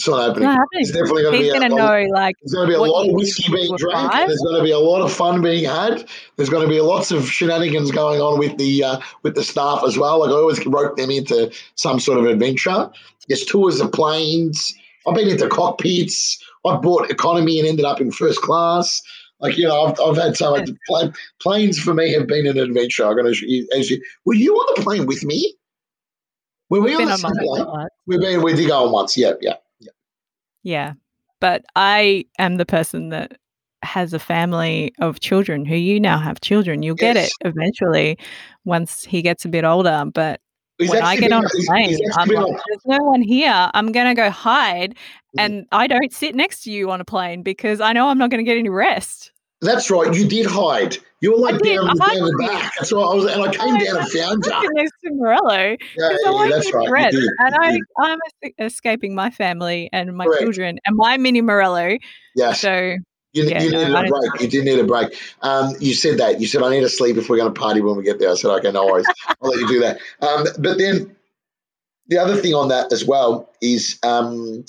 it's 0.00 0.08
not 0.08 0.28
happening. 0.28 0.48
It's 0.48 0.56
not 0.56 0.58
happening. 0.58 0.80
It's 0.80 0.90
definitely 0.90 1.22
going 1.22 1.32
to 1.32 1.38
He's 1.38 1.52
be 1.52 1.56
a, 1.56 1.60
going 1.60 1.70
to 1.70 1.76
know, 1.76 2.14
like, 2.14 2.36
There's 2.40 2.54
going 2.54 2.68
to 2.68 2.72
be 2.72 2.76
a 2.76 2.80
lot 2.80 3.06
of 3.06 3.14
whiskey 3.14 3.52
being 3.52 3.76
drank. 3.76 4.12
There's 4.12 4.40
going 4.40 4.56
to 4.56 4.62
be 4.62 4.70
a 4.70 4.78
lot 4.78 5.02
of 5.02 5.12
fun 5.12 5.42
being 5.42 5.64
had. 5.64 6.08
There's 6.36 6.48
going 6.48 6.66
to 6.66 6.68
be 6.68 6.80
lots 6.80 7.10
of 7.10 7.30
shenanigans 7.30 7.90
going 7.90 8.20
on 8.20 8.38
with 8.38 8.56
the 8.56 8.82
uh, 8.82 9.00
with 9.22 9.34
the 9.34 9.44
staff 9.44 9.82
as 9.86 9.98
well. 9.98 10.20
Like 10.20 10.30
I 10.30 10.32
always 10.32 10.64
rope 10.66 10.96
them 10.96 11.10
into 11.10 11.52
some 11.74 12.00
sort 12.00 12.18
of 12.18 12.24
adventure. 12.24 12.90
There's 13.28 13.44
tours 13.44 13.80
of 13.80 13.92
planes. 13.92 14.74
I've 15.06 15.14
been 15.14 15.28
into 15.28 15.48
cockpits. 15.48 16.42
I've 16.66 16.82
bought 16.82 17.10
economy 17.10 17.58
and 17.58 17.68
ended 17.68 17.84
up 17.84 18.00
in 18.00 18.10
first 18.10 18.40
class. 18.40 19.02
Like 19.40 19.58
you 19.58 19.68
know, 19.68 19.84
I've, 19.84 20.00
I've 20.00 20.16
had 20.16 20.36
so 20.36 20.50
much 20.50 20.68
plane, 20.86 21.12
planes 21.40 21.78
for 21.78 21.94
me 21.94 22.12
have 22.12 22.26
been 22.26 22.46
an 22.46 22.58
adventure. 22.58 23.06
I'm 23.06 23.16
going 23.16 23.32
to 23.32 23.66
as 23.76 23.90
you 23.90 24.02
were 24.24 24.34
you 24.34 24.54
on 24.54 24.74
the 24.76 24.82
plane 24.82 25.06
with 25.06 25.24
me? 25.24 25.56
Were 26.70 26.80
we 26.80 26.96
We've 26.96 27.06
on, 27.06 27.12
on 27.12 27.20
the 27.20 27.66
plane? 27.66 27.88
We've 28.06 28.20
been 28.20 28.42
we 28.42 28.54
did 28.54 28.68
go 28.68 28.86
on 28.86 28.92
once. 28.92 29.16
Yeah, 29.16 29.32
yeah, 29.40 29.54
yeah. 30.62 30.94
But 31.40 31.64
I 31.74 32.26
am 32.38 32.56
the 32.56 32.66
person 32.66 33.08
that 33.10 33.38
has 33.82 34.12
a 34.12 34.18
family 34.18 34.92
of 35.00 35.20
children 35.20 35.64
who 35.64 35.74
you 35.74 35.98
now 35.98 36.18
have 36.18 36.40
children. 36.40 36.82
You'll 36.82 36.96
yes. 37.00 37.14
get 37.14 37.16
it 37.16 37.32
eventually 37.46 38.18
once 38.64 39.04
he 39.04 39.22
gets 39.22 39.44
a 39.44 39.48
bit 39.48 39.64
older. 39.64 40.04
But 40.12 40.40
when 40.78 41.02
I 41.02 41.16
get 41.16 41.32
on 41.32 41.44
a 41.44 41.48
plane, 41.66 41.98
I'm 42.16 42.28
like, 42.28 42.56
there's 42.68 42.98
no 42.98 43.04
one 43.04 43.22
here. 43.22 43.70
I'm 43.74 43.92
going 43.92 44.06
to 44.06 44.14
go 44.14 44.30
hide. 44.30 44.92
Mm. 45.36 45.44
And 45.44 45.66
I 45.72 45.86
don't 45.86 46.12
sit 46.12 46.34
next 46.34 46.62
to 46.64 46.70
you 46.70 46.90
on 46.90 47.00
a 47.00 47.04
plane 47.04 47.42
because 47.42 47.80
I 47.80 47.92
know 47.92 48.08
I'm 48.08 48.18
not 48.18 48.30
going 48.30 48.44
to 48.44 48.48
get 48.48 48.58
any 48.58 48.68
rest. 48.68 49.32
That's 49.62 49.90
right. 49.90 50.14
You 50.14 50.26
did 50.26 50.46
hide. 50.46 50.96
You 51.20 51.32
were 51.32 51.38
like 51.38 51.58
down, 51.60 51.86
down 51.86 51.96
the 51.98 52.46
back. 52.48 52.72
That's 52.78 52.92
right. 52.92 53.02
I 53.02 53.14
was, 53.14 53.26
and 53.26 53.42
I 53.42 53.52
came 53.52 53.74
I, 53.74 53.84
down 53.84 53.96
and 53.98 54.10
found 54.10 54.44
you. 54.46 54.72
Next 54.72 54.92
to 55.04 55.10
Morello. 55.12 55.50
Yeah, 55.50 55.76
yeah 55.98 56.48
that's 56.48 56.72
right. 56.72 56.90
Rest, 56.90 57.16
and 57.16 57.54
I, 57.60 57.78
I'm 57.98 58.18
escaping 58.58 59.14
my 59.14 59.30
family 59.30 59.90
and 59.92 60.16
my 60.16 60.24
Correct. 60.24 60.42
children 60.42 60.78
and 60.86 60.96
my 60.96 61.18
mini 61.18 61.42
Morello. 61.42 61.98
Yes. 62.34 62.62
So 62.62 62.96
you, 63.34 63.44
yeah, 63.44 63.62
you 63.62 63.70
needed 63.70 63.90
no, 63.90 64.00
a 64.00 64.08
break. 64.08 64.40
You 64.40 64.48
did 64.48 64.64
need 64.64 64.78
a 64.78 64.84
break. 64.84 65.14
Um, 65.42 65.74
you 65.78 65.92
said 65.92 66.16
that. 66.18 66.40
You 66.40 66.46
said, 66.46 66.62
I 66.62 66.70
need 66.70 66.80
to 66.80 66.88
sleep 66.88 67.18
if 67.18 67.28
we're 67.28 67.36
going 67.36 67.52
to 67.52 67.60
party 67.60 67.82
when 67.82 67.96
we 67.96 68.02
get 68.02 68.18
there. 68.18 68.30
I 68.30 68.34
said, 68.34 68.50
okay, 68.52 68.72
no 68.72 68.86
worries. 68.86 69.06
I'll 69.28 69.50
let 69.50 69.60
you 69.60 69.68
do 69.68 69.80
that. 69.80 69.98
Um, 70.22 70.46
but 70.58 70.78
then 70.78 71.14
the 72.08 72.16
other 72.16 72.36
thing 72.36 72.54
on 72.54 72.68
that 72.68 72.92
as 72.94 73.04
well 73.04 73.52
is, 73.60 73.98
um, 74.02 74.64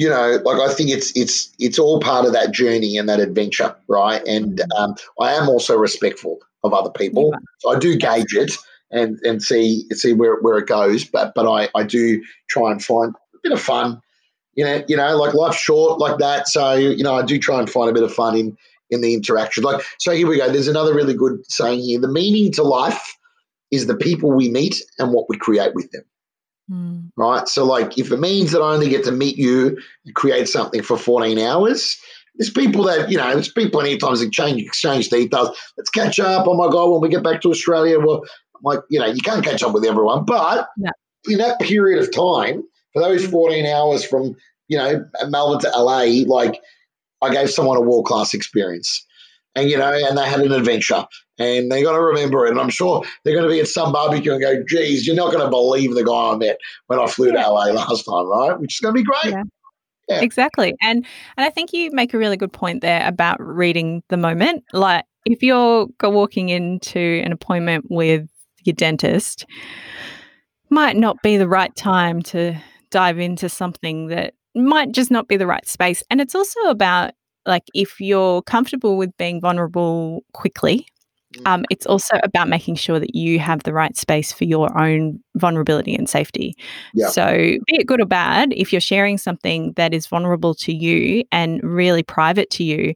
you 0.00 0.08
know, 0.08 0.40
like 0.46 0.58
I 0.58 0.72
think 0.72 0.88
it's 0.88 1.14
it's 1.14 1.52
it's 1.58 1.78
all 1.78 2.00
part 2.00 2.24
of 2.24 2.32
that 2.32 2.52
journey 2.52 2.96
and 2.96 3.06
that 3.10 3.20
adventure, 3.20 3.76
right? 3.86 4.26
And 4.26 4.62
um, 4.78 4.94
I 5.20 5.34
am 5.34 5.46
also 5.46 5.76
respectful 5.76 6.38
of 6.64 6.72
other 6.72 6.90
people, 6.90 7.34
so 7.58 7.70
I 7.70 7.78
do 7.78 7.96
gauge 7.96 8.34
it 8.34 8.56
and 8.90 9.18
and 9.24 9.42
see 9.42 9.84
see 9.92 10.14
where 10.14 10.36
where 10.40 10.56
it 10.56 10.66
goes. 10.66 11.04
But 11.04 11.34
but 11.34 11.46
I 11.46 11.68
I 11.74 11.82
do 11.82 12.22
try 12.48 12.70
and 12.70 12.82
find 12.82 13.14
a 13.34 13.38
bit 13.42 13.52
of 13.52 13.60
fun 13.60 14.00
you 14.54 14.64
know, 14.64 14.84
you 14.88 14.96
know, 14.96 15.16
like 15.16 15.34
life's 15.34 15.58
short 15.58 16.00
like 16.00 16.18
that. 16.18 16.48
So, 16.48 16.74
you 16.74 17.04
know, 17.04 17.14
I 17.14 17.24
do 17.24 17.38
try 17.38 17.60
and 17.60 17.70
find 17.70 17.88
a 17.88 17.92
bit 17.92 18.02
of 18.02 18.12
fun 18.12 18.36
in 18.36 18.56
in 18.90 19.00
the 19.00 19.14
interaction. 19.14 19.62
Like, 19.62 19.84
so 19.98 20.12
here 20.12 20.26
we 20.26 20.38
go. 20.38 20.50
There's 20.50 20.66
another 20.66 20.94
really 20.94 21.14
good 21.14 21.40
saying 21.50 21.80
here. 21.80 22.00
The 22.00 22.08
meaning 22.08 22.50
to 22.52 22.62
life 22.62 23.16
is 23.70 23.86
the 23.86 23.96
people 23.96 24.32
we 24.32 24.50
meet 24.50 24.82
and 24.98 25.12
what 25.12 25.26
we 25.28 25.36
create 25.36 25.74
with 25.74 25.90
them. 25.92 26.02
Mm. 26.70 27.10
Right. 27.16 27.48
So, 27.48 27.64
like, 27.64 27.98
if 27.98 28.12
it 28.12 28.20
means 28.20 28.52
that 28.52 28.60
I 28.60 28.72
only 28.72 28.88
get 28.88 29.04
to 29.04 29.12
meet 29.12 29.36
you 29.36 29.78
and 30.04 30.14
create 30.14 30.48
something 30.48 30.82
for 30.82 30.96
14 30.96 31.38
hours, 31.38 31.98
there's 32.36 32.50
people 32.50 32.84
that, 32.84 33.10
you 33.10 33.18
know, 33.18 33.32
there's 33.32 33.52
people 33.52 33.80
any 33.80 33.96
times 33.96 34.22
exchange 34.22 34.62
exchange 34.62 35.08
details. 35.08 35.56
Let's 35.76 35.90
catch 35.90 36.20
up. 36.20 36.46
Oh 36.46 36.54
my 36.54 36.70
God, 36.70 36.90
when 36.90 37.00
we 37.00 37.08
get 37.08 37.24
back 37.24 37.40
to 37.42 37.50
Australia, 37.50 37.98
well, 37.98 38.24
like, 38.62 38.80
you 38.88 39.00
know, 39.00 39.06
you 39.06 39.20
can't 39.20 39.44
catch 39.44 39.62
up 39.62 39.74
with 39.74 39.84
everyone. 39.84 40.24
But 40.24 40.68
no. 40.76 40.90
in 41.28 41.38
that 41.38 41.60
period 41.60 42.02
of 42.02 42.14
time, 42.14 42.62
for 42.92 43.02
those 43.02 43.26
14 43.26 43.66
hours 43.66 44.04
from, 44.04 44.36
you 44.68 44.78
know, 44.78 45.04
Melbourne 45.26 45.60
to 45.60 45.70
LA, 45.76 46.24
like 46.26 46.60
I 47.22 47.32
gave 47.32 47.50
someone 47.50 47.76
a 47.76 47.82
world 47.82 48.06
class 48.06 48.34
experience. 48.34 49.06
And, 49.56 49.68
you 49.68 49.76
know, 49.76 49.92
and 49.92 50.16
they 50.16 50.28
had 50.28 50.40
an 50.40 50.52
adventure 50.52 51.04
and 51.38 51.72
they 51.72 51.82
got 51.82 51.92
to 51.92 52.00
remember 52.00 52.46
it. 52.46 52.50
And 52.50 52.60
I'm 52.60 52.70
sure 52.70 53.02
they're 53.24 53.34
going 53.34 53.48
to 53.48 53.52
be 53.52 53.60
at 53.60 53.66
some 53.66 53.92
barbecue 53.92 54.32
and 54.32 54.40
go, 54.40 54.62
geez, 54.68 55.06
you're 55.06 55.16
not 55.16 55.32
going 55.32 55.44
to 55.44 55.50
believe 55.50 55.94
the 55.94 56.04
guy 56.04 56.32
I 56.32 56.36
met 56.36 56.58
when 56.86 57.00
I 57.00 57.06
flew 57.06 57.32
yeah. 57.32 57.42
to 57.42 57.50
LA 57.50 57.64
last 57.72 58.04
time, 58.04 58.26
right? 58.26 58.58
Which 58.60 58.76
is 58.76 58.80
going 58.80 58.94
to 58.94 59.00
be 59.00 59.04
great. 59.04 59.34
Yeah. 59.34 59.42
Yeah. 60.08 60.22
Exactly. 60.22 60.74
And 60.82 61.06
and 61.36 61.46
I 61.46 61.50
think 61.50 61.72
you 61.72 61.90
make 61.92 62.12
a 62.14 62.18
really 62.18 62.36
good 62.36 62.52
point 62.52 62.80
there 62.80 63.06
about 63.06 63.40
reading 63.40 64.02
the 64.08 64.16
moment. 64.16 64.64
Like 64.72 65.04
if 65.24 65.40
you're 65.40 65.86
walking 66.02 66.48
into 66.48 67.22
an 67.24 67.30
appointment 67.30 67.86
with 67.88 68.28
your 68.64 68.74
dentist, 68.74 69.46
might 70.68 70.96
not 70.96 71.22
be 71.22 71.36
the 71.36 71.48
right 71.48 71.74
time 71.76 72.22
to 72.22 72.56
dive 72.90 73.20
into 73.20 73.48
something 73.48 74.08
that 74.08 74.34
might 74.54 74.90
just 74.90 75.12
not 75.12 75.28
be 75.28 75.36
the 75.36 75.46
right 75.46 75.66
space. 75.66 76.02
And 76.10 76.20
it's 76.20 76.34
also 76.34 76.60
about 76.62 77.12
like 77.46 77.64
if 77.74 78.00
you're 78.00 78.42
comfortable 78.42 78.96
with 78.96 79.16
being 79.16 79.40
vulnerable 79.40 80.24
quickly, 80.32 80.86
mm. 81.34 81.46
um, 81.46 81.64
it's 81.70 81.86
also 81.86 82.18
about 82.22 82.48
making 82.48 82.74
sure 82.76 82.98
that 82.98 83.14
you 83.14 83.38
have 83.38 83.62
the 83.62 83.72
right 83.72 83.96
space 83.96 84.32
for 84.32 84.44
your 84.44 84.76
own 84.78 85.20
vulnerability 85.36 85.94
and 85.94 86.08
safety. 86.08 86.54
Yeah. 86.94 87.08
So, 87.08 87.36
be 87.66 87.76
it 87.76 87.86
good 87.86 88.00
or 88.00 88.06
bad, 88.06 88.52
if 88.52 88.72
you're 88.72 88.80
sharing 88.80 89.18
something 89.18 89.72
that 89.74 89.94
is 89.94 90.06
vulnerable 90.06 90.54
to 90.56 90.72
you 90.72 91.24
and 91.32 91.62
really 91.62 92.02
private 92.02 92.50
to 92.50 92.64
you, 92.64 92.94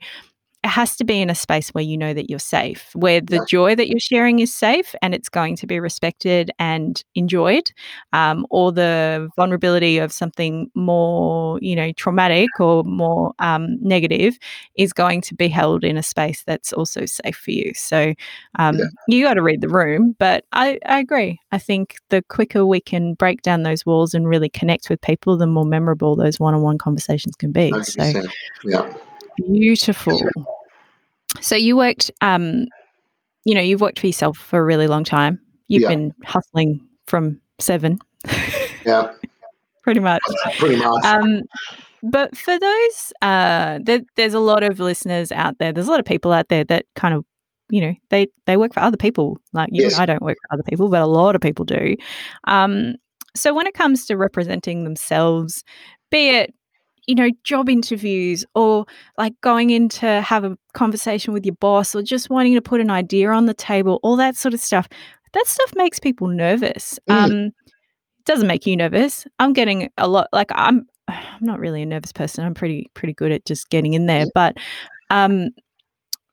it 0.64 0.70
has 0.70 0.96
to 0.96 1.04
be 1.04 1.20
in 1.20 1.28
a 1.28 1.34
space 1.34 1.68
where 1.70 1.84
you 1.84 1.98
know 1.98 2.14
that 2.14 2.30
you're 2.30 2.38
safe, 2.38 2.90
where 2.94 3.20
the 3.20 3.44
joy 3.46 3.74
that 3.74 3.88
you're 3.88 4.00
sharing 4.00 4.38
is 4.38 4.52
safe 4.52 4.94
and 5.02 5.14
it's 5.14 5.28
going 5.28 5.56
to 5.56 5.66
be 5.66 5.78
respected 5.78 6.50
and 6.58 7.04
enjoyed, 7.14 7.70
um, 8.14 8.46
or 8.48 8.72
the 8.72 9.28
vulnerability 9.36 9.98
of 9.98 10.10
something 10.10 10.70
more, 10.74 11.58
you 11.60 11.76
know, 11.76 11.92
traumatic 11.92 12.48
or 12.58 12.82
more 12.84 13.34
um, 13.40 13.76
negative 13.82 14.38
is 14.76 14.94
going 14.94 15.20
to 15.20 15.34
be 15.34 15.48
held 15.48 15.84
in 15.84 15.98
a 15.98 16.02
space 16.02 16.42
that's 16.46 16.72
also 16.72 17.04
safe 17.04 17.36
for 17.36 17.50
you. 17.50 17.70
So 17.74 18.14
um, 18.58 18.78
yeah. 18.78 18.86
you 19.06 19.22
got 19.22 19.34
to 19.34 19.42
read 19.42 19.60
the 19.60 19.68
room, 19.68 20.16
but 20.18 20.46
I, 20.52 20.78
I 20.86 20.98
agree. 20.98 21.38
I 21.52 21.58
think 21.58 21.96
the 22.08 22.22
quicker 22.30 22.64
we 22.64 22.80
can 22.80 23.12
break 23.12 23.42
down 23.42 23.64
those 23.64 23.84
walls 23.84 24.14
and 24.14 24.26
really 24.26 24.48
connect 24.48 24.88
with 24.88 25.02
people, 25.02 25.36
the 25.36 25.46
more 25.46 25.66
memorable 25.66 26.16
those 26.16 26.40
one-on-one 26.40 26.78
conversations 26.78 27.36
can 27.36 27.52
be. 27.52 27.70
100%. 27.70 28.12
So, 28.14 28.28
yeah. 28.64 28.94
Beautiful. 29.36 30.20
So 31.40 31.56
you 31.56 31.76
worked, 31.76 32.10
um, 32.20 32.66
you 33.44 33.54
know, 33.54 33.60
you've 33.60 33.80
worked 33.80 33.98
for 33.98 34.06
yourself 34.06 34.38
for 34.38 34.58
a 34.58 34.64
really 34.64 34.86
long 34.86 35.04
time. 35.04 35.40
You've 35.68 35.82
yeah. 35.82 35.88
been 35.88 36.14
hustling 36.24 36.80
from 37.06 37.40
seven. 37.58 37.98
Yeah. 38.84 39.12
Pretty 39.82 40.00
much. 40.00 40.22
Pretty 40.58 40.76
much. 40.76 41.04
Um, 41.04 41.42
but 42.02 42.36
for 42.36 42.58
those, 42.58 43.12
uh, 43.22 43.80
there, 43.82 44.00
there's 44.16 44.34
a 44.34 44.40
lot 44.40 44.62
of 44.62 44.80
listeners 44.80 45.30
out 45.32 45.58
there. 45.58 45.72
There's 45.72 45.88
a 45.88 45.90
lot 45.90 46.00
of 46.00 46.06
people 46.06 46.32
out 46.32 46.48
there 46.48 46.64
that 46.64 46.86
kind 46.96 47.14
of, 47.14 47.24
you 47.70 47.80
know, 47.80 47.94
they 48.10 48.28
they 48.46 48.56
work 48.56 48.72
for 48.74 48.80
other 48.80 48.96
people. 48.96 49.38
Like 49.52 49.70
you 49.72 49.82
yes. 49.82 49.98
I 49.98 50.06
don't 50.06 50.22
work 50.22 50.38
for 50.42 50.54
other 50.54 50.62
people, 50.62 50.88
but 50.88 51.02
a 51.02 51.06
lot 51.06 51.34
of 51.34 51.40
people 51.40 51.64
do. 51.64 51.96
Um, 52.46 52.96
so 53.34 53.52
when 53.52 53.66
it 53.66 53.74
comes 53.74 54.06
to 54.06 54.16
representing 54.16 54.84
themselves, 54.84 55.64
be 56.10 56.28
it 56.28 56.54
you 57.06 57.14
know, 57.14 57.30
job 57.42 57.68
interviews 57.68 58.44
or 58.54 58.86
like 59.18 59.38
going 59.40 59.70
in 59.70 59.88
to 59.88 60.20
have 60.22 60.44
a 60.44 60.56
conversation 60.72 61.32
with 61.32 61.44
your 61.44 61.54
boss 61.56 61.94
or 61.94 62.02
just 62.02 62.30
wanting 62.30 62.54
to 62.54 62.62
put 62.62 62.80
an 62.80 62.90
idea 62.90 63.30
on 63.30 63.46
the 63.46 63.54
table, 63.54 64.00
all 64.02 64.16
that 64.16 64.36
sort 64.36 64.54
of 64.54 64.60
stuff. 64.60 64.88
That 65.32 65.46
stuff 65.46 65.72
makes 65.74 65.98
people 65.98 66.28
nervous. 66.28 66.98
Mm. 67.08 67.14
Um, 67.14 67.50
doesn't 68.24 68.46
make 68.46 68.66
you 68.66 68.76
nervous. 68.76 69.26
I'm 69.38 69.52
getting 69.52 69.90
a 69.98 70.08
lot 70.08 70.28
like 70.32 70.50
I'm 70.54 70.86
I'm 71.08 71.42
not 71.42 71.60
really 71.60 71.82
a 71.82 71.86
nervous 71.86 72.12
person. 72.12 72.44
I'm 72.44 72.54
pretty 72.54 72.90
pretty 72.94 73.14
good 73.14 73.32
at 73.32 73.44
just 73.44 73.68
getting 73.70 73.94
in 73.94 74.06
there, 74.06 74.26
but 74.34 74.56
um 75.10 75.50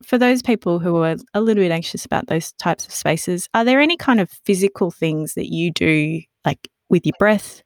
for 0.05 0.17
those 0.17 0.41
people 0.41 0.79
who 0.79 0.97
are 0.97 1.15
a 1.36 1.41
little 1.41 1.63
bit 1.63 1.71
anxious 1.71 2.05
about 2.05 2.27
those 2.27 2.53
types 2.53 2.88
of 2.88 2.93
spaces, 2.93 3.47
are 3.53 3.63
there 3.63 3.79
any 3.79 3.97
kind 3.97 4.19
of 4.19 4.31
physical 4.45 4.89
things 4.89 5.36
that 5.36 5.53
you 5.53 5.71
do 5.71 6.21
like 6.43 6.69
with 6.89 7.05
your 7.05 7.13
breath, 7.19 7.62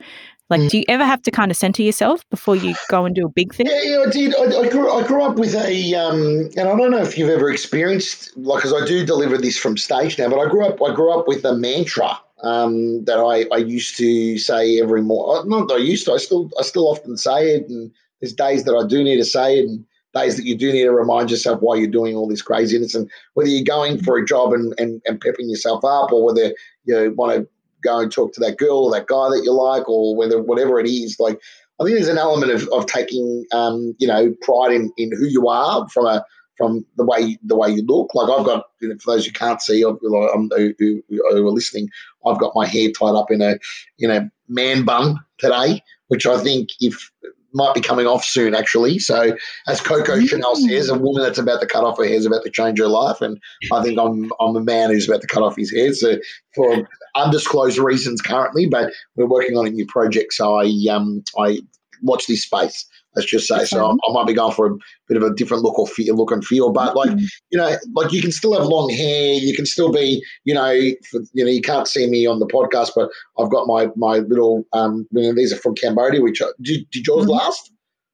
like, 0.49 0.61
mm. 0.61 0.69
do 0.69 0.77
you 0.77 0.83
ever 0.87 1.03
have 1.03 1.21
to 1.23 1.31
kind 1.31 1.49
of 1.49 1.57
center 1.57 1.81
yourself 1.81 2.21
before 2.29 2.55
you 2.55 2.75
go 2.89 3.05
and 3.05 3.15
do 3.15 3.25
a 3.25 3.29
big 3.29 3.53
thing? 3.53 3.65
Yeah, 3.65 3.81
yeah 3.81 4.03
I 4.05 4.09
did. 4.09 4.35
I, 4.35 4.61
I, 4.61 4.69
grew, 4.69 4.91
I 4.91 5.05
grew 5.05 5.23
up 5.23 5.37
with 5.37 5.55
a, 5.55 5.95
um, 5.95 6.49
and 6.55 6.69
I 6.69 6.77
don't 6.77 6.91
know 6.91 7.01
if 7.01 7.17
you've 7.17 7.29
ever 7.29 7.51
experienced, 7.51 8.35
like, 8.37 8.61
because 8.61 8.73
I 8.79 8.85
do 8.85 9.05
deliver 9.05 9.37
this 9.37 9.57
from 9.57 9.75
stage 9.75 10.19
now, 10.19 10.29
but 10.29 10.39
I 10.39 10.47
grew 10.49 10.65
up, 10.65 10.79
I 10.81 10.93
grew 10.93 11.11
up 11.17 11.27
with 11.27 11.43
a 11.45 11.55
mantra 11.55 12.19
um, 12.43 13.03
that 13.05 13.17
I, 13.17 13.45
I 13.53 13.57
used 13.57 13.97
to 13.97 14.37
say 14.37 14.79
every 14.79 15.01
morning. 15.01 15.51
Uh, 15.51 15.57
not 15.57 15.67
that 15.69 15.75
I 15.75 15.77
used 15.77 16.05
to, 16.05 16.13
I 16.13 16.17
still, 16.17 16.51
I 16.59 16.63
still 16.63 16.87
often 16.87 17.17
say 17.17 17.55
it, 17.55 17.67
and 17.69 17.91
there's 18.21 18.33
days 18.33 18.65
that 18.65 18.75
I 18.75 18.87
do 18.87 19.03
need 19.03 19.17
to 19.17 19.25
say 19.25 19.59
it, 19.59 19.67
and 19.67 19.83
days 20.13 20.37
that 20.37 20.45
you 20.45 20.55
do 20.55 20.71
need 20.71 20.83
to 20.83 20.91
remind 20.91 21.31
yourself 21.31 21.59
why 21.61 21.75
you're 21.75 21.87
doing 21.87 22.15
all 22.15 22.27
this 22.27 22.43
craziness, 22.43 22.93
and 22.93 23.09
whether 23.33 23.49
you're 23.49 23.63
going 23.63 24.01
for 24.03 24.17
a 24.17 24.25
job 24.25 24.53
and, 24.53 24.75
and, 24.77 25.01
and 25.07 25.19
pepping 25.19 25.49
yourself 25.49 25.83
up, 25.83 26.11
or 26.11 26.23
whether 26.23 26.53
you 26.83 27.13
want 27.17 27.33
to 27.33 27.47
go 27.85 27.99
and 27.99 28.11
talk 28.11 28.33
to 28.33 28.39
that 28.41 28.57
girl 28.57 28.85
or 28.85 28.91
that 28.91 29.07
guy 29.07 29.29
that 29.29 29.43
you 29.43 29.53
like 29.53 29.87
or 29.87 30.15
whether 30.15 30.41
whatever 30.41 30.79
it 30.79 30.87
is. 30.87 31.17
Like 31.19 31.39
I 31.79 31.83
think 31.83 31.95
there's 31.95 32.07
an 32.07 32.17
element 32.17 32.51
of, 32.51 32.67
of 32.69 32.85
taking 32.85 33.45
um, 33.53 33.95
you 33.99 34.07
know 34.07 34.33
pride 34.41 34.73
in, 34.73 34.91
in 34.97 35.11
who 35.11 35.25
you 35.25 35.47
are 35.47 35.87
from 35.89 36.05
a 36.05 36.25
from 36.57 36.85
the 36.97 37.05
way 37.05 37.37
the 37.43 37.55
way 37.55 37.69
you 37.69 37.83
look. 37.85 38.13
Like 38.13 38.29
I've 38.29 38.45
got 38.45 38.65
you 38.81 38.89
know, 38.89 38.95
for 38.99 39.15
those 39.15 39.25
who 39.25 39.31
can't 39.31 39.61
see, 39.61 39.83
um, 39.83 39.97
who, 40.01 40.73
who, 40.79 41.01
who, 41.09 41.47
are 41.47 41.51
listening, 41.51 41.89
I've 42.25 42.39
got 42.39 42.53
my 42.55 42.65
hair 42.65 42.89
tied 42.91 43.15
up 43.15 43.31
in 43.31 43.41
a 43.41 43.57
in 43.99 44.11
a 44.11 44.29
man 44.47 44.83
bun 44.85 45.19
today, 45.37 45.81
which 46.07 46.25
I 46.25 46.37
think 46.41 46.69
if 46.79 47.11
might 47.55 47.73
be 47.73 47.81
coming 47.81 48.05
off 48.05 48.23
soon, 48.23 48.53
actually. 48.53 48.99
So, 48.99 49.35
as 49.67 49.81
Coco 49.81 50.17
mm. 50.17 50.27
Chanel 50.27 50.55
says, 50.55 50.89
a 50.89 50.97
woman 50.97 51.23
that's 51.23 51.39
about 51.39 51.61
to 51.61 51.67
cut 51.67 51.83
off 51.83 51.97
her 51.97 52.05
hair 52.05 52.15
is 52.15 52.25
about 52.25 52.43
to 52.43 52.51
change 52.51 52.77
her 52.79 52.87
life, 52.87 53.21
and 53.21 53.41
I 53.71 53.81
think 53.81 53.97
I'm 53.97 54.31
I'm 54.39 54.55
a 54.55 54.61
man 54.61 54.91
who's 54.91 55.07
about 55.07 55.21
to 55.21 55.27
cut 55.27 55.41
off 55.41 55.55
his 55.55 55.71
hair. 55.71 55.93
So, 55.93 56.17
for 56.53 56.87
undisclosed 57.15 57.77
reasons 57.77 58.21
currently, 58.21 58.67
but 58.67 58.91
we're 59.15 59.25
working 59.25 59.57
on 59.57 59.65
a 59.65 59.69
new 59.69 59.85
project. 59.85 60.33
So, 60.33 60.59
I 60.59 60.71
um 60.91 61.23
I 61.39 61.61
watch 62.01 62.27
this 62.27 62.43
space. 62.43 62.85
Let's 63.15 63.29
just 63.29 63.47
say. 63.47 63.65
So 63.65 63.85
I, 63.91 64.11
might 64.11 64.27
be 64.27 64.33
going 64.33 64.53
for 64.53 64.67
a 64.67 64.75
bit 65.07 65.17
of 65.17 65.23
a 65.23 65.33
different 65.33 65.63
look 65.63 65.77
or 65.79 65.87
feel, 65.87 66.15
look 66.15 66.31
and 66.31 66.43
feel, 66.45 66.71
but 66.71 66.95
like 66.95 67.09
Mm. 67.11 67.21
you 67.51 67.57
know, 67.57 67.75
like 67.93 68.11
you 68.11 68.21
can 68.21 68.31
still 68.31 68.53
have 68.57 68.65
long 68.67 68.89
hair. 68.89 69.33
You 69.33 69.55
can 69.55 69.65
still 69.65 69.91
be, 69.91 70.23
you 70.43 70.53
know, 70.53 70.73
for, 71.09 71.21
you 71.33 71.43
know, 71.45 71.51
you 71.51 71.61
can't 71.61 71.87
see 71.87 72.07
me 72.07 72.25
on 72.25 72.39
the 72.39 72.47
podcast, 72.47 72.91
but 72.95 73.09
I've 73.39 73.51
got 73.51 73.67
my 73.67 73.87
my 73.95 74.19
little. 74.19 74.65
um 74.73 75.07
you 75.11 75.21
know, 75.21 75.33
These 75.33 75.53
are 75.53 75.57
from 75.57 75.75
Cambodia. 75.75 76.21
Which 76.21 76.41
I, 76.41 76.47
did, 76.61 76.89
did 76.91 77.05
yours 77.07 77.25
Mhm. 77.25 77.29
last 77.29 77.71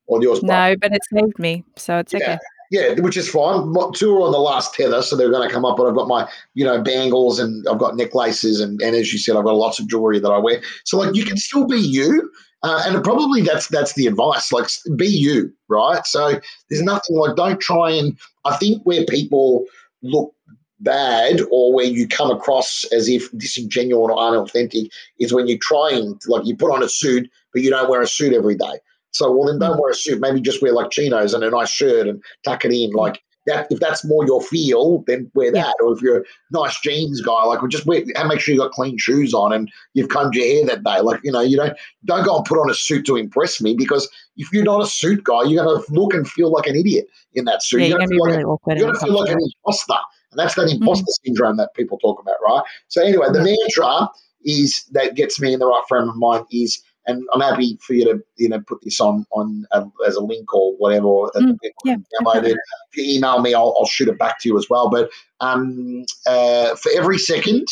or 0.07 0.21
yours? 0.21 0.43
No, 0.43 0.75
but 0.81 0.93
it 0.93 1.01
saved 1.13 1.39
me, 1.39 1.63
so 1.77 1.97
it's 1.97 2.13
Yeah. 2.13 2.19
okay. 2.19 2.37
Yeah, 2.73 2.93
which 3.01 3.17
is 3.17 3.27
fine. 3.27 3.73
Two 3.93 4.15
are 4.15 4.21
on 4.21 4.31
the 4.31 4.39
last 4.39 4.73
tether, 4.73 5.01
so 5.01 5.17
they're 5.17 5.29
going 5.29 5.45
to 5.45 5.53
come 5.53 5.65
up. 5.65 5.75
But 5.75 5.87
I've 5.87 5.95
got 5.95 6.07
my, 6.07 6.25
you 6.53 6.63
know, 6.63 6.81
bangles 6.81 7.37
and 7.37 7.67
I've 7.67 7.79
got 7.79 7.97
necklaces, 7.97 8.61
and, 8.61 8.81
and 8.81 8.95
as 8.95 9.11
you 9.11 9.19
said, 9.19 9.35
I've 9.35 9.43
got 9.43 9.57
lots 9.57 9.77
of 9.79 9.87
jewelry 9.89 10.19
that 10.21 10.29
I 10.31 10.37
wear. 10.37 10.61
So 10.85 10.97
like, 10.97 11.13
you 11.13 11.25
can 11.25 11.35
still 11.35 11.67
be 11.67 11.77
you, 11.77 12.31
uh, 12.63 12.83
and 12.85 13.03
probably 13.03 13.41
that's 13.41 13.67
that's 13.67 13.93
the 13.93 14.07
advice. 14.07 14.51
Like, 14.51 14.67
be 14.95 15.07
you, 15.07 15.51
right? 15.67 16.05
So 16.05 16.39
there's 16.69 16.83
nothing 16.83 17.17
like 17.17 17.35
don't 17.35 17.59
try 17.59 17.91
and. 17.91 18.17
I 18.43 18.57
think 18.57 18.81
where 18.83 19.05
people 19.05 19.65
look 20.01 20.33
bad 20.79 21.41
or 21.51 21.73
where 21.73 21.85
you 21.85 22.07
come 22.07 22.31
across 22.31 22.83
as 22.91 23.07
if 23.07 23.29
disingenuous 23.37 24.09
or 24.11 24.19
unauthentic 24.19 24.91
is 25.19 25.31
when 25.31 25.47
you're 25.47 25.59
trying 25.61 26.17
to, 26.17 26.31
like 26.31 26.45
you 26.45 26.55
put 26.55 26.71
on 26.71 26.81
a 26.81 26.89
suit 26.89 27.29
but 27.53 27.61
you 27.61 27.69
don't 27.69 27.89
wear 27.89 28.01
a 28.01 28.07
suit 28.07 28.33
every 28.33 28.55
day. 28.55 28.79
So 29.11 29.31
well 29.31 29.47
then 29.47 29.59
don't 29.59 29.79
wear 29.79 29.91
a 29.91 29.95
suit. 29.95 30.19
Maybe 30.19 30.41
just 30.41 30.61
wear 30.61 30.73
like 30.73 30.89
chinos 30.89 31.33
and 31.33 31.43
a 31.43 31.49
nice 31.49 31.69
shirt 31.69 32.07
and 32.07 32.23
tuck 32.43 32.65
it 32.65 32.71
in. 32.71 32.91
Like 32.91 33.21
that 33.47 33.67
if 33.71 33.79
that's 33.79 34.05
more 34.05 34.25
your 34.25 34.41
feel, 34.41 35.03
then 35.07 35.29
wear 35.33 35.47
Yeah. 35.53 35.63
that. 35.63 35.75
Or 35.83 35.93
if 35.93 36.01
you're 36.01 36.19
a 36.21 36.23
nice 36.51 36.79
jeans 36.81 37.21
guy, 37.21 37.43
like 37.45 37.61
well, 37.61 37.67
just 37.69 37.85
wear 37.85 38.03
and 38.15 38.27
make 38.29 38.39
sure 38.39 38.53
you 38.53 38.61
got 38.61 38.71
clean 38.71 38.97
shoes 38.97 39.33
on 39.33 39.51
and 39.53 39.71
you've 39.93 40.09
combed 40.09 40.35
your 40.35 40.45
hair 40.45 40.65
that 40.67 40.83
day. 40.83 41.01
Like, 41.01 41.19
you 41.23 41.31
know, 41.31 41.41
you 41.41 41.57
don't 41.57 41.75
don't 42.05 42.23
go 42.25 42.37
and 42.37 42.45
put 42.45 42.59
on 42.59 42.69
a 42.69 42.73
suit 42.73 43.05
to 43.07 43.15
impress 43.17 43.61
me 43.61 43.73
because 43.75 44.07
if 44.37 44.51
you're 44.53 44.63
not 44.63 44.81
a 44.81 44.87
suit 44.87 45.23
guy, 45.23 45.43
you're 45.43 45.63
gonna 45.63 45.81
look 45.89 46.13
and 46.13 46.29
feel 46.29 46.51
like 46.51 46.67
an 46.67 46.75
idiot 46.75 47.07
in 47.33 47.45
that 47.45 47.63
suit. 47.63 47.81
Yeah, 47.81 47.87
You're 47.87 47.89
you're 47.89 47.97
gonna 47.99 48.07
gonna 48.07 48.09
be 48.09 48.15
feel 48.15 48.23
like 48.25 48.31
really 48.31 48.43
awkward. 48.43 48.77
you're 48.77 48.91
to 48.93 48.99
feel 48.99 49.19
like 49.19 49.29
an 49.31 49.39
imposter. 49.41 49.93
And 50.31 50.39
that's 50.39 50.55
that 50.55 50.67
Mm-hmm. 50.67 50.75
imposter 50.83 51.11
syndrome 51.25 51.57
that 51.57 51.73
people 51.75 51.97
talk 51.97 52.19
about, 52.21 52.35
right? 52.41 52.63
So, 52.87 53.01
anyway, 53.01 53.27
the 53.33 53.43
mantra 53.43 54.07
is 54.45 54.85
that 54.91 55.15
gets 55.15 55.41
me 55.41 55.53
in 55.53 55.59
the 55.59 55.67
right 55.67 55.83
frame 55.89 56.07
of 56.09 56.15
mind 56.15 56.45
is, 56.51 56.81
and 57.07 57.23
I'm 57.33 57.41
happy 57.41 57.77
for 57.81 57.93
you 57.93 58.05
to, 58.05 58.23
you 58.37 58.49
know, 58.49 58.59
put 58.61 58.81
this 58.83 58.99
on 58.99 59.25
on 59.31 59.65
uh, 59.71 59.85
as 60.05 60.15
a 60.15 60.21
link 60.21 60.53
or 60.53 60.73
whatever, 60.77 61.07
Mm, 61.35 61.57
yeah, 61.85 61.95
download 62.21 62.43
it. 62.45 62.57
If 62.91 62.97
you 62.97 63.17
email 63.17 63.41
me, 63.41 63.53
I'll, 63.53 63.75
I'll 63.77 63.85
shoot 63.85 64.07
it 64.07 64.19
back 64.19 64.39
to 64.41 64.49
you 64.49 64.57
as 64.57 64.69
well. 64.69 64.89
But 64.89 65.09
um, 65.39 66.05
uh, 66.27 66.75
for 66.75 66.91
every 66.95 67.17
second 67.17 67.67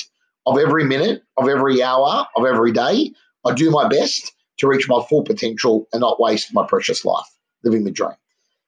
of 0.46 0.58
every 0.58 0.84
minute 0.84 1.24
of 1.38 1.48
every 1.48 1.84
hour 1.84 2.26
of 2.36 2.46
every 2.46 2.72
day, 2.72 3.12
I 3.46 3.54
do 3.54 3.70
my 3.70 3.88
best 3.88 4.34
to 4.58 4.68
reach 4.68 4.88
my 4.90 5.04
full 5.10 5.24
potential 5.24 5.88
and 5.94 6.02
not 6.02 6.20
waste 6.20 6.54
my 6.54 6.66
precious 6.66 7.06
life 7.06 7.26
living 7.64 7.84
the 7.84 7.92
dream. 7.92 8.16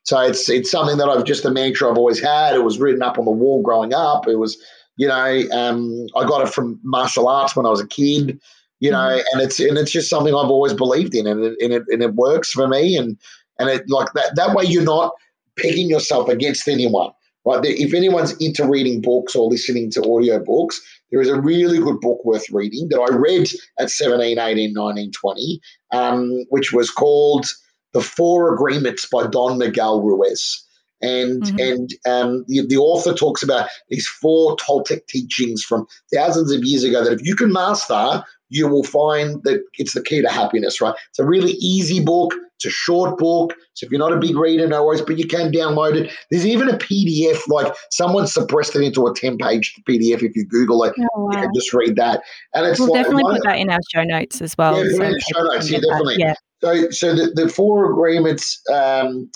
So 0.04 0.20
it's 0.20 0.50
it's 0.50 0.72
something 0.72 0.98
that 0.98 1.10
I've 1.10 1.26
just 1.26 1.46
a 1.46 1.52
mantra 1.52 1.90
I've 1.90 1.98
always 1.98 2.20
had. 2.20 2.56
It 2.56 2.64
was 2.64 2.80
written 2.80 3.04
up 3.04 3.20
on 3.20 3.26
the 3.26 3.32
wall 3.32 3.62
growing 3.62 3.94
up. 3.94 4.28
It 4.28 4.38
was, 4.38 4.58
you 4.96 5.08
know, 5.08 5.44
um, 5.52 6.08
I 6.16 6.26
got 6.26 6.46
it 6.46 6.54
from 6.54 6.80
martial 6.84 7.28
arts 7.28 7.56
when 7.56 7.66
I 7.66 7.70
was 7.70 7.82
a 7.82 7.88
kid, 7.88 8.40
you 8.82 8.90
know, 8.92 9.22
and 9.32 9.42
it's 9.42 9.60
and 9.60 9.78
it's 9.78 9.92
just 9.92 10.10
something 10.10 10.34
I've 10.36 10.50
always 10.50 10.74
believed 10.74 11.16
in, 11.16 11.28
and 11.28 11.44
it 11.46 11.56
and 11.62 11.72
it, 11.72 11.84
and 11.88 12.02
it 12.02 12.16
works 12.16 12.52
for 12.52 12.68
me, 12.68 12.98
and 12.98 13.18
and 13.60 13.70
it 13.70 13.88
like 13.88 14.12
that 14.14 14.36
that 14.36 14.56
way 14.56 14.66
you're 14.66 14.84
not 14.84 15.14
picking 15.56 15.88
yourself 15.88 16.28
against 16.28 16.68
anyone, 16.68 17.12
right? 17.46 17.64
If 17.64 17.94
anyone's 17.94 18.36
into 18.42 18.68
reading 18.68 19.00
books 19.00 19.36
or 19.36 19.48
listening 19.50 19.92
to 19.92 20.02
audio 20.02 20.44
books, 20.44 20.82
there 21.12 21.22
is 21.22 21.30
a 21.30 21.40
really 21.40 21.78
good 21.78 22.00
book 22.00 22.26
worth 22.26 22.50
reading 22.50 22.90
that 22.90 23.00
I 23.00 23.16
read 23.16 23.48
at 23.78 23.92
17, 23.92 24.40
18, 24.40 24.74
19, 24.74 25.12
20, 25.12 25.62
um, 25.92 26.46
which 26.50 26.74
was 26.74 26.90
called 26.90 27.46
The 27.94 28.02
Four 28.02 28.54
Agreements 28.56 29.06
by 29.06 29.28
Don 29.28 29.60
Miguel 29.60 30.02
Ruiz. 30.02 30.66
And 31.04 31.44
Mhm. 31.44 31.60
and 31.70 31.90
um, 32.08 32.46
the, 32.48 32.66
the 32.68 32.78
author 32.78 33.14
talks 33.14 33.44
about 33.44 33.70
these 33.90 34.08
four 34.08 34.56
Toltec 34.58 35.06
teachings 35.08 35.64
from 35.64 35.88
thousands 36.14 36.52
of 36.52 36.64
years 36.64 36.84
ago 36.84 37.04
that 37.04 37.14
if 37.14 37.26
you 37.26 37.36
can 37.36 37.52
master, 37.52 38.24
you 38.52 38.68
will 38.68 38.84
find 38.84 39.42
that 39.44 39.64
it's 39.78 39.94
the 39.94 40.04
key 40.04 40.22
to 40.22 40.30
happiness, 40.30 40.82
right? 40.82 40.94
It's 41.10 41.20
a 41.20 41.26
really 41.26 41.54
easy 41.54 42.04
book. 42.04 42.34
It's 42.58 42.66
a 42.66 42.70
short 42.70 43.18
book. 43.18 43.56
So 43.74 43.86
if 43.86 43.92
you're 43.92 44.00
not 44.00 44.12
a 44.12 44.18
big 44.18 44.36
reader, 44.36 44.68
no 44.68 44.84
worries, 44.86 45.02
but 45.02 45.18
you 45.18 45.26
can 45.26 45.54
download 45.54 45.96
it. 45.96 46.12
There's 46.30 46.46
even 46.46 46.70
a 46.70 46.78
PDF, 46.78 47.48
like 47.48 47.74
someone 47.92 48.28
suppressed 48.28 48.76
it 48.76 48.82
into 48.82 49.08
a 49.08 49.16
10 49.16 49.38
page 49.38 49.74
PDF. 49.90 50.22
If 50.22 50.36
you 50.36 50.46
Google 50.46 50.84
it, 50.84 50.94
Oh, 51.16 51.32
you 51.32 51.40
can 51.40 51.50
just 51.56 51.74
read 51.74 51.96
that. 51.96 52.22
And 52.54 52.68
it's 52.68 52.78
We'll 52.78 52.92
like 52.92 53.04
definitely 53.04 53.24
put 53.32 53.44
that 53.46 53.58
in 53.58 53.70
our 53.70 53.80
show 53.90 54.04
notes 54.04 54.42
as 54.42 54.58
well. 54.58 54.76
Yeah, 54.76 54.98
so 54.98 55.04
in 55.04 55.20
show 55.34 55.44
notes, 55.44 55.72
yeah, 55.72 55.80
that. 55.80 55.88
definitely. 55.88 56.16
Yeah. 56.20 56.34
So, 56.62 56.90
so 56.92 57.16
the, 57.16 57.32
the 57.34 57.50
four 57.50 57.90
agreements, 57.90 58.62
um, 58.72 59.32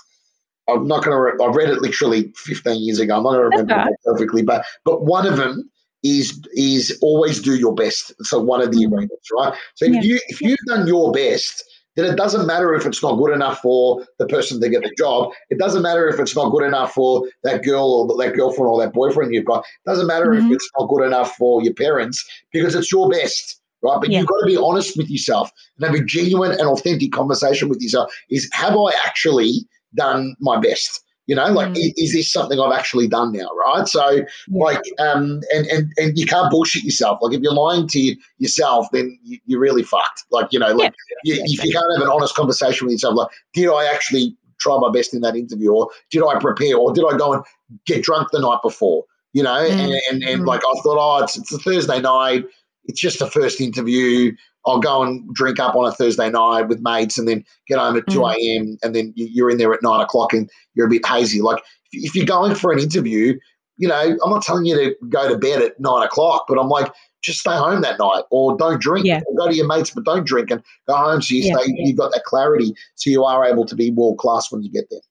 I'm 0.68 0.88
not 0.88 1.06
going 1.06 1.16
to. 1.16 1.22
Re- 1.22 1.46
I 1.46 1.52
read 1.52 1.70
it 1.70 1.82
literally 1.82 2.34
15 2.36 2.84
years 2.84 3.00
ago. 3.00 3.16
I'm 3.16 3.24
not 3.24 3.32
going 3.32 3.52
to 3.52 3.58
remember 3.58 3.92
it 3.92 3.98
perfectly, 4.04 4.44
but 4.44 4.66
but 4.84 5.04
one 5.04 5.26
of 5.26 5.38
them 5.38 5.70
is 6.06 6.40
is 6.54 6.98
always 7.02 7.42
do 7.42 7.56
your 7.56 7.74
best. 7.74 8.14
So 8.24 8.40
one 8.40 8.62
of 8.62 8.72
the 8.72 8.84
Mm. 8.84 8.88
agreements, 8.88 9.28
right? 9.38 9.54
So 9.76 9.86
if 9.86 9.94
Yeah. 9.94 10.02
you 10.04 10.20
if 10.28 10.42
you've 10.42 10.60
done 10.68 10.86
your 10.88 11.12
best, 11.12 11.64
then 11.96 12.06
it 12.06 12.16
doesn't 12.16 12.46
matter 12.46 12.74
if 12.76 12.86
it's 12.86 13.02
not 13.02 13.16
good 13.18 13.34
enough 13.34 13.60
for 13.60 14.06
the 14.20 14.28
person 14.28 14.62
to 14.62 14.70
get 14.70 14.84
the 14.84 14.94
job. 14.98 15.32
It 15.50 15.58
doesn't 15.58 15.82
matter 15.82 16.08
if 16.08 16.20
it's 16.20 16.36
not 16.36 16.52
good 16.52 16.64
enough 16.64 16.94
for 16.94 17.28
that 17.44 17.64
girl 17.64 17.88
or 18.10 18.18
that 18.24 18.36
girlfriend 18.36 18.70
or 18.70 18.80
that 18.82 18.94
boyfriend 18.94 19.34
you've 19.34 19.46
got. 19.46 19.66
It 19.66 19.90
doesn't 19.90 20.08
matter 20.08 20.30
Mhm. 20.32 20.46
if 20.46 20.52
it's 20.52 20.70
not 20.78 20.90
good 20.90 21.04
enough 21.06 21.36
for 21.38 21.64
your 21.64 21.74
parents 21.74 22.24
because 22.52 22.76
it's 22.76 22.92
your 22.92 23.10
best, 23.10 23.60
right? 23.82 24.00
But 24.00 24.12
Yeah. 24.12 24.20
you've 24.20 24.28
got 24.28 24.40
to 24.42 24.46
be 24.46 24.58
honest 24.58 24.96
with 24.98 25.10
yourself 25.10 25.50
and 25.78 25.88
have 25.88 25.96
a 25.96 26.04
genuine 26.04 26.52
and 26.52 26.68
authentic 26.68 27.12
conversation 27.14 27.70
with 27.70 27.82
yourself. 27.82 28.14
Is 28.30 28.48
have 28.54 28.76
I 28.78 28.92
actually 29.06 29.66
done 29.96 30.36
my 30.40 30.60
best? 30.60 31.02
You 31.28 31.36
know, 31.36 31.46
like 31.46 31.70
Mm. 31.70 31.94
is 31.98 32.14
this 32.14 32.32
something 32.32 32.60
I've 32.60 32.72
actually 32.78 33.08
done 33.08 33.32
now, 33.32 33.50
right? 33.66 33.88
So, 33.88 34.20
like, 34.52 34.82
um, 35.00 35.42
and 35.54 35.66
and 35.68 35.92
and 35.98 36.18
you 36.18 36.26
can't 36.28 36.52
bullshit 36.52 36.84
yourself. 36.84 37.18
Like, 37.22 37.34
if 37.34 37.42
you're 37.42 37.54
lying 37.54 37.88
to 37.88 38.16
yourself, 38.38 38.88
then 38.92 39.18
you, 39.24 39.40
you're 39.46 39.60
really 39.60 39.82
fucked. 39.82 40.24
Like, 40.30 40.54
you 40.54 40.60
know, 40.60 40.72
like 40.74 40.94
you, 41.24 41.34
yeah, 41.36 41.42
if 41.46 41.64
you 41.64 41.72
can't 41.72 41.86
have 41.98 42.04
an 42.04 42.12
honest 42.14 42.36
conversation 42.36 42.86
with 42.86 42.94
yourself, 42.94 43.16
like, 43.16 43.30
did 43.54 43.70
I 43.70 43.86
actually 43.86 44.38
try 44.60 44.78
my 44.78 44.92
best 44.92 45.14
in 45.14 45.22
that 45.22 45.36
interview, 45.36 45.72
or 45.72 45.90
did 46.12 46.24
I 46.24 46.40
prepare, 46.40 46.78
or 46.78 46.94
did 46.94 47.04
I 47.12 47.18
go 47.18 47.34
and 47.34 47.44
get 47.88 48.04
drunk 48.04 48.30
the 48.32 48.40
night 48.40 48.60
before? 48.62 49.06
You 49.34 49.44
know, 49.44 49.56
and 49.56 49.74
Mm. 49.92 50.00
and, 50.12 50.24
and 50.24 50.42
Mm. 50.44 50.48
like 50.48 50.62
I 50.62 50.82
thought, 50.84 50.98
oh, 51.00 51.24
it's 51.24 51.38
it's 51.38 51.52
a 51.52 51.58
Thursday 51.58 52.02
night. 52.02 52.46
It's 52.88 53.00
just 53.00 53.20
the 53.20 53.30
first 53.30 53.60
interview. 53.62 54.32
I'll 54.66 54.80
go 54.80 55.04
and 55.04 55.28
drink 55.34 55.60
up 55.60 55.76
on 55.76 55.86
a 55.88 55.92
Thursday 55.92 56.30
night 56.30 56.64
with 56.68 56.82
mates, 56.82 57.18
and 57.18 57.28
then 57.28 57.44
get 57.68 57.78
home 57.80 57.98
at 57.98 58.08
two 58.08 58.20
Mm. 58.20 58.36
a.m. 58.36 58.78
and 58.84 58.96
then 58.96 59.14
you- 59.16 59.30
you're 59.32 59.50
in 59.50 59.58
there 59.58 59.74
at 59.74 59.84
nine 59.84 60.02
o'clock, 60.02 60.34
and 60.34 60.50
you're 60.74 60.88
a 60.88 60.90
bit 60.90 61.06
hazy. 61.06 61.42
Like 61.42 61.64
if 61.92 62.16
you're 62.16 62.26
going 62.26 62.56
for 62.56 62.72
an 62.72 62.80
interview, 62.80 63.38
you 63.78 63.88
know, 63.88 64.18
I'm 64.24 64.30
not 64.30 64.42
telling 64.42 64.66
you 64.66 64.76
to 64.76 64.96
go 65.10 65.28
to 65.30 65.38
bed 65.38 65.62
at 65.62 65.80
nine 65.80 66.04
o'clock, 66.04 66.46
but 66.48 66.58
I'm 66.60 66.70
like, 66.70 66.92
just 67.22 67.40
stay 67.40 67.56
home 67.56 67.82
that 67.82 67.98
night, 68.00 68.24
or 68.32 68.56
don't 68.58 68.80
drink. 68.80 69.06
Yeah. 69.06 69.22
Or 69.28 69.36
go 69.36 69.48
to 69.50 69.56
your 69.56 69.68
mates, 69.68 69.90
but 69.90 70.04
don't 70.06 70.26
drink, 70.26 70.52
and 70.52 70.64
go 70.88 70.96
home 70.96 71.22
so 71.22 71.34
you 71.36 71.42
Yeah, 71.44 71.58
stay. 71.58 71.74
You've 71.78 71.98
got 71.98 72.12
that 72.14 72.24
clarity, 72.24 72.74
so 72.96 73.10
you 73.10 73.24
are 73.24 73.44
able 73.46 73.66
to 73.66 73.76
be 73.76 73.92
world 73.92 74.18
class 74.20 74.52
when 74.52 74.62
you 74.64 74.72
get 74.72 74.86
there. 74.92 75.02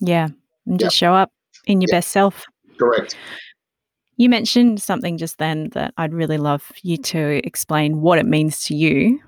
Yeah. 0.00 0.28
And 0.66 0.80
Yeah. 0.80 0.86
just 0.86 0.96
show 0.96 1.12
up 1.12 1.30
in 1.66 1.80
your 1.80 1.88
Yeah. 1.90 1.96
best 1.98 2.10
self. 2.10 2.44
Correct. 2.78 3.16
You 4.20 4.28
mentioned 4.28 4.82
something 4.82 5.16
just 5.16 5.38
then 5.38 5.70
that 5.70 5.94
I'd 5.96 6.12
really 6.12 6.36
love 6.36 6.72
you 6.82 6.98
to 6.98 7.40
explain 7.42 8.02
what 8.02 8.18
it 8.18 8.26
means 8.26 8.62
to 8.64 8.74
you. 8.74 9.18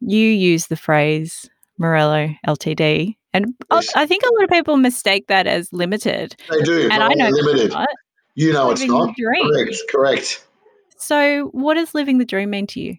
You 0.00 0.26
use 0.26 0.68
the 0.68 0.76
phrase 0.76 1.50
Morello 1.76 2.28
LTD, 2.46 3.16
and 3.34 3.46
I- 3.72 3.78
Yes. 3.78 3.88
I 3.96 4.06
think 4.06 4.22
a 4.22 4.32
lot 4.32 4.44
of 4.44 4.50
people 4.50 4.76
mistake 4.76 5.26
that 5.26 5.48
as 5.48 5.72
limited. 5.72 6.36
They 6.50 6.62
do. 6.62 6.88
And 6.88 7.02
I 7.02 7.14
know 7.14 7.30
limited. 7.30 7.72
not. 7.72 7.88
You 8.36 8.52
know 8.52 8.70
it's 8.70 8.84
not. 8.84 9.12
Correct. 9.18 9.76
Correct. 9.90 10.46
So, 10.98 11.46
what 11.50 11.74
does 11.74 11.92
living 11.92 12.18
the 12.18 12.24
dream 12.24 12.50
mean 12.50 12.68
to 12.68 12.80
you? 12.80 12.96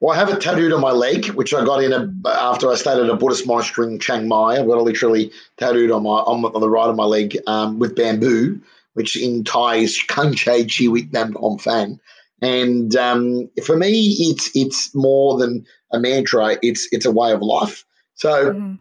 Well, 0.00 0.14
I 0.14 0.18
have 0.18 0.28
it 0.28 0.42
tattooed 0.42 0.74
on 0.74 0.82
my 0.82 0.92
leg, 0.92 1.28
which 1.28 1.54
I 1.54 1.64
got 1.64 1.82
in 1.82 1.94
a, 1.94 2.12
after 2.28 2.70
I 2.70 2.74
stayed 2.74 2.98
at 2.98 3.08
a 3.08 3.16
Buddhist 3.16 3.46
monastery 3.46 3.86
in 3.86 3.98
Chiang 3.98 4.28
Mai. 4.28 4.58
I've 4.58 4.66
got 4.66 4.76
it 4.76 4.82
literally 4.82 5.32
tattooed 5.56 5.90
on 5.90 6.02
my 6.02 6.10
on, 6.10 6.44
on 6.44 6.60
the 6.60 6.68
right 6.68 6.88
of 6.90 6.96
my 6.96 7.04
leg 7.04 7.38
um, 7.46 7.78
with 7.78 7.96
bamboo, 7.96 8.60
which 8.94 9.16
in 9.16 9.44
Thai 9.44 9.76
is 9.76 10.02
Kang 10.08 10.34
Chai 10.34 10.64
Chi 10.64 10.88
Wit 10.88 11.12
Nam 11.12 11.32
Kom 11.34 11.58
Fan. 11.58 11.98
And 12.40 12.94
um, 12.96 13.48
for 13.64 13.76
me, 13.76 14.16
it's 14.18 14.50
it's 14.54 14.94
more 14.94 15.38
than 15.38 15.64
a 15.92 16.00
mantra. 16.00 16.56
It's 16.62 16.88
it's 16.92 17.06
a 17.06 17.12
way 17.12 17.32
of 17.32 17.40
life. 17.40 17.84
So, 18.14 18.52
Mhm. 18.52 18.78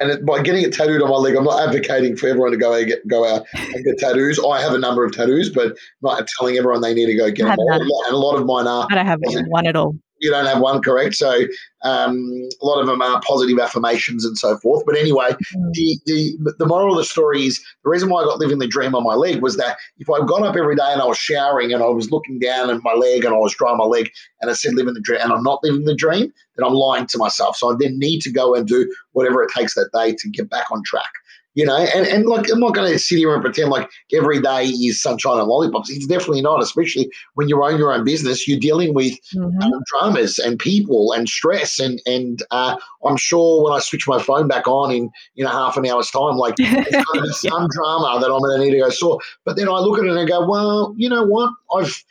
and 0.00 0.10
it, 0.10 0.26
by 0.26 0.42
getting 0.42 0.62
it 0.64 0.72
tattooed 0.72 1.00
on 1.02 1.08
my 1.10 1.16
leg, 1.16 1.34
I'm 1.34 1.44
not 1.44 1.66
advocating 1.66 2.16
for 2.16 2.28
everyone 2.28 2.50
to 2.52 2.56
go 2.58 2.72
and 2.74 2.86
get, 2.86 3.06
go 3.08 3.26
out 3.26 3.46
and 3.74 3.84
get 3.84 3.98
tattoos. 3.98 4.38
I 4.38 4.60
have 4.60 4.72
a 4.74 4.78
number 4.78 5.04
of 5.04 5.12
tattoos, 5.12 5.50
but 5.50 5.76
not 6.02 6.26
telling 6.38 6.56
everyone 6.58 6.80
they 6.82 6.92
need 6.94 7.06
to 7.06 7.14
go 7.16 7.30
get 7.30 7.44
them 7.46 7.58
all. 7.58 7.68
none. 7.70 7.80
And 8.06 8.14
a 8.14 8.18
lot 8.18 8.36
of 8.38 8.44
mine 8.46 8.66
are 8.66 8.86
I 8.90 8.94
don't 8.94 9.06
have 9.06 9.20
one 9.48 9.66
at 9.66 9.76
all. 9.76 9.94
You 10.20 10.30
don't 10.30 10.46
have 10.46 10.60
one 10.60 10.82
correct. 10.82 11.14
So 11.14 11.44
um, 11.82 12.48
a 12.60 12.64
lot 12.64 12.80
of 12.80 12.86
them 12.86 13.00
are 13.00 13.20
positive 13.26 13.58
affirmations 13.58 14.24
and 14.24 14.36
so 14.36 14.58
forth. 14.58 14.84
But 14.86 14.98
anyway, 14.98 15.30
mm. 15.30 15.72
the, 15.72 15.98
the 16.06 16.54
the 16.58 16.66
moral 16.66 16.92
of 16.92 16.98
the 16.98 17.04
story 17.04 17.46
is 17.46 17.58
the 17.84 17.90
reason 17.90 18.10
why 18.10 18.22
I 18.22 18.24
got 18.24 18.38
living 18.38 18.58
the 18.58 18.66
dream 18.66 18.94
on 18.94 19.02
my 19.02 19.14
leg 19.14 19.40
was 19.42 19.56
that 19.56 19.78
if 19.98 20.08
I 20.10 20.24
got 20.24 20.42
up 20.42 20.56
every 20.56 20.76
day 20.76 20.92
and 20.92 21.00
I 21.00 21.06
was 21.06 21.18
showering 21.18 21.72
and 21.72 21.82
I 21.82 21.86
was 21.86 22.10
looking 22.10 22.38
down 22.38 22.70
at 22.70 22.82
my 22.82 22.92
leg 22.92 23.24
and 23.24 23.34
I 23.34 23.38
was 23.38 23.54
drying 23.54 23.78
my 23.78 23.84
leg 23.84 24.10
and 24.40 24.50
I 24.50 24.54
said 24.54 24.74
living 24.74 24.94
the 24.94 25.00
dream 25.00 25.20
and 25.22 25.32
I'm 25.32 25.42
not 25.42 25.60
living 25.62 25.84
the 25.84 25.94
dream, 25.94 26.32
then 26.56 26.66
I'm 26.66 26.74
lying 26.74 27.06
to 27.06 27.18
myself. 27.18 27.56
So 27.56 27.72
I 27.72 27.76
then 27.78 27.98
need 27.98 28.20
to 28.22 28.30
go 28.30 28.54
and 28.54 28.66
do 28.66 28.92
whatever 29.12 29.42
it 29.42 29.50
takes 29.56 29.74
that 29.74 29.90
day 29.94 30.14
to 30.18 30.28
get 30.28 30.50
back 30.50 30.70
on 30.70 30.82
track. 30.84 31.10
You 31.54 31.66
know, 31.66 31.76
and, 31.76 32.06
and 32.06 32.26
like 32.26 32.48
I'm 32.50 32.60
not 32.60 32.74
going 32.74 32.92
to 32.92 32.98
sit 32.98 33.18
here 33.18 33.34
and 33.34 33.42
pretend 33.42 33.70
like 33.70 33.90
every 34.14 34.40
day 34.40 34.66
is 34.66 35.02
sunshine 35.02 35.38
and 35.38 35.48
lollipops. 35.48 35.90
It's 35.90 36.06
definitely 36.06 36.42
not, 36.42 36.62
especially 36.62 37.10
when 37.34 37.48
you 37.48 37.62
own 37.62 37.76
your 37.76 37.92
own 37.92 38.04
business. 38.04 38.46
You're 38.46 38.60
dealing 38.60 38.94
with 38.94 39.14
mm-hmm. 39.34 39.60
um, 39.60 39.82
dramas 39.86 40.38
and 40.38 40.60
people 40.60 41.12
and 41.12 41.28
stress, 41.28 41.80
and 41.80 42.00
and 42.06 42.40
uh, 42.52 42.76
I'm 43.04 43.16
sure 43.16 43.64
when 43.64 43.72
I 43.72 43.80
switch 43.80 44.06
my 44.06 44.22
phone 44.22 44.46
back 44.46 44.68
on 44.68 44.92
in 44.92 45.10
in 45.34 45.46
a 45.46 45.50
half 45.50 45.76
an 45.76 45.86
hour's 45.86 46.10
time, 46.10 46.36
like 46.36 46.54
some 46.58 47.68
drama 47.68 48.18
that 48.20 48.30
I'm 48.30 48.38
going 48.38 48.58
to 48.58 48.64
need 48.64 48.70
to 48.72 48.78
go 48.78 48.90
sort. 48.90 49.24
But 49.44 49.56
then 49.56 49.68
I 49.68 49.78
look 49.80 49.98
at 49.98 50.04
it 50.04 50.10
and 50.10 50.20
I 50.20 50.24
go, 50.24 50.48
well, 50.48 50.94
you 50.96 51.08
know 51.08 51.24
what, 51.24 51.52
I've 51.74 52.04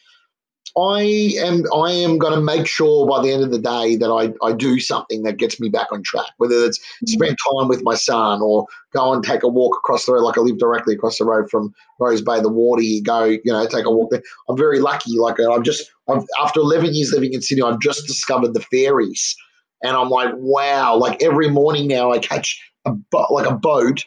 I 0.77 1.33
am 1.39 1.63
I 1.73 1.91
am 1.91 2.17
going 2.17 2.33
to 2.33 2.41
make 2.41 2.67
sure 2.67 3.07
by 3.07 3.21
the 3.21 3.31
end 3.31 3.43
of 3.43 3.51
the 3.51 3.59
day 3.59 3.95
that 3.97 4.11
I, 4.11 4.33
I 4.45 4.53
do 4.53 4.79
something 4.79 5.23
that 5.23 5.37
gets 5.37 5.59
me 5.59 5.69
back 5.69 5.91
on 5.91 6.03
track, 6.03 6.31
whether 6.37 6.55
it's 6.63 6.79
mm-hmm. 6.79 7.07
spend 7.07 7.37
time 7.53 7.67
with 7.67 7.83
my 7.83 7.95
son 7.95 8.41
or 8.41 8.65
go 8.93 9.13
and 9.13 9.23
take 9.23 9.43
a 9.43 9.47
walk 9.47 9.75
across 9.77 10.05
the 10.05 10.13
road. 10.13 10.23
Like 10.23 10.37
I 10.37 10.41
live 10.41 10.57
directly 10.57 10.95
across 10.95 11.17
the 11.17 11.25
road 11.25 11.49
from 11.49 11.73
Rose 11.99 12.21
Bay, 12.21 12.39
the 12.39 12.49
water. 12.49 12.81
You 12.81 13.01
go, 13.03 13.23
you 13.23 13.41
know, 13.45 13.65
take 13.67 13.85
a 13.85 13.91
walk 13.91 14.11
there. 14.11 14.21
I'm 14.47 14.57
very 14.57 14.79
lucky. 14.79 15.17
Like 15.17 15.39
I've 15.39 15.63
just 15.63 15.91
I've, 16.07 16.25
after 16.41 16.59
11 16.59 16.93
years 16.93 17.13
living 17.13 17.33
in 17.33 17.41
Sydney, 17.41 17.63
I've 17.63 17.79
just 17.79 18.07
discovered 18.07 18.53
the 18.53 18.61
ferries, 18.61 19.35
and 19.83 19.95
I'm 19.95 20.09
like, 20.09 20.33
wow! 20.35 20.95
Like 20.95 21.21
every 21.23 21.49
morning 21.49 21.87
now, 21.87 22.11
I 22.11 22.19
catch 22.19 22.61
a 22.85 22.91
bo- 22.91 23.27
like 23.31 23.47
a 23.47 23.55
boat 23.55 24.05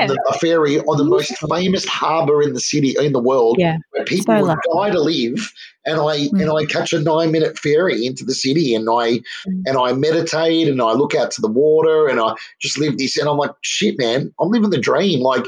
on 0.00 0.08
the, 0.08 0.22
a 0.28 0.38
ferry 0.38 0.80
on 0.80 0.98
the 0.98 1.04
most 1.04 1.32
famous 1.48 1.84
harbour 1.84 2.42
in 2.42 2.52
the 2.52 2.60
city 2.60 2.94
in 2.98 3.12
the 3.12 3.20
world, 3.20 3.56
yeah. 3.58 3.78
where 3.90 4.04
people 4.04 4.34
so 4.36 4.46
would 4.46 4.58
die 4.72 4.90
to 4.90 5.00
live, 5.00 5.52
and 5.86 6.00
I 6.00 6.28
mm. 6.28 6.40
and 6.40 6.50
I 6.50 6.64
catch 6.66 6.92
a 6.92 7.00
nine 7.00 7.32
minute 7.32 7.58
ferry 7.58 8.04
into 8.06 8.24
the 8.24 8.34
city, 8.34 8.74
and 8.74 8.88
I 8.88 9.20
mm. 9.46 9.62
and 9.66 9.76
I 9.76 9.92
meditate, 9.92 10.68
and 10.68 10.80
I 10.80 10.92
look 10.92 11.14
out 11.14 11.30
to 11.32 11.40
the 11.40 11.48
water, 11.48 12.08
and 12.08 12.20
I 12.20 12.34
just 12.60 12.78
live 12.78 12.98
this, 12.98 13.16
and 13.16 13.28
I'm 13.28 13.38
like, 13.38 13.52
shit, 13.62 13.98
man, 13.98 14.32
I'm 14.40 14.50
living 14.50 14.70
the 14.70 14.78
dream, 14.78 15.20
like. 15.20 15.44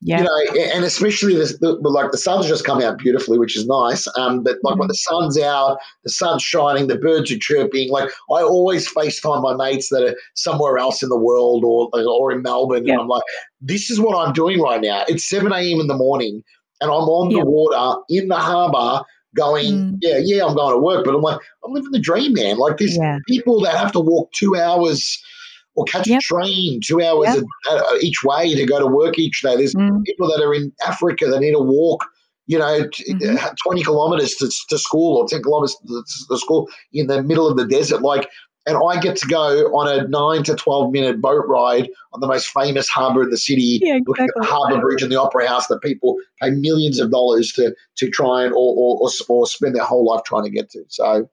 Yeah. 0.00 0.18
You 0.18 0.24
know, 0.24 0.62
and 0.74 0.84
especially 0.84 1.34
the, 1.34 1.58
the, 1.60 1.88
like 1.88 2.12
the 2.12 2.18
sun's 2.18 2.46
just 2.46 2.64
come 2.64 2.80
out 2.80 2.98
beautifully, 2.98 3.36
which 3.36 3.56
is 3.56 3.66
nice. 3.66 4.06
Um, 4.16 4.44
but 4.44 4.58
like 4.62 4.76
mm. 4.76 4.78
when 4.78 4.88
the 4.88 4.94
sun's 4.94 5.36
out, 5.38 5.78
the 6.04 6.10
sun's 6.10 6.42
shining, 6.42 6.86
the 6.86 6.96
birds 6.96 7.32
are 7.32 7.38
chirping. 7.38 7.90
Like 7.90 8.10
I 8.30 8.42
always 8.42 8.88
FaceTime 8.92 9.42
my 9.42 9.54
mates 9.54 9.88
that 9.88 10.04
are 10.04 10.16
somewhere 10.34 10.78
else 10.78 11.02
in 11.02 11.08
the 11.08 11.18
world 11.18 11.64
or 11.64 11.90
or 11.92 12.30
in 12.30 12.42
Melbourne, 12.42 12.86
yeah. 12.86 12.92
and 12.92 13.02
I'm 13.02 13.08
like, 13.08 13.24
this 13.60 13.90
is 13.90 13.98
what 13.98 14.16
I'm 14.16 14.32
doing 14.32 14.60
right 14.60 14.80
now. 14.80 15.04
It's 15.08 15.28
seven 15.28 15.52
a.m. 15.52 15.80
in 15.80 15.88
the 15.88 15.96
morning, 15.96 16.44
and 16.80 16.90
I'm 16.90 17.08
on 17.08 17.32
yeah. 17.32 17.40
the 17.40 17.46
water 17.50 18.00
in 18.08 18.28
the 18.28 18.36
harbour 18.36 19.04
going, 19.36 19.66
mm. 19.66 19.98
yeah, 20.00 20.18
yeah, 20.22 20.44
I'm 20.44 20.54
going 20.54 20.74
to 20.74 20.80
work, 20.80 21.04
but 21.04 21.14
I'm 21.14 21.22
like, 21.22 21.40
I'm 21.64 21.72
living 21.72 21.90
the 21.90 22.00
dream, 22.00 22.34
man. 22.34 22.58
Like 22.58 22.78
there's 22.78 22.96
yeah. 22.96 23.18
people 23.26 23.60
that 23.62 23.76
have 23.76 23.92
to 23.92 24.00
walk 24.00 24.32
two 24.32 24.56
hours 24.56 25.20
or 25.78 25.84
catch 25.84 26.08
yep. 26.08 26.18
a 26.18 26.22
train 26.22 26.80
two 26.84 27.00
hours 27.00 27.28
yep. 27.36 27.44
a, 27.70 27.72
uh, 27.72 27.94
each 28.02 28.24
way 28.24 28.52
to 28.52 28.66
go 28.66 28.80
to 28.80 28.86
work 28.86 29.16
each 29.16 29.42
day. 29.42 29.56
There's 29.56 29.74
mm. 29.74 30.04
people 30.04 30.26
that 30.26 30.44
are 30.44 30.52
in 30.52 30.72
Africa 30.84 31.26
that 31.26 31.38
need 31.38 31.52
to 31.52 31.60
walk, 31.60 32.04
you 32.46 32.58
know, 32.58 32.80
mm-hmm. 32.82 33.36
Uh, 33.38 33.54
20 33.62 33.84
kilometers 33.84 34.34
to, 34.34 34.50
to 34.70 34.76
school 34.76 35.18
or 35.18 35.28
10 35.28 35.40
kilometers 35.44 35.76
to, 35.86 36.02
to 36.30 36.36
school 36.36 36.68
in 36.92 37.06
the 37.06 37.22
middle 37.22 37.46
of 37.46 37.56
the 37.56 37.64
desert. 37.64 38.02
Like 38.02 38.28
and 38.66 38.76
I 38.76 39.00
get 39.00 39.16
to 39.18 39.26
go 39.26 39.66
on 39.74 39.88
a 39.88 40.06
nine 40.08 40.42
to 40.44 40.54
twelve 40.54 40.92
minute 40.92 41.22
boat 41.22 41.44
ride 41.46 41.88
on 42.12 42.20
the 42.20 42.26
most 42.26 42.48
famous 42.48 42.86
harbour 42.86 43.22
in 43.22 43.30
the 43.30 43.38
city, 43.38 43.80
yeah, 43.80 43.94
exactly. 43.94 44.04
looking 44.06 44.24
at 44.26 44.34
the 44.42 44.46
harbour 44.46 44.78
bridge 44.78 45.02
and 45.02 45.10
the 45.10 45.18
opera 45.18 45.48
house 45.48 45.68
that 45.68 45.80
people 45.80 46.16
pay 46.42 46.50
millions 46.50 47.00
of 47.00 47.10
dollars 47.10 47.50
to 47.52 47.74
to 47.96 48.10
try 48.10 48.44
and 48.44 48.52
or 48.52 48.74
or, 48.76 49.10
or 49.30 49.46
spend 49.46 49.74
their 49.74 49.84
whole 49.84 50.04
life 50.04 50.22
trying 50.24 50.44
to 50.44 50.50
get 50.50 50.68
to. 50.72 50.84
So 50.88 51.30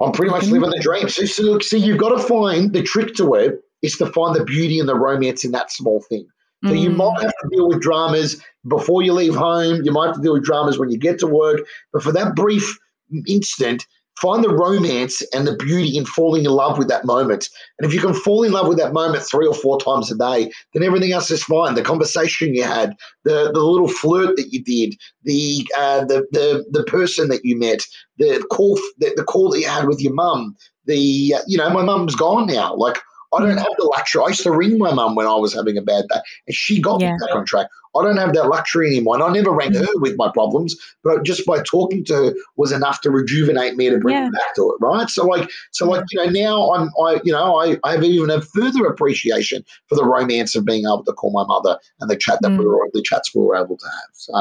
I'm 0.00 0.12
pretty 0.12 0.30
much 0.30 0.44
living 0.44 0.70
the 0.70 0.80
dream. 0.80 1.08
So, 1.08 1.24
so 1.24 1.58
see, 1.58 1.78
you've 1.78 1.98
got 1.98 2.10
to 2.10 2.22
find 2.22 2.72
the 2.72 2.82
trick 2.82 3.14
to 3.16 3.34
it 3.34 3.60
is 3.82 3.96
to 3.96 4.06
find 4.06 4.34
the 4.34 4.44
beauty 4.44 4.78
and 4.78 4.88
the 4.88 4.94
romance 4.94 5.44
in 5.44 5.52
that 5.52 5.72
small 5.72 6.02
thing. 6.08 6.26
So 6.64 6.72
mm. 6.72 6.80
you 6.80 6.90
might 6.90 7.20
have 7.20 7.30
to 7.30 7.48
deal 7.50 7.68
with 7.68 7.80
dramas 7.80 8.42
before 8.66 9.02
you 9.02 9.12
leave 9.12 9.34
home. 9.34 9.82
You 9.84 9.92
might 9.92 10.06
have 10.06 10.16
to 10.16 10.22
deal 10.22 10.32
with 10.32 10.44
dramas 10.44 10.78
when 10.78 10.90
you 10.90 10.98
get 10.98 11.18
to 11.20 11.26
work. 11.26 11.60
But 11.92 12.02
for 12.02 12.12
that 12.12 12.34
brief 12.34 12.78
instant, 13.26 13.86
find 14.20 14.42
the 14.42 14.54
romance 14.54 15.22
and 15.34 15.46
the 15.46 15.56
beauty 15.56 15.96
in 15.96 16.04
falling 16.04 16.44
in 16.44 16.50
love 16.50 16.78
with 16.78 16.88
that 16.88 17.04
moment. 17.04 17.48
And 17.78 17.86
if 17.86 17.94
you 17.94 18.00
can 18.00 18.14
fall 18.14 18.42
in 18.42 18.52
love 18.52 18.68
with 18.68 18.78
that 18.78 18.92
moment 18.92 19.22
three 19.22 19.46
or 19.46 19.54
four 19.54 19.78
times 19.80 20.10
a 20.10 20.16
day, 20.16 20.50
then 20.74 20.82
everything 20.82 21.12
else 21.12 21.30
is 21.30 21.44
fine. 21.44 21.74
The 21.74 21.82
conversation 21.82 22.54
you 22.54 22.64
had, 22.64 22.94
the 23.24 23.50
the 23.52 23.60
little 23.60 23.88
flirt 23.88 24.36
that 24.36 24.52
you 24.52 24.62
did, 24.62 24.96
the 25.24 25.68
uh, 25.76 26.04
the 26.04 26.26
the 26.32 26.64
the 26.70 26.84
person 26.84 27.28
that 27.28 27.44
you 27.44 27.56
met, 27.58 27.84
the 28.18 28.44
call 28.50 28.76
the, 28.98 29.12
the 29.16 29.24
call 29.24 29.50
that 29.50 29.60
you 29.60 29.68
had 29.68 29.86
with 29.86 30.00
your 30.00 30.14
mum. 30.14 30.56
The 30.86 31.34
uh, 31.36 31.42
you 31.46 31.58
know 31.58 31.70
my 31.70 31.84
mum's 31.84 32.14
gone 32.14 32.46
now. 32.46 32.74
Like 32.74 32.98
I 33.34 33.40
don't 33.40 33.58
have 33.58 33.76
the 33.78 33.84
luxury. 33.84 34.22
I 34.24 34.28
used 34.28 34.42
to 34.42 34.50
ring 34.50 34.78
my 34.78 34.92
mum 34.92 35.14
when 35.14 35.26
I 35.26 35.34
was 35.34 35.54
having 35.54 35.76
a 35.76 35.82
bad 35.82 36.06
day, 36.08 36.20
and 36.46 36.54
she 36.54 36.80
got 36.80 37.00
yeah. 37.00 37.12
me 37.12 37.18
back 37.20 37.36
on 37.36 37.44
track. 37.44 37.68
I 37.96 38.02
don't 38.02 38.16
have 38.16 38.34
that 38.34 38.48
luxury 38.48 38.88
anymore, 38.88 39.14
and 39.14 39.24
I 39.24 39.32
never 39.32 39.50
rang 39.50 39.72
mm. 39.72 39.80
her 39.80 40.00
with 40.00 40.16
my 40.16 40.30
problems, 40.32 40.76
but 41.02 41.24
just 41.24 41.46
by 41.46 41.62
talking 41.62 42.04
to 42.06 42.14
her 42.14 42.34
was 42.56 42.72
enough 42.72 43.00
to 43.02 43.10
rejuvenate 43.10 43.76
me 43.76 43.90
to 43.90 43.98
bring 43.98 44.16
yeah. 44.16 44.24
me 44.24 44.30
back 44.30 44.54
to 44.56 44.70
it, 44.70 44.84
right? 44.84 45.08
So, 45.08 45.26
like, 45.26 45.50
so 45.72 45.88
like 45.88 46.04
you 46.10 46.18
know, 46.18 46.30
now 46.30 46.74
I'm, 46.74 46.90
I, 47.04 47.20
you 47.24 47.32
know, 47.32 47.58
I, 47.58 47.78
I 47.84 47.92
have 47.92 48.04
even 48.04 48.30
a 48.30 48.40
further 48.40 48.86
appreciation 48.86 49.64
for 49.86 49.94
the 49.94 50.04
romance 50.04 50.54
of 50.54 50.64
being 50.64 50.84
able 50.84 51.04
to 51.04 51.12
call 51.12 51.32
my 51.32 51.44
mother 51.44 51.78
and 52.00 52.10
the 52.10 52.16
chat 52.16 52.38
that 52.42 52.50
mm. 52.50 52.58
we 52.58 52.66
were, 52.66 52.88
the 52.92 53.02
chats 53.02 53.34
we 53.34 53.42
were 53.42 53.56
able 53.56 53.76
to 53.76 53.86
have. 53.86 54.10
So, 54.12 54.32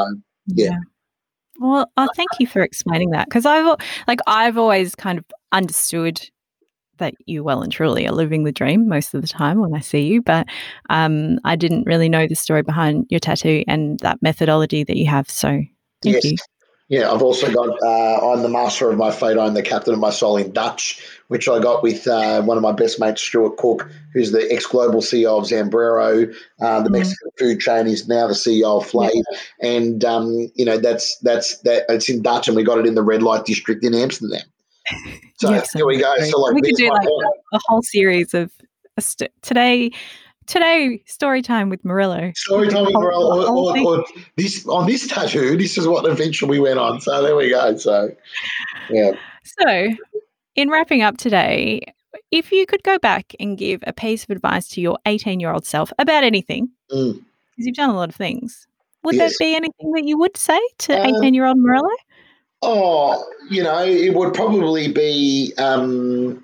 yeah. 0.48 0.70
yeah. 0.70 0.78
Well, 1.60 1.92
oh, 1.98 2.08
thank 2.16 2.30
you 2.40 2.48
for 2.48 2.62
explaining 2.62 3.12
that 3.12 3.26
because 3.28 3.46
I've 3.46 3.78
like 4.08 4.20
I've 4.28 4.58
always 4.58 4.94
kind 4.96 5.18
of 5.18 5.26
understood 5.52 6.30
that 6.98 7.14
you 7.26 7.44
well 7.44 7.62
and 7.62 7.72
truly 7.72 8.08
are 8.08 8.14
living 8.14 8.44
the 8.44 8.52
dream 8.52 8.88
most 8.88 9.14
of 9.14 9.22
the 9.22 9.28
time 9.28 9.60
when 9.60 9.74
I 9.74 9.80
see 9.80 10.02
you. 10.02 10.22
But 10.22 10.48
um, 10.90 11.40
I 11.44 11.56
didn't 11.56 11.86
really 11.86 12.10
know 12.10 12.28
the 12.28 12.36
story 12.36 12.62
behind 12.62 13.06
your 13.10 13.20
tattoo 13.20 13.64
and 13.68 14.00
that 14.00 14.22
methodology 14.22 14.84
that 14.84 14.98
you 14.98 15.08
have. 15.08 15.30
So 15.30 15.50
thank 16.02 16.16
yes. 16.16 16.26
you. 16.26 16.38
Yeah, 16.90 17.12
I've 17.12 17.22
also 17.22 17.52
got 17.52 17.70
uh, 17.84 18.32
I'm 18.32 18.44
the 18.44 18.50
master 18.50 18.90
of 18.90 18.98
my 18.98 19.12
fate, 19.12 19.38
I'm 19.38 19.54
the 19.54 19.62
captain 19.62 19.94
of 19.94 20.00
my 20.00 20.10
soul 20.10 20.38
in 20.38 20.54
Dutch, 20.54 21.06
which 21.28 21.50
I 21.50 21.60
got 21.60 21.84
with 21.84 22.08
uh, 22.08 22.42
one 22.44 22.56
of 22.56 22.64
my 22.64 22.72
best 22.72 22.98
mates, 22.98 23.22
Stuart 23.22 23.58
Cook, 23.58 23.90
who's 24.14 24.32
the 24.32 24.50
ex 24.50 24.66
global 24.66 25.02
CEO 25.02 25.38
of 25.38 25.44
Zambrero, 25.44 26.34
uh, 26.62 26.82
the 26.82 26.90
mm. 26.90 26.94
Mexican 26.94 27.32
food 27.38 27.60
chain. 27.60 27.88
He's 27.88 28.08
now 28.08 28.28
the 28.28 28.34
CEO 28.34 28.80
of 28.80 28.88
Flay, 28.88 29.12
yeah. 29.14 29.70
and 29.70 30.06
um, 30.06 30.50
you 30.56 30.64
know 30.64 30.78
that's 30.78 31.18
that's 31.18 31.58
that. 31.64 31.84
It's 31.90 32.08
in 32.08 32.22
Dutch, 32.22 32.48
and 32.48 32.56
we 32.56 32.64
got 32.64 32.78
it 32.78 32.86
in 32.86 32.96
the 32.96 33.04
red 33.04 33.22
light 33.22 33.44
district 33.44 33.84
in 33.84 33.94
Amsterdam. 33.94 34.46
So 35.38 35.52
yes, 35.52 35.72
here 35.72 35.86
we 35.86 35.98
go. 35.98 36.16
So 36.20 36.40
like 36.42 36.56
we 36.56 36.62
could 36.62 36.76
do 36.76 36.90
like 36.90 37.06
a, 37.08 37.56
a, 37.56 37.60
whole 37.68 37.84
series 37.84 38.34
of 38.34 38.52
st- 39.00 39.32
today. 39.42 39.92
Today, 40.48 41.04
story 41.06 41.42
time 41.42 41.70
with 41.70 41.84
Murillo. 41.84 42.32
Story 42.36 42.70
time 42.70 42.86
with 42.86 42.94
Murillo. 42.94 43.46
Or, 43.46 43.78
or, 43.78 43.98
or, 43.98 44.06
this 44.38 44.66
on 44.68 44.88
this 44.88 45.06
tattoo. 45.06 45.58
This 45.58 45.78
is 45.78 45.88
what 45.88 46.10
adventure 46.10 46.48
we 46.48 46.60
went 46.60 46.80
on. 46.80 47.02
So 47.02 47.22
there 47.22 47.36
we 47.36 47.50
go. 47.50 47.76
So 47.78 48.10
yeah. 48.90 49.12
So, 49.44 49.90
in 50.56 50.70
wrapping 50.70 51.02
up 51.02 51.18
today, 51.18 51.82
if 52.32 52.52
you 52.52 52.66
could 52.66 52.84
go 52.84 52.98
back 52.98 53.36
and 53.40 53.58
give 53.58 53.84
a 53.86 53.94
piece 53.94 54.24
of 54.24 54.30
advice 54.30 54.68
to 54.70 54.82
your 54.82 54.98
18 55.06 55.40
year 55.40 55.52
old 55.52 55.66
self 55.66 55.92
about 56.00 56.24
anything, 56.24 56.70
because 56.90 57.14
mm. 57.14 57.24
you've 57.58 57.76
done 57.76 57.90
a 57.90 57.96
lot 57.96 58.10
of 58.10 58.16
things, 58.16 58.68
would 59.04 59.16
yes. 59.16 59.38
there 59.38 59.48
be 59.48 59.56
anything 59.56 59.92
that 59.94 60.06
you 60.06 60.18
would 60.18 60.36
say 60.36 60.60
to 60.80 60.94
18 60.94 61.16
um, 61.16 61.34
year 61.34 61.46
old 61.46 61.58
Murillo? 61.58 61.90
Oh, 62.62 63.24
you 63.50 63.64
know, 63.64 63.84
it 63.84 64.14
would 64.14 64.34
probably 64.34 64.92
be. 64.92 65.54
Um, 65.58 66.44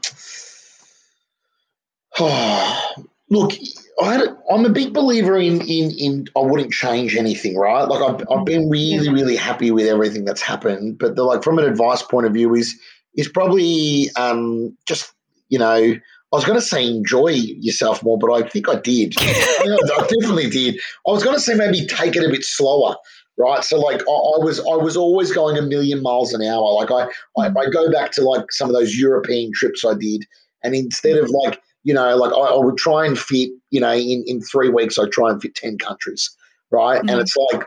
oh, 2.19 2.93
look, 3.29 3.53
I 4.01 4.27
am 4.51 4.65
a 4.65 4.69
big 4.69 4.93
believer 4.93 5.37
in, 5.37 5.61
in 5.61 5.91
in 5.91 6.25
I 6.35 6.41
wouldn't 6.41 6.71
change 6.71 7.15
anything, 7.15 7.57
right? 7.57 7.83
Like 7.83 8.01
I've, 8.01 8.27
I've 8.31 8.45
been 8.45 8.69
really 8.69 9.09
really 9.09 9.35
happy 9.35 9.71
with 9.71 9.87
everything 9.87 10.25
that's 10.25 10.41
happened, 10.41 10.99
but 10.99 11.15
the, 11.15 11.23
like 11.23 11.43
from 11.43 11.59
an 11.59 11.65
advice 11.65 12.03
point 12.03 12.27
of 12.27 12.33
view 12.33 12.53
is 12.53 12.79
is 13.15 13.27
probably 13.27 14.09
um, 14.15 14.75
just 14.87 15.13
you 15.49 15.59
know 15.59 15.95
I 16.33 16.35
was 16.35 16.45
going 16.45 16.59
to 16.59 16.65
say 16.65 16.87
enjoy 16.87 17.29
yourself 17.29 18.01
more, 18.03 18.17
but 18.17 18.31
I 18.31 18.47
think 18.47 18.67
I 18.67 18.75
did. 18.75 19.13
I 19.19 19.77
definitely 19.87 20.49
did. 20.49 20.79
I 21.07 21.11
was 21.11 21.23
going 21.23 21.35
to 21.35 21.41
say 21.41 21.53
maybe 21.53 21.85
take 21.85 22.15
it 22.15 22.23
a 22.23 22.29
bit 22.29 22.43
slower 22.43 22.95
right? 23.37 23.63
So 23.63 23.79
like 23.79 24.01
I, 24.01 24.11
I, 24.11 24.43
was 24.43 24.59
I 24.59 24.75
was 24.75 24.97
always 24.97 25.31
going 25.31 25.57
a 25.57 25.61
million 25.61 26.01
miles 26.01 26.33
an 26.33 26.41
hour. 26.41 26.73
Like 26.73 26.91
I, 26.91 27.07
I, 27.41 27.47
I 27.47 27.69
go 27.69 27.91
back 27.91 28.11
to 28.13 28.21
like 28.21 28.51
some 28.51 28.69
of 28.69 28.75
those 28.75 28.95
European 28.95 29.51
trips 29.53 29.83
I 29.85 29.93
did, 29.95 30.25
and 30.63 30.75
instead 30.75 31.17
of 31.17 31.29
like 31.29 31.61
you 31.83 31.93
know 31.93 32.15
like 32.15 32.33
I, 32.33 32.55
I 32.55 32.57
would 32.57 32.77
try 32.77 33.05
and 33.05 33.17
fit 33.17 33.49
you 33.71 33.79
know 33.79 33.93
in 33.93 34.23
in 34.27 34.41
three 34.41 34.69
weeks 34.69 34.97
I 34.97 35.07
try 35.09 35.31
and 35.31 35.41
fit 35.41 35.55
ten 35.55 35.77
countries, 35.77 36.35
right? 36.71 36.99
Mm-hmm. 36.99 37.09
And 37.09 37.19
it's 37.19 37.35
like 37.35 37.65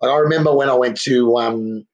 like 0.00 0.10
I 0.10 0.16
remember 0.18 0.54
when 0.54 0.68
I 0.68 0.74
went 0.74 1.00
to 1.02 1.36
um 1.38 1.86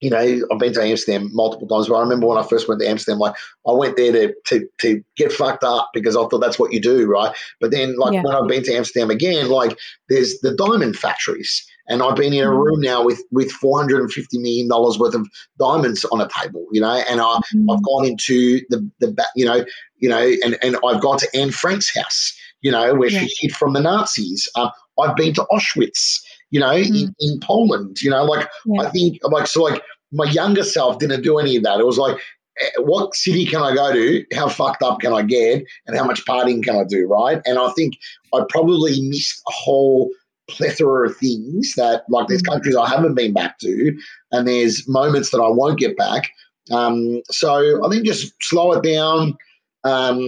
you 0.00 0.10
know, 0.10 0.18
I've 0.52 0.58
been 0.60 0.72
to 0.74 0.82
Amsterdam 0.82 1.28
multiple 1.32 1.66
times, 1.66 1.88
but 1.88 1.96
I 1.96 2.00
remember 2.00 2.28
when 2.28 2.38
I 2.38 2.46
first 2.46 2.68
went 2.68 2.80
to 2.80 2.88
Amsterdam, 2.88 3.18
like 3.18 3.34
I 3.66 3.72
went 3.72 3.96
there 3.96 4.12
to 4.12 4.34
to, 4.46 4.68
to 4.78 5.04
get 5.16 5.32
fucked 5.32 5.64
up 5.64 5.90
because 5.92 6.16
I 6.16 6.20
thought 6.20 6.38
that's 6.38 6.58
what 6.58 6.72
you 6.72 6.80
do, 6.80 7.06
right? 7.06 7.34
But 7.60 7.72
then, 7.72 7.96
like 7.96 8.14
yeah. 8.14 8.22
when 8.22 8.34
I've 8.34 8.48
been 8.48 8.62
to 8.64 8.74
Amsterdam 8.74 9.10
again, 9.10 9.48
like 9.48 9.76
there's 10.08 10.38
the 10.40 10.54
diamond 10.54 10.96
factories, 10.96 11.66
and 11.88 12.02
I've 12.02 12.16
been 12.16 12.32
in 12.32 12.44
a 12.44 12.48
mm. 12.48 12.64
room 12.64 12.80
now 12.80 13.04
with 13.04 13.22
with 13.30 13.50
four 13.50 13.78
hundred 13.78 14.00
and 14.00 14.12
fifty 14.12 14.38
million 14.38 14.68
dollars 14.68 14.98
worth 14.98 15.14
of 15.14 15.26
diamonds 15.58 16.04
on 16.06 16.20
a 16.20 16.28
table, 16.28 16.66
you 16.72 16.80
know, 16.80 17.02
and 17.08 17.20
I, 17.20 17.24
mm-hmm. 17.24 17.70
I've 17.70 17.82
gone 17.82 18.06
into 18.06 18.60
the 18.68 18.88
the 19.00 19.26
you 19.34 19.44
know, 19.44 19.64
you 19.96 20.08
know, 20.08 20.32
and 20.44 20.58
and 20.62 20.76
I've 20.84 21.00
gone 21.00 21.18
to 21.18 21.28
Anne 21.36 21.50
Frank's 21.50 21.94
house, 21.96 22.36
you 22.60 22.70
know, 22.70 22.94
where 22.94 23.10
yeah. 23.10 23.20
she 23.20 23.30
hid 23.40 23.56
from 23.56 23.72
the 23.72 23.80
Nazis. 23.80 24.48
Um, 24.54 24.70
I've 25.00 25.16
been 25.16 25.32
to 25.34 25.46
Auschwitz 25.52 26.20
you 26.50 26.60
know, 26.60 26.70
mm. 26.70 26.86
in, 26.86 27.14
in, 27.20 27.40
Poland. 27.40 28.00
You 28.00 28.10
know, 28.10 28.24
like 28.24 28.48
yeah. 28.66 28.82
I 28.82 28.90
think 28.90 29.18
like 29.22 29.46
so 29.46 29.62
like 29.62 29.82
my 30.12 30.24
younger 30.24 30.62
self 30.62 30.98
didn't 30.98 31.22
do 31.22 31.38
any 31.38 31.56
of 31.56 31.62
that. 31.64 31.80
It 31.80 31.86
was 31.86 31.98
like 31.98 32.18
eh, 32.60 32.80
what 32.80 33.14
city 33.14 33.44
can 33.44 33.62
I 33.62 33.74
go 33.74 33.92
to? 33.92 34.24
How 34.34 34.48
fucked 34.48 34.82
up 34.82 35.00
can 35.00 35.12
I 35.12 35.22
get? 35.22 35.64
And 35.86 35.96
how 35.96 36.04
much 36.04 36.24
partying 36.24 36.62
can 36.62 36.76
I 36.76 36.84
do? 36.84 37.06
Right. 37.06 37.40
And 37.44 37.58
I 37.58 37.70
think 37.72 37.98
I 38.34 38.42
probably 38.48 39.00
missed 39.08 39.42
a 39.46 39.52
whole 39.52 40.10
plethora 40.48 41.08
of 41.08 41.16
things 41.16 41.74
that, 41.76 42.04
like, 42.08 42.28
there's 42.28 42.42
mm. 42.42 42.48
countries 42.48 42.76
I 42.76 42.88
haven't 42.88 43.14
been 43.14 43.32
back 43.32 43.58
to, 43.60 43.96
and 44.32 44.46
there's 44.46 44.88
moments 44.88 45.30
that 45.30 45.38
I 45.38 45.48
won't 45.48 45.78
get 45.78 45.96
back. 45.96 46.30
Um, 46.70 47.22
so 47.30 47.84
I 47.84 47.88
think 47.88 48.04
just 48.04 48.32
slow 48.42 48.72
it 48.72 48.82
down, 48.82 49.36
um, 49.84 50.18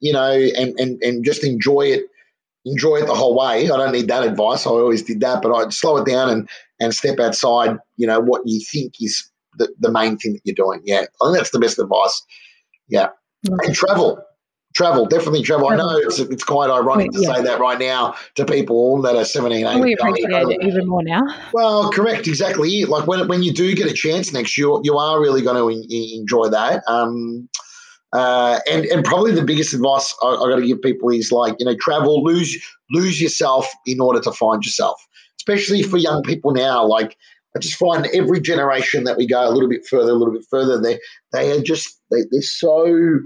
you 0.00 0.12
know, 0.12 0.32
and, 0.32 0.78
and, 0.78 1.02
and 1.02 1.24
just 1.24 1.44
enjoy 1.44 1.82
it 1.82 2.04
enjoy 2.64 2.96
it 2.96 3.06
the 3.06 3.14
whole 3.14 3.36
way. 3.36 3.64
I 3.64 3.76
don't 3.76 3.92
need 3.92 4.08
that 4.08 4.24
advice. 4.24 4.66
I 4.66 4.70
always 4.70 5.02
did 5.02 5.20
that, 5.20 5.42
but 5.42 5.54
I'd 5.54 5.72
slow 5.72 5.96
it 5.98 6.06
down 6.06 6.30
and 6.30 6.48
and 6.80 6.94
step 6.94 7.18
outside. 7.18 7.76
You 7.96 8.06
know 8.06 8.20
what 8.20 8.42
you 8.44 8.60
think 8.60 8.94
is 9.00 9.28
the, 9.58 9.68
the 9.80 9.90
main 9.90 10.16
thing 10.16 10.34
that 10.34 10.42
you're 10.44 10.54
doing. 10.54 10.80
Yeah, 10.84 11.04
I 11.20 11.26
think 11.26 11.36
that's 11.36 11.50
the 11.50 11.58
best 11.58 11.78
advice. 11.78 12.22
Yeah, 12.88 13.08
mm-hmm. 13.46 13.66
and 13.66 13.74
travel. 13.74 14.24
Travel, 14.74 15.06
definitely 15.06 15.42
travel. 15.42 15.68
travel. 15.68 15.90
I 15.90 15.92
know 15.92 15.98
it's 15.98 16.18
it's 16.18 16.44
quite 16.44 16.70
ironic 16.70 17.10
to 17.12 17.20
yeah. 17.20 17.34
say 17.34 17.42
that 17.42 17.60
right 17.60 17.78
now 17.78 18.14
to 18.36 18.44
people 18.44 19.02
that 19.02 19.16
are 19.16 19.24
17, 19.24 19.66
18. 19.66 19.80
We 19.80 19.94
appreciate 19.94 20.30
it 20.30 20.62
even 20.62 20.86
more 20.86 21.02
now. 21.02 21.22
Well, 21.52 21.90
correct, 21.90 22.26
exactly. 22.26 22.84
Like 22.84 23.06
when 23.06 23.28
when 23.28 23.42
you 23.42 23.52
do 23.52 23.74
get 23.74 23.90
a 23.90 23.94
chance 23.94 24.32
next 24.32 24.56
year, 24.56 24.70
you 24.82 24.96
are 24.96 25.20
really 25.20 25.42
going 25.42 25.56
to 25.56 26.16
enjoy 26.16 26.48
that. 26.48 26.82
Um, 26.86 27.48
uh, 28.12 28.60
and 28.70 28.84
and 28.86 29.04
probably 29.04 29.32
the 29.32 29.44
biggest 29.44 29.72
advice 29.72 30.14
I, 30.22 30.28
I 30.28 30.50
got 30.50 30.56
to 30.56 30.66
give 30.66 30.82
people 30.82 31.10
is 31.10 31.32
like 31.32 31.54
you 31.58 31.66
know 31.66 31.76
travel, 31.80 32.22
lose 32.22 32.62
lose 32.90 33.20
yourself 33.20 33.68
in 33.86 34.00
order 34.00 34.20
to 34.20 34.32
find 34.32 34.64
yourself. 34.64 35.06
Especially 35.38 35.82
for 35.82 35.96
young 35.96 36.22
people 36.22 36.52
now, 36.52 36.84
like 36.84 37.16
I 37.56 37.58
just 37.58 37.76
find 37.76 38.06
every 38.14 38.40
generation 38.40 39.04
that 39.04 39.16
we 39.16 39.26
go 39.26 39.46
a 39.46 39.50
little 39.50 39.68
bit 39.68 39.86
further, 39.86 40.12
a 40.12 40.14
little 40.14 40.32
bit 40.32 40.44
further, 40.48 40.80
they 40.80 40.98
they 41.32 41.50
are 41.52 41.62
just 41.62 42.00
they, 42.10 42.22
they're 42.30 42.42
so 42.42 43.20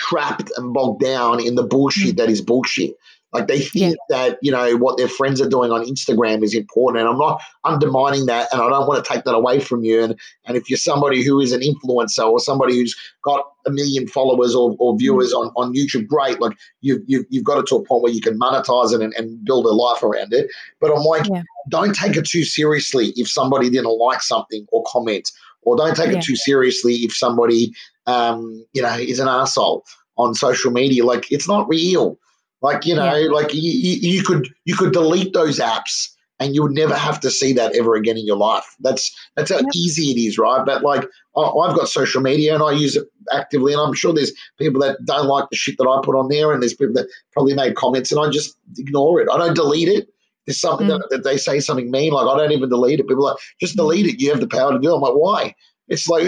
trapped 0.00 0.50
and 0.56 0.74
bogged 0.74 1.00
down 1.00 1.44
in 1.46 1.54
the 1.54 1.62
bullshit 1.62 2.14
mm. 2.14 2.16
that 2.16 2.30
is 2.30 2.40
bullshit. 2.40 2.96
Like 3.32 3.46
they 3.46 3.60
think 3.60 3.94
yeah. 3.94 4.16
that, 4.16 4.38
you 4.42 4.50
know, 4.50 4.76
what 4.76 4.96
their 4.96 5.06
friends 5.06 5.40
are 5.40 5.48
doing 5.48 5.70
on 5.70 5.86
Instagram 5.86 6.42
is 6.42 6.52
important. 6.52 7.02
And 7.02 7.08
I'm 7.08 7.18
not 7.18 7.40
undermining 7.62 8.26
that 8.26 8.48
and 8.52 8.60
I 8.60 8.68
don't 8.68 8.88
want 8.88 9.04
to 9.04 9.08
take 9.08 9.22
that 9.22 9.36
away 9.36 9.60
from 9.60 9.84
you. 9.84 10.02
And 10.02 10.18
and 10.46 10.56
if 10.56 10.68
you're 10.68 10.76
somebody 10.76 11.22
who 11.22 11.38
is 11.38 11.52
an 11.52 11.60
influencer 11.60 12.28
or 12.28 12.40
somebody 12.40 12.74
who's 12.74 12.96
got 13.22 13.44
a 13.66 13.70
million 13.70 14.08
followers 14.08 14.56
or, 14.56 14.74
or 14.80 14.98
viewers 14.98 15.32
on, 15.32 15.52
on 15.54 15.72
YouTube, 15.74 16.08
great. 16.08 16.40
Like 16.40 16.56
you've, 16.80 17.02
you've, 17.06 17.24
you've 17.30 17.44
got 17.44 17.58
it 17.58 17.66
to 17.68 17.76
a 17.76 17.84
point 17.84 18.02
where 18.02 18.12
you 18.12 18.20
can 18.20 18.36
monetize 18.36 18.92
it 18.92 19.00
and, 19.00 19.14
and 19.16 19.44
build 19.44 19.64
a 19.64 19.68
life 19.68 20.02
around 20.02 20.32
it. 20.32 20.50
But 20.80 20.90
I'm 20.90 21.04
like, 21.04 21.28
yeah. 21.28 21.42
don't 21.68 21.94
take 21.94 22.16
it 22.16 22.26
too 22.26 22.42
seriously 22.42 23.12
if 23.14 23.30
somebody 23.30 23.70
didn't 23.70 23.96
like 23.96 24.22
something 24.22 24.66
or 24.72 24.82
comment, 24.88 25.30
or 25.62 25.76
don't 25.76 25.94
take 25.94 26.10
yeah. 26.10 26.18
it 26.18 26.24
too 26.24 26.36
seriously 26.36 26.94
if 26.94 27.14
somebody, 27.14 27.72
um, 28.10 28.64
you 28.72 28.82
know, 28.82 28.94
is 28.94 29.18
an 29.18 29.28
asshole 29.28 29.84
on 30.16 30.34
social 30.34 30.70
media. 30.70 31.04
Like 31.04 31.30
it's 31.30 31.48
not 31.48 31.68
real. 31.68 32.18
Like 32.62 32.84
you 32.84 32.94
know, 32.94 33.14
yeah. 33.14 33.30
like 33.30 33.54
you, 33.54 33.60
you 33.62 34.22
could 34.22 34.48
you 34.64 34.76
could 34.76 34.92
delete 34.92 35.32
those 35.32 35.58
apps 35.58 36.08
and 36.40 36.54
you 36.54 36.62
would 36.62 36.72
never 36.72 36.94
have 36.94 37.20
to 37.20 37.30
see 37.30 37.52
that 37.52 37.76
ever 37.76 37.94
again 37.94 38.16
in 38.16 38.26
your 38.26 38.36
life. 38.36 38.64
That's 38.80 39.14
that's 39.36 39.50
how 39.50 39.58
yep. 39.58 39.66
easy 39.74 40.10
it 40.10 40.18
is, 40.18 40.38
right? 40.38 40.64
But 40.64 40.82
like 40.82 41.04
I've 41.36 41.76
got 41.76 41.88
social 41.88 42.20
media 42.20 42.54
and 42.54 42.62
I 42.62 42.72
use 42.72 42.96
it 42.96 43.06
actively, 43.32 43.72
and 43.72 43.80
I'm 43.80 43.94
sure 43.94 44.12
there's 44.12 44.32
people 44.58 44.80
that 44.80 44.98
don't 45.04 45.26
like 45.26 45.48
the 45.50 45.56
shit 45.56 45.76
that 45.78 45.88
I 45.88 46.00
put 46.04 46.16
on 46.16 46.28
there, 46.28 46.52
and 46.52 46.62
there's 46.62 46.74
people 46.74 46.94
that 46.94 47.08
probably 47.32 47.54
made 47.54 47.76
comments, 47.76 48.10
and 48.10 48.20
I 48.20 48.30
just 48.30 48.56
ignore 48.78 49.20
it. 49.20 49.28
I 49.32 49.38
don't 49.38 49.54
delete 49.54 49.88
it. 49.88 50.08
There's 50.46 50.60
something 50.60 50.88
mm. 50.88 50.98
that, 50.98 51.08
that, 51.10 51.24
they 51.24 51.36
say 51.36 51.60
something 51.60 51.90
mean, 51.90 52.12
like 52.12 52.26
I 52.26 52.36
don't 52.36 52.52
even 52.52 52.70
delete 52.70 52.98
it. 52.98 53.06
People 53.06 53.26
are 53.26 53.32
like, 53.32 53.40
just 53.60 53.76
delete 53.76 54.06
it. 54.06 54.20
You 54.20 54.30
have 54.30 54.40
the 54.40 54.48
power 54.48 54.72
to 54.72 54.78
do 54.78 54.90
it. 54.90 54.94
I'm 54.94 55.00
like, 55.00 55.14
why? 55.14 55.54
It's 55.90 56.08
like 56.08 56.24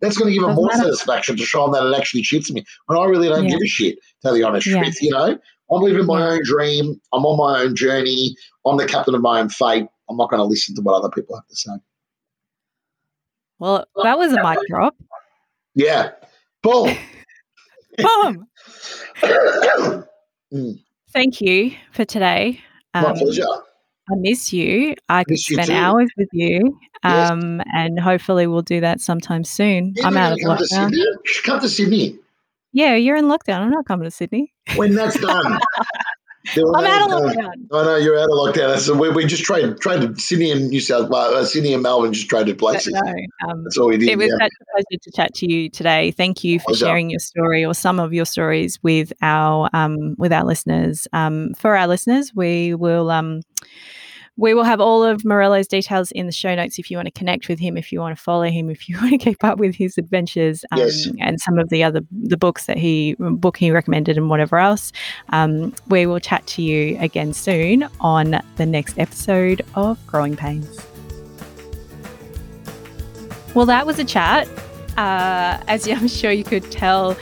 that's 0.00 0.18
going 0.18 0.28
to 0.28 0.34
give 0.34 0.42
them 0.42 0.56
more 0.56 0.72
satisfaction 0.72 1.36
to 1.36 1.44
show 1.44 1.64
them 1.64 1.72
that 1.72 1.86
it 1.86 1.98
actually 1.98 2.22
cheats 2.22 2.50
me. 2.50 2.64
When 2.86 2.98
I 2.98 3.04
really 3.04 3.28
don't 3.28 3.44
yeah. 3.44 3.50
give 3.50 3.60
a 3.62 3.66
shit, 3.66 3.96
to 3.96 4.02
tell 4.22 4.34
the 4.34 4.42
honest 4.42 4.66
yeah. 4.66 4.82
truth, 4.82 5.00
you 5.00 5.10
know. 5.10 5.38
I'm 5.70 5.82
living 5.82 6.06
my 6.06 6.26
own 6.26 6.40
dream. 6.44 7.00
I'm 7.12 7.26
on 7.26 7.36
my 7.36 7.62
own 7.62 7.76
journey. 7.76 8.34
I'm 8.66 8.78
the 8.78 8.86
captain 8.86 9.14
of 9.14 9.20
my 9.20 9.40
own 9.40 9.50
fate. 9.50 9.86
I'm 10.08 10.16
not 10.16 10.30
going 10.30 10.40
to 10.40 10.44
listen 10.44 10.74
to 10.74 10.82
what 10.82 10.94
other 10.94 11.10
people 11.10 11.36
have 11.36 11.46
to 11.46 11.56
say. 11.56 11.72
Well, 13.58 13.84
that 14.02 14.18
was 14.18 14.32
a 14.32 14.42
mic 14.42 14.58
drop. 14.68 14.96
Yeah. 15.74 16.10
Boom. 16.62 16.96
Boom. 17.98 18.46
mm. 20.52 20.82
Thank 21.12 21.40
you 21.40 21.72
for 21.92 22.04
today. 22.04 22.60
Um, 22.94 23.04
my 23.04 23.12
pleasure. 23.12 23.44
I 24.10 24.14
miss 24.16 24.52
you. 24.52 24.94
I 25.08 25.24
could 25.24 25.38
spend 25.38 25.70
hours 25.70 26.10
with 26.16 26.28
you. 26.32 26.78
Um, 27.02 27.58
yes. 27.58 27.66
And 27.74 28.00
hopefully 28.00 28.46
we'll 28.46 28.62
do 28.62 28.80
that 28.80 29.00
sometime 29.00 29.44
soon. 29.44 29.94
Yeah, 29.96 30.06
I'm 30.06 30.16
out 30.16 30.32
of 30.32 30.38
lockdown. 30.38 30.92
Come 31.44 31.60
to 31.60 31.68
Sydney. 31.68 32.18
Yeah, 32.72 32.94
you're 32.94 33.16
in 33.16 33.26
lockdown. 33.26 33.60
I'm 33.60 33.70
not 33.70 33.86
coming 33.86 34.04
to 34.04 34.10
Sydney. 34.10 34.52
When 34.76 34.94
that's 34.94 35.18
done. 35.18 35.58
I'm 36.56 36.84
out 36.84 37.10
of 37.10 37.22
lockdown. 37.22 37.52
I 37.72 37.84
know 37.84 37.96
you're 37.96 38.18
out 38.18 38.24
of 38.24 38.30
lockdown. 38.30 38.78
So 38.78 38.94
we, 38.96 39.10
we 39.10 39.26
just 39.26 39.44
traded 39.44 39.80
traded 39.80 40.20
Sydney 40.20 40.50
and 40.50 40.68
New 40.68 40.80
South 40.80 41.08
Wales, 41.10 41.34
uh, 41.34 41.44
Sydney 41.44 41.74
and 41.74 41.82
Melbourne 41.82 42.12
just 42.12 42.28
traded 42.28 42.58
places. 42.58 42.92
No, 42.92 43.12
um, 43.48 43.64
That's 43.64 43.76
all 43.76 43.88
we 43.88 43.96
did. 43.96 44.08
It 44.08 44.18
was 44.18 44.28
yeah. 44.28 44.46
such 44.46 44.52
a 44.60 44.64
pleasure 44.72 45.00
to 45.02 45.10
chat 45.12 45.34
to 45.34 45.52
you 45.52 45.68
today. 45.68 46.10
Thank 46.10 46.44
you 46.44 46.60
for 46.60 46.74
sharing 46.74 47.10
your 47.10 47.20
story 47.20 47.64
or 47.64 47.74
some 47.74 48.00
of 48.00 48.12
your 48.12 48.24
stories 48.24 48.82
with 48.82 49.12
our 49.22 49.68
um, 49.72 50.14
with 50.18 50.32
our 50.32 50.44
listeners. 50.44 51.06
Um, 51.12 51.54
for 51.54 51.76
our 51.76 51.86
listeners, 51.86 52.32
we 52.34 52.74
will 52.74 53.10
um, 53.10 53.42
we 54.38 54.54
will 54.54 54.64
have 54.64 54.80
all 54.80 55.02
of 55.02 55.24
Morello's 55.24 55.66
details 55.66 56.12
in 56.12 56.26
the 56.26 56.32
show 56.32 56.54
notes 56.54 56.78
if 56.78 56.90
you 56.90 56.96
want 56.96 57.06
to 57.06 57.12
connect 57.12 57.48
with 57.48 57.58
him, 57.58 57.76
if 57.76 57.92
you 57.92 58.00
want 58.00 58.16
to 58.16 58.22
follow 58.22 58.44
him, 58.44 58.70
if 58.70 58.88
you 58.88 58.96
want 59.00 59.10
to 59.10 59.18
keep 59.18 59.42
up 59.44 59.58
with 59.58 59.74
his 59.74 59.98
adventures, 59.98 60.64
um, 60.70 60.78
yes. 60.78 61.08
and 61.20 61.40
some 61.40 61.58
of 61.58 61.68
the 61.68 61.82
other 61.82 62.00
the 62.12 62.36
books 62.36 62.66
that 62.66 62.78
he 62.78 63.16
book 63.18 63.56
he 63.56 63.70
recommended 63.70 64.16
and 64.16 64.30
whatever 64.30 64.56
else. 64.56 64.92
Um, 65.30 65.74
we 65.88 66.06
will 66.06 66.20
chat 66.20 66.46
to 66.46 66.62
you 66.62 66.96
again 67.00 67.32
soon 67.32 67.88
on 68.00 68.40
the 68.56 68.66
next 68.66 68.96
episode 68.98 69.62
of 69.74 69.98
Growing 70.06 70.36
Pains. 70.36 70.86
Well, 73.54 73.66
that 73.66 73.86
was 73.86 73.98
a 73.98 74.04
chat. 74.04 74.48
Uh, 74.96 75.60
as 75.66 75.88
I'm 75.88 76.06
sure 76.06 76.30
you 76.30 76.44
could 76.44 76.70
tell, 76.70 77.16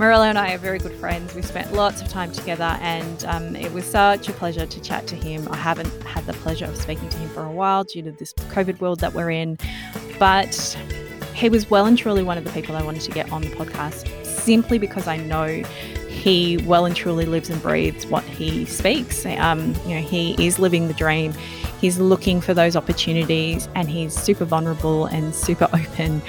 Morello 0.00 0.24
and 0.24 0.38
I 0.38 0.54
are 0.54 0.58
very 0.58 0.78
good 0.78 0.94
friends. 0.94 1.34
We 1.34 1.42
spent 1.42 1.74
lots 1.74 2.00
of 2.00 2.08
time 2.08 2.32
together, 2.32 2.78
and 2.80 3.22
um, 3.26 3.54
it 3.54 3.70
was 3.74 3.84
such 3.84 4.30
a 4.30 4.32
pleasure 4.32 4.64
to 4.64 4.80
chat 4.80 5.06
to 5.08 5.14
him. 5.14 5.46
I 5.50 5.56
haven't 5.56 5.92
had 6.04 6.24
the 6.24 6.32
pleasure 6.32 6.64
of 6.64 6.74
speaking 6.78 7.10
to 7.10 7.18
him 7.18 7.28
for 7.28 7.44
a 7.44 7.52
while 7.52 7.84
due 7.84 8.00
to 8.04 8.10
this 8.10 8.32
COVID 8.32 8.80
world 8.80 9.00
that 9.00 9.12
we're 9.12 9.28
in, 9.30 9.58
but 10.18 10.54
he 11.34 11.50
was 11.50 11.68
well 11.68 11.84
and 11.84 11.98
truly 11.98 12.22
one 12.22 12.38
of 12.38 12.44
the 12.44 12.50
people 12.50 12.76
I 12.76 12.82
wanted 12.82 13.02
to 13.02 13.10
get 13.10 13.30
on 13.30 13.42
the 13.42 13.50
podcast 13.50 14.24
simply 14.24 14.78
because 14.78 15.06
I 15.06 15.18
know 15.18 15.62
he 16.08 16.56
well 16.64 16.86
and 16.86 16.96
truly 16.96 17.26
lives 17.26 17.50
and 17.50 17.60
breathes 17.60 18.06
what 18.06 18.24
he 18.24 18.64
speaks. 18.64 19.26
Um, 19.26 19.74
you 19.84 19.96
know, 19.96 20.00
he 20.00 20.34
is 20.42 20.58
living 20.58 20.88
the 20.88 20.94
dream. 20.94 21.34
He's 21.78 21.98
looking 21.98 22.40
for 22.40 22.54
those 22.54 22.74
opportunities, 22.74 23.68
and 23.74 23.90
he's 23.90 24.14
super 24.14 24.46
vulnerable 24.46 25.04
and 25.04 25.34
super 25.34 25.68
open. 25.74 26.22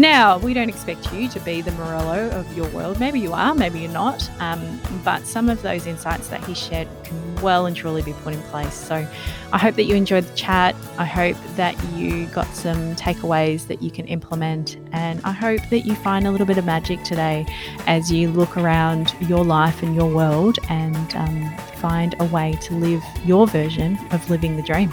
Now, 0.00 0.38
we 0.38 0.54
don't 0.54 0.70
expect 0.70 1.12
you 1.12 1.28
to 1.28 1.38
be 1.40 1.60
the 1.60 1.72
Morello 1.72 2.30
of 2.30 2.56
your 2.56 2.66
world. 2.70 2.98
Maybe 2.98 3.20
you 3.20 3.34
are, 3.34 3.54
maybe 3.54 3.80
you're 3.80 3.92
not. 3.92 4.30
Um, 4.40 4.80
but 5.04 5.26
some 5.26 5.50
of 5.50 5.60
those 5.60 5.86
insights 5.86 6.28
that 6.28 6.42
he 6.44 6.54
shared 6.54 6.88
can 7.04 7.34
well 7.42 7.66
and 7.66 7.76
truly 7.76 8.00
be 8.00 8.14
put 8.14 8.32
in 8.32 8.40
place. 8.44 8.72
So 8.72 9.06
I 9.52 9.58
hope 9.58 9.74
that 9.74 9.82
you 9.82 9.94
enjoyed 9.94 10.24
the 10.24 10.34
chat. 10.34 10.74
I 10.96 11.04
hope 11.04 11.36
that 11.56 11.76
you 11.92 12.24
got 12.28 12.46
some 12.54 12.96
takeaways 12.96 13.66
that 13.66 13.82
you 13.82 13.90
can 13.90 14.06
implement. 14.06 14.78
And 14.92 15.20
I 15.22 15.32
hope 15.32 15.60
that 15.68 15.80
you 15.80 15.94
find 15.96 16.26
a 16.26 16.30
little 16.30 16.46
bit 16.46 16.56
of 16.56 16.64
magic 16.64 17.02
today 17.04 17.44
as 17.86 18.10
you 18.10 18.30
look 18.30 18.56
around 18.56 19.14
your 19.20 19.44
life 19.44 19.82
and 19.82 19.94
your 19.94 20.10
world 20.10 20.58
and 20.70 21.14
um, 21.14 21.54
find 21.76 22.14
a 22.20 22.24
way 22.24 22.58
to 22.62 22.72
live 22.72 23.02
your 23.26 23.46
version 23.46 23.98
of 24.12 24.30
living 24.30 24.56
the 24.56 24.62
dream. 24.62 24.90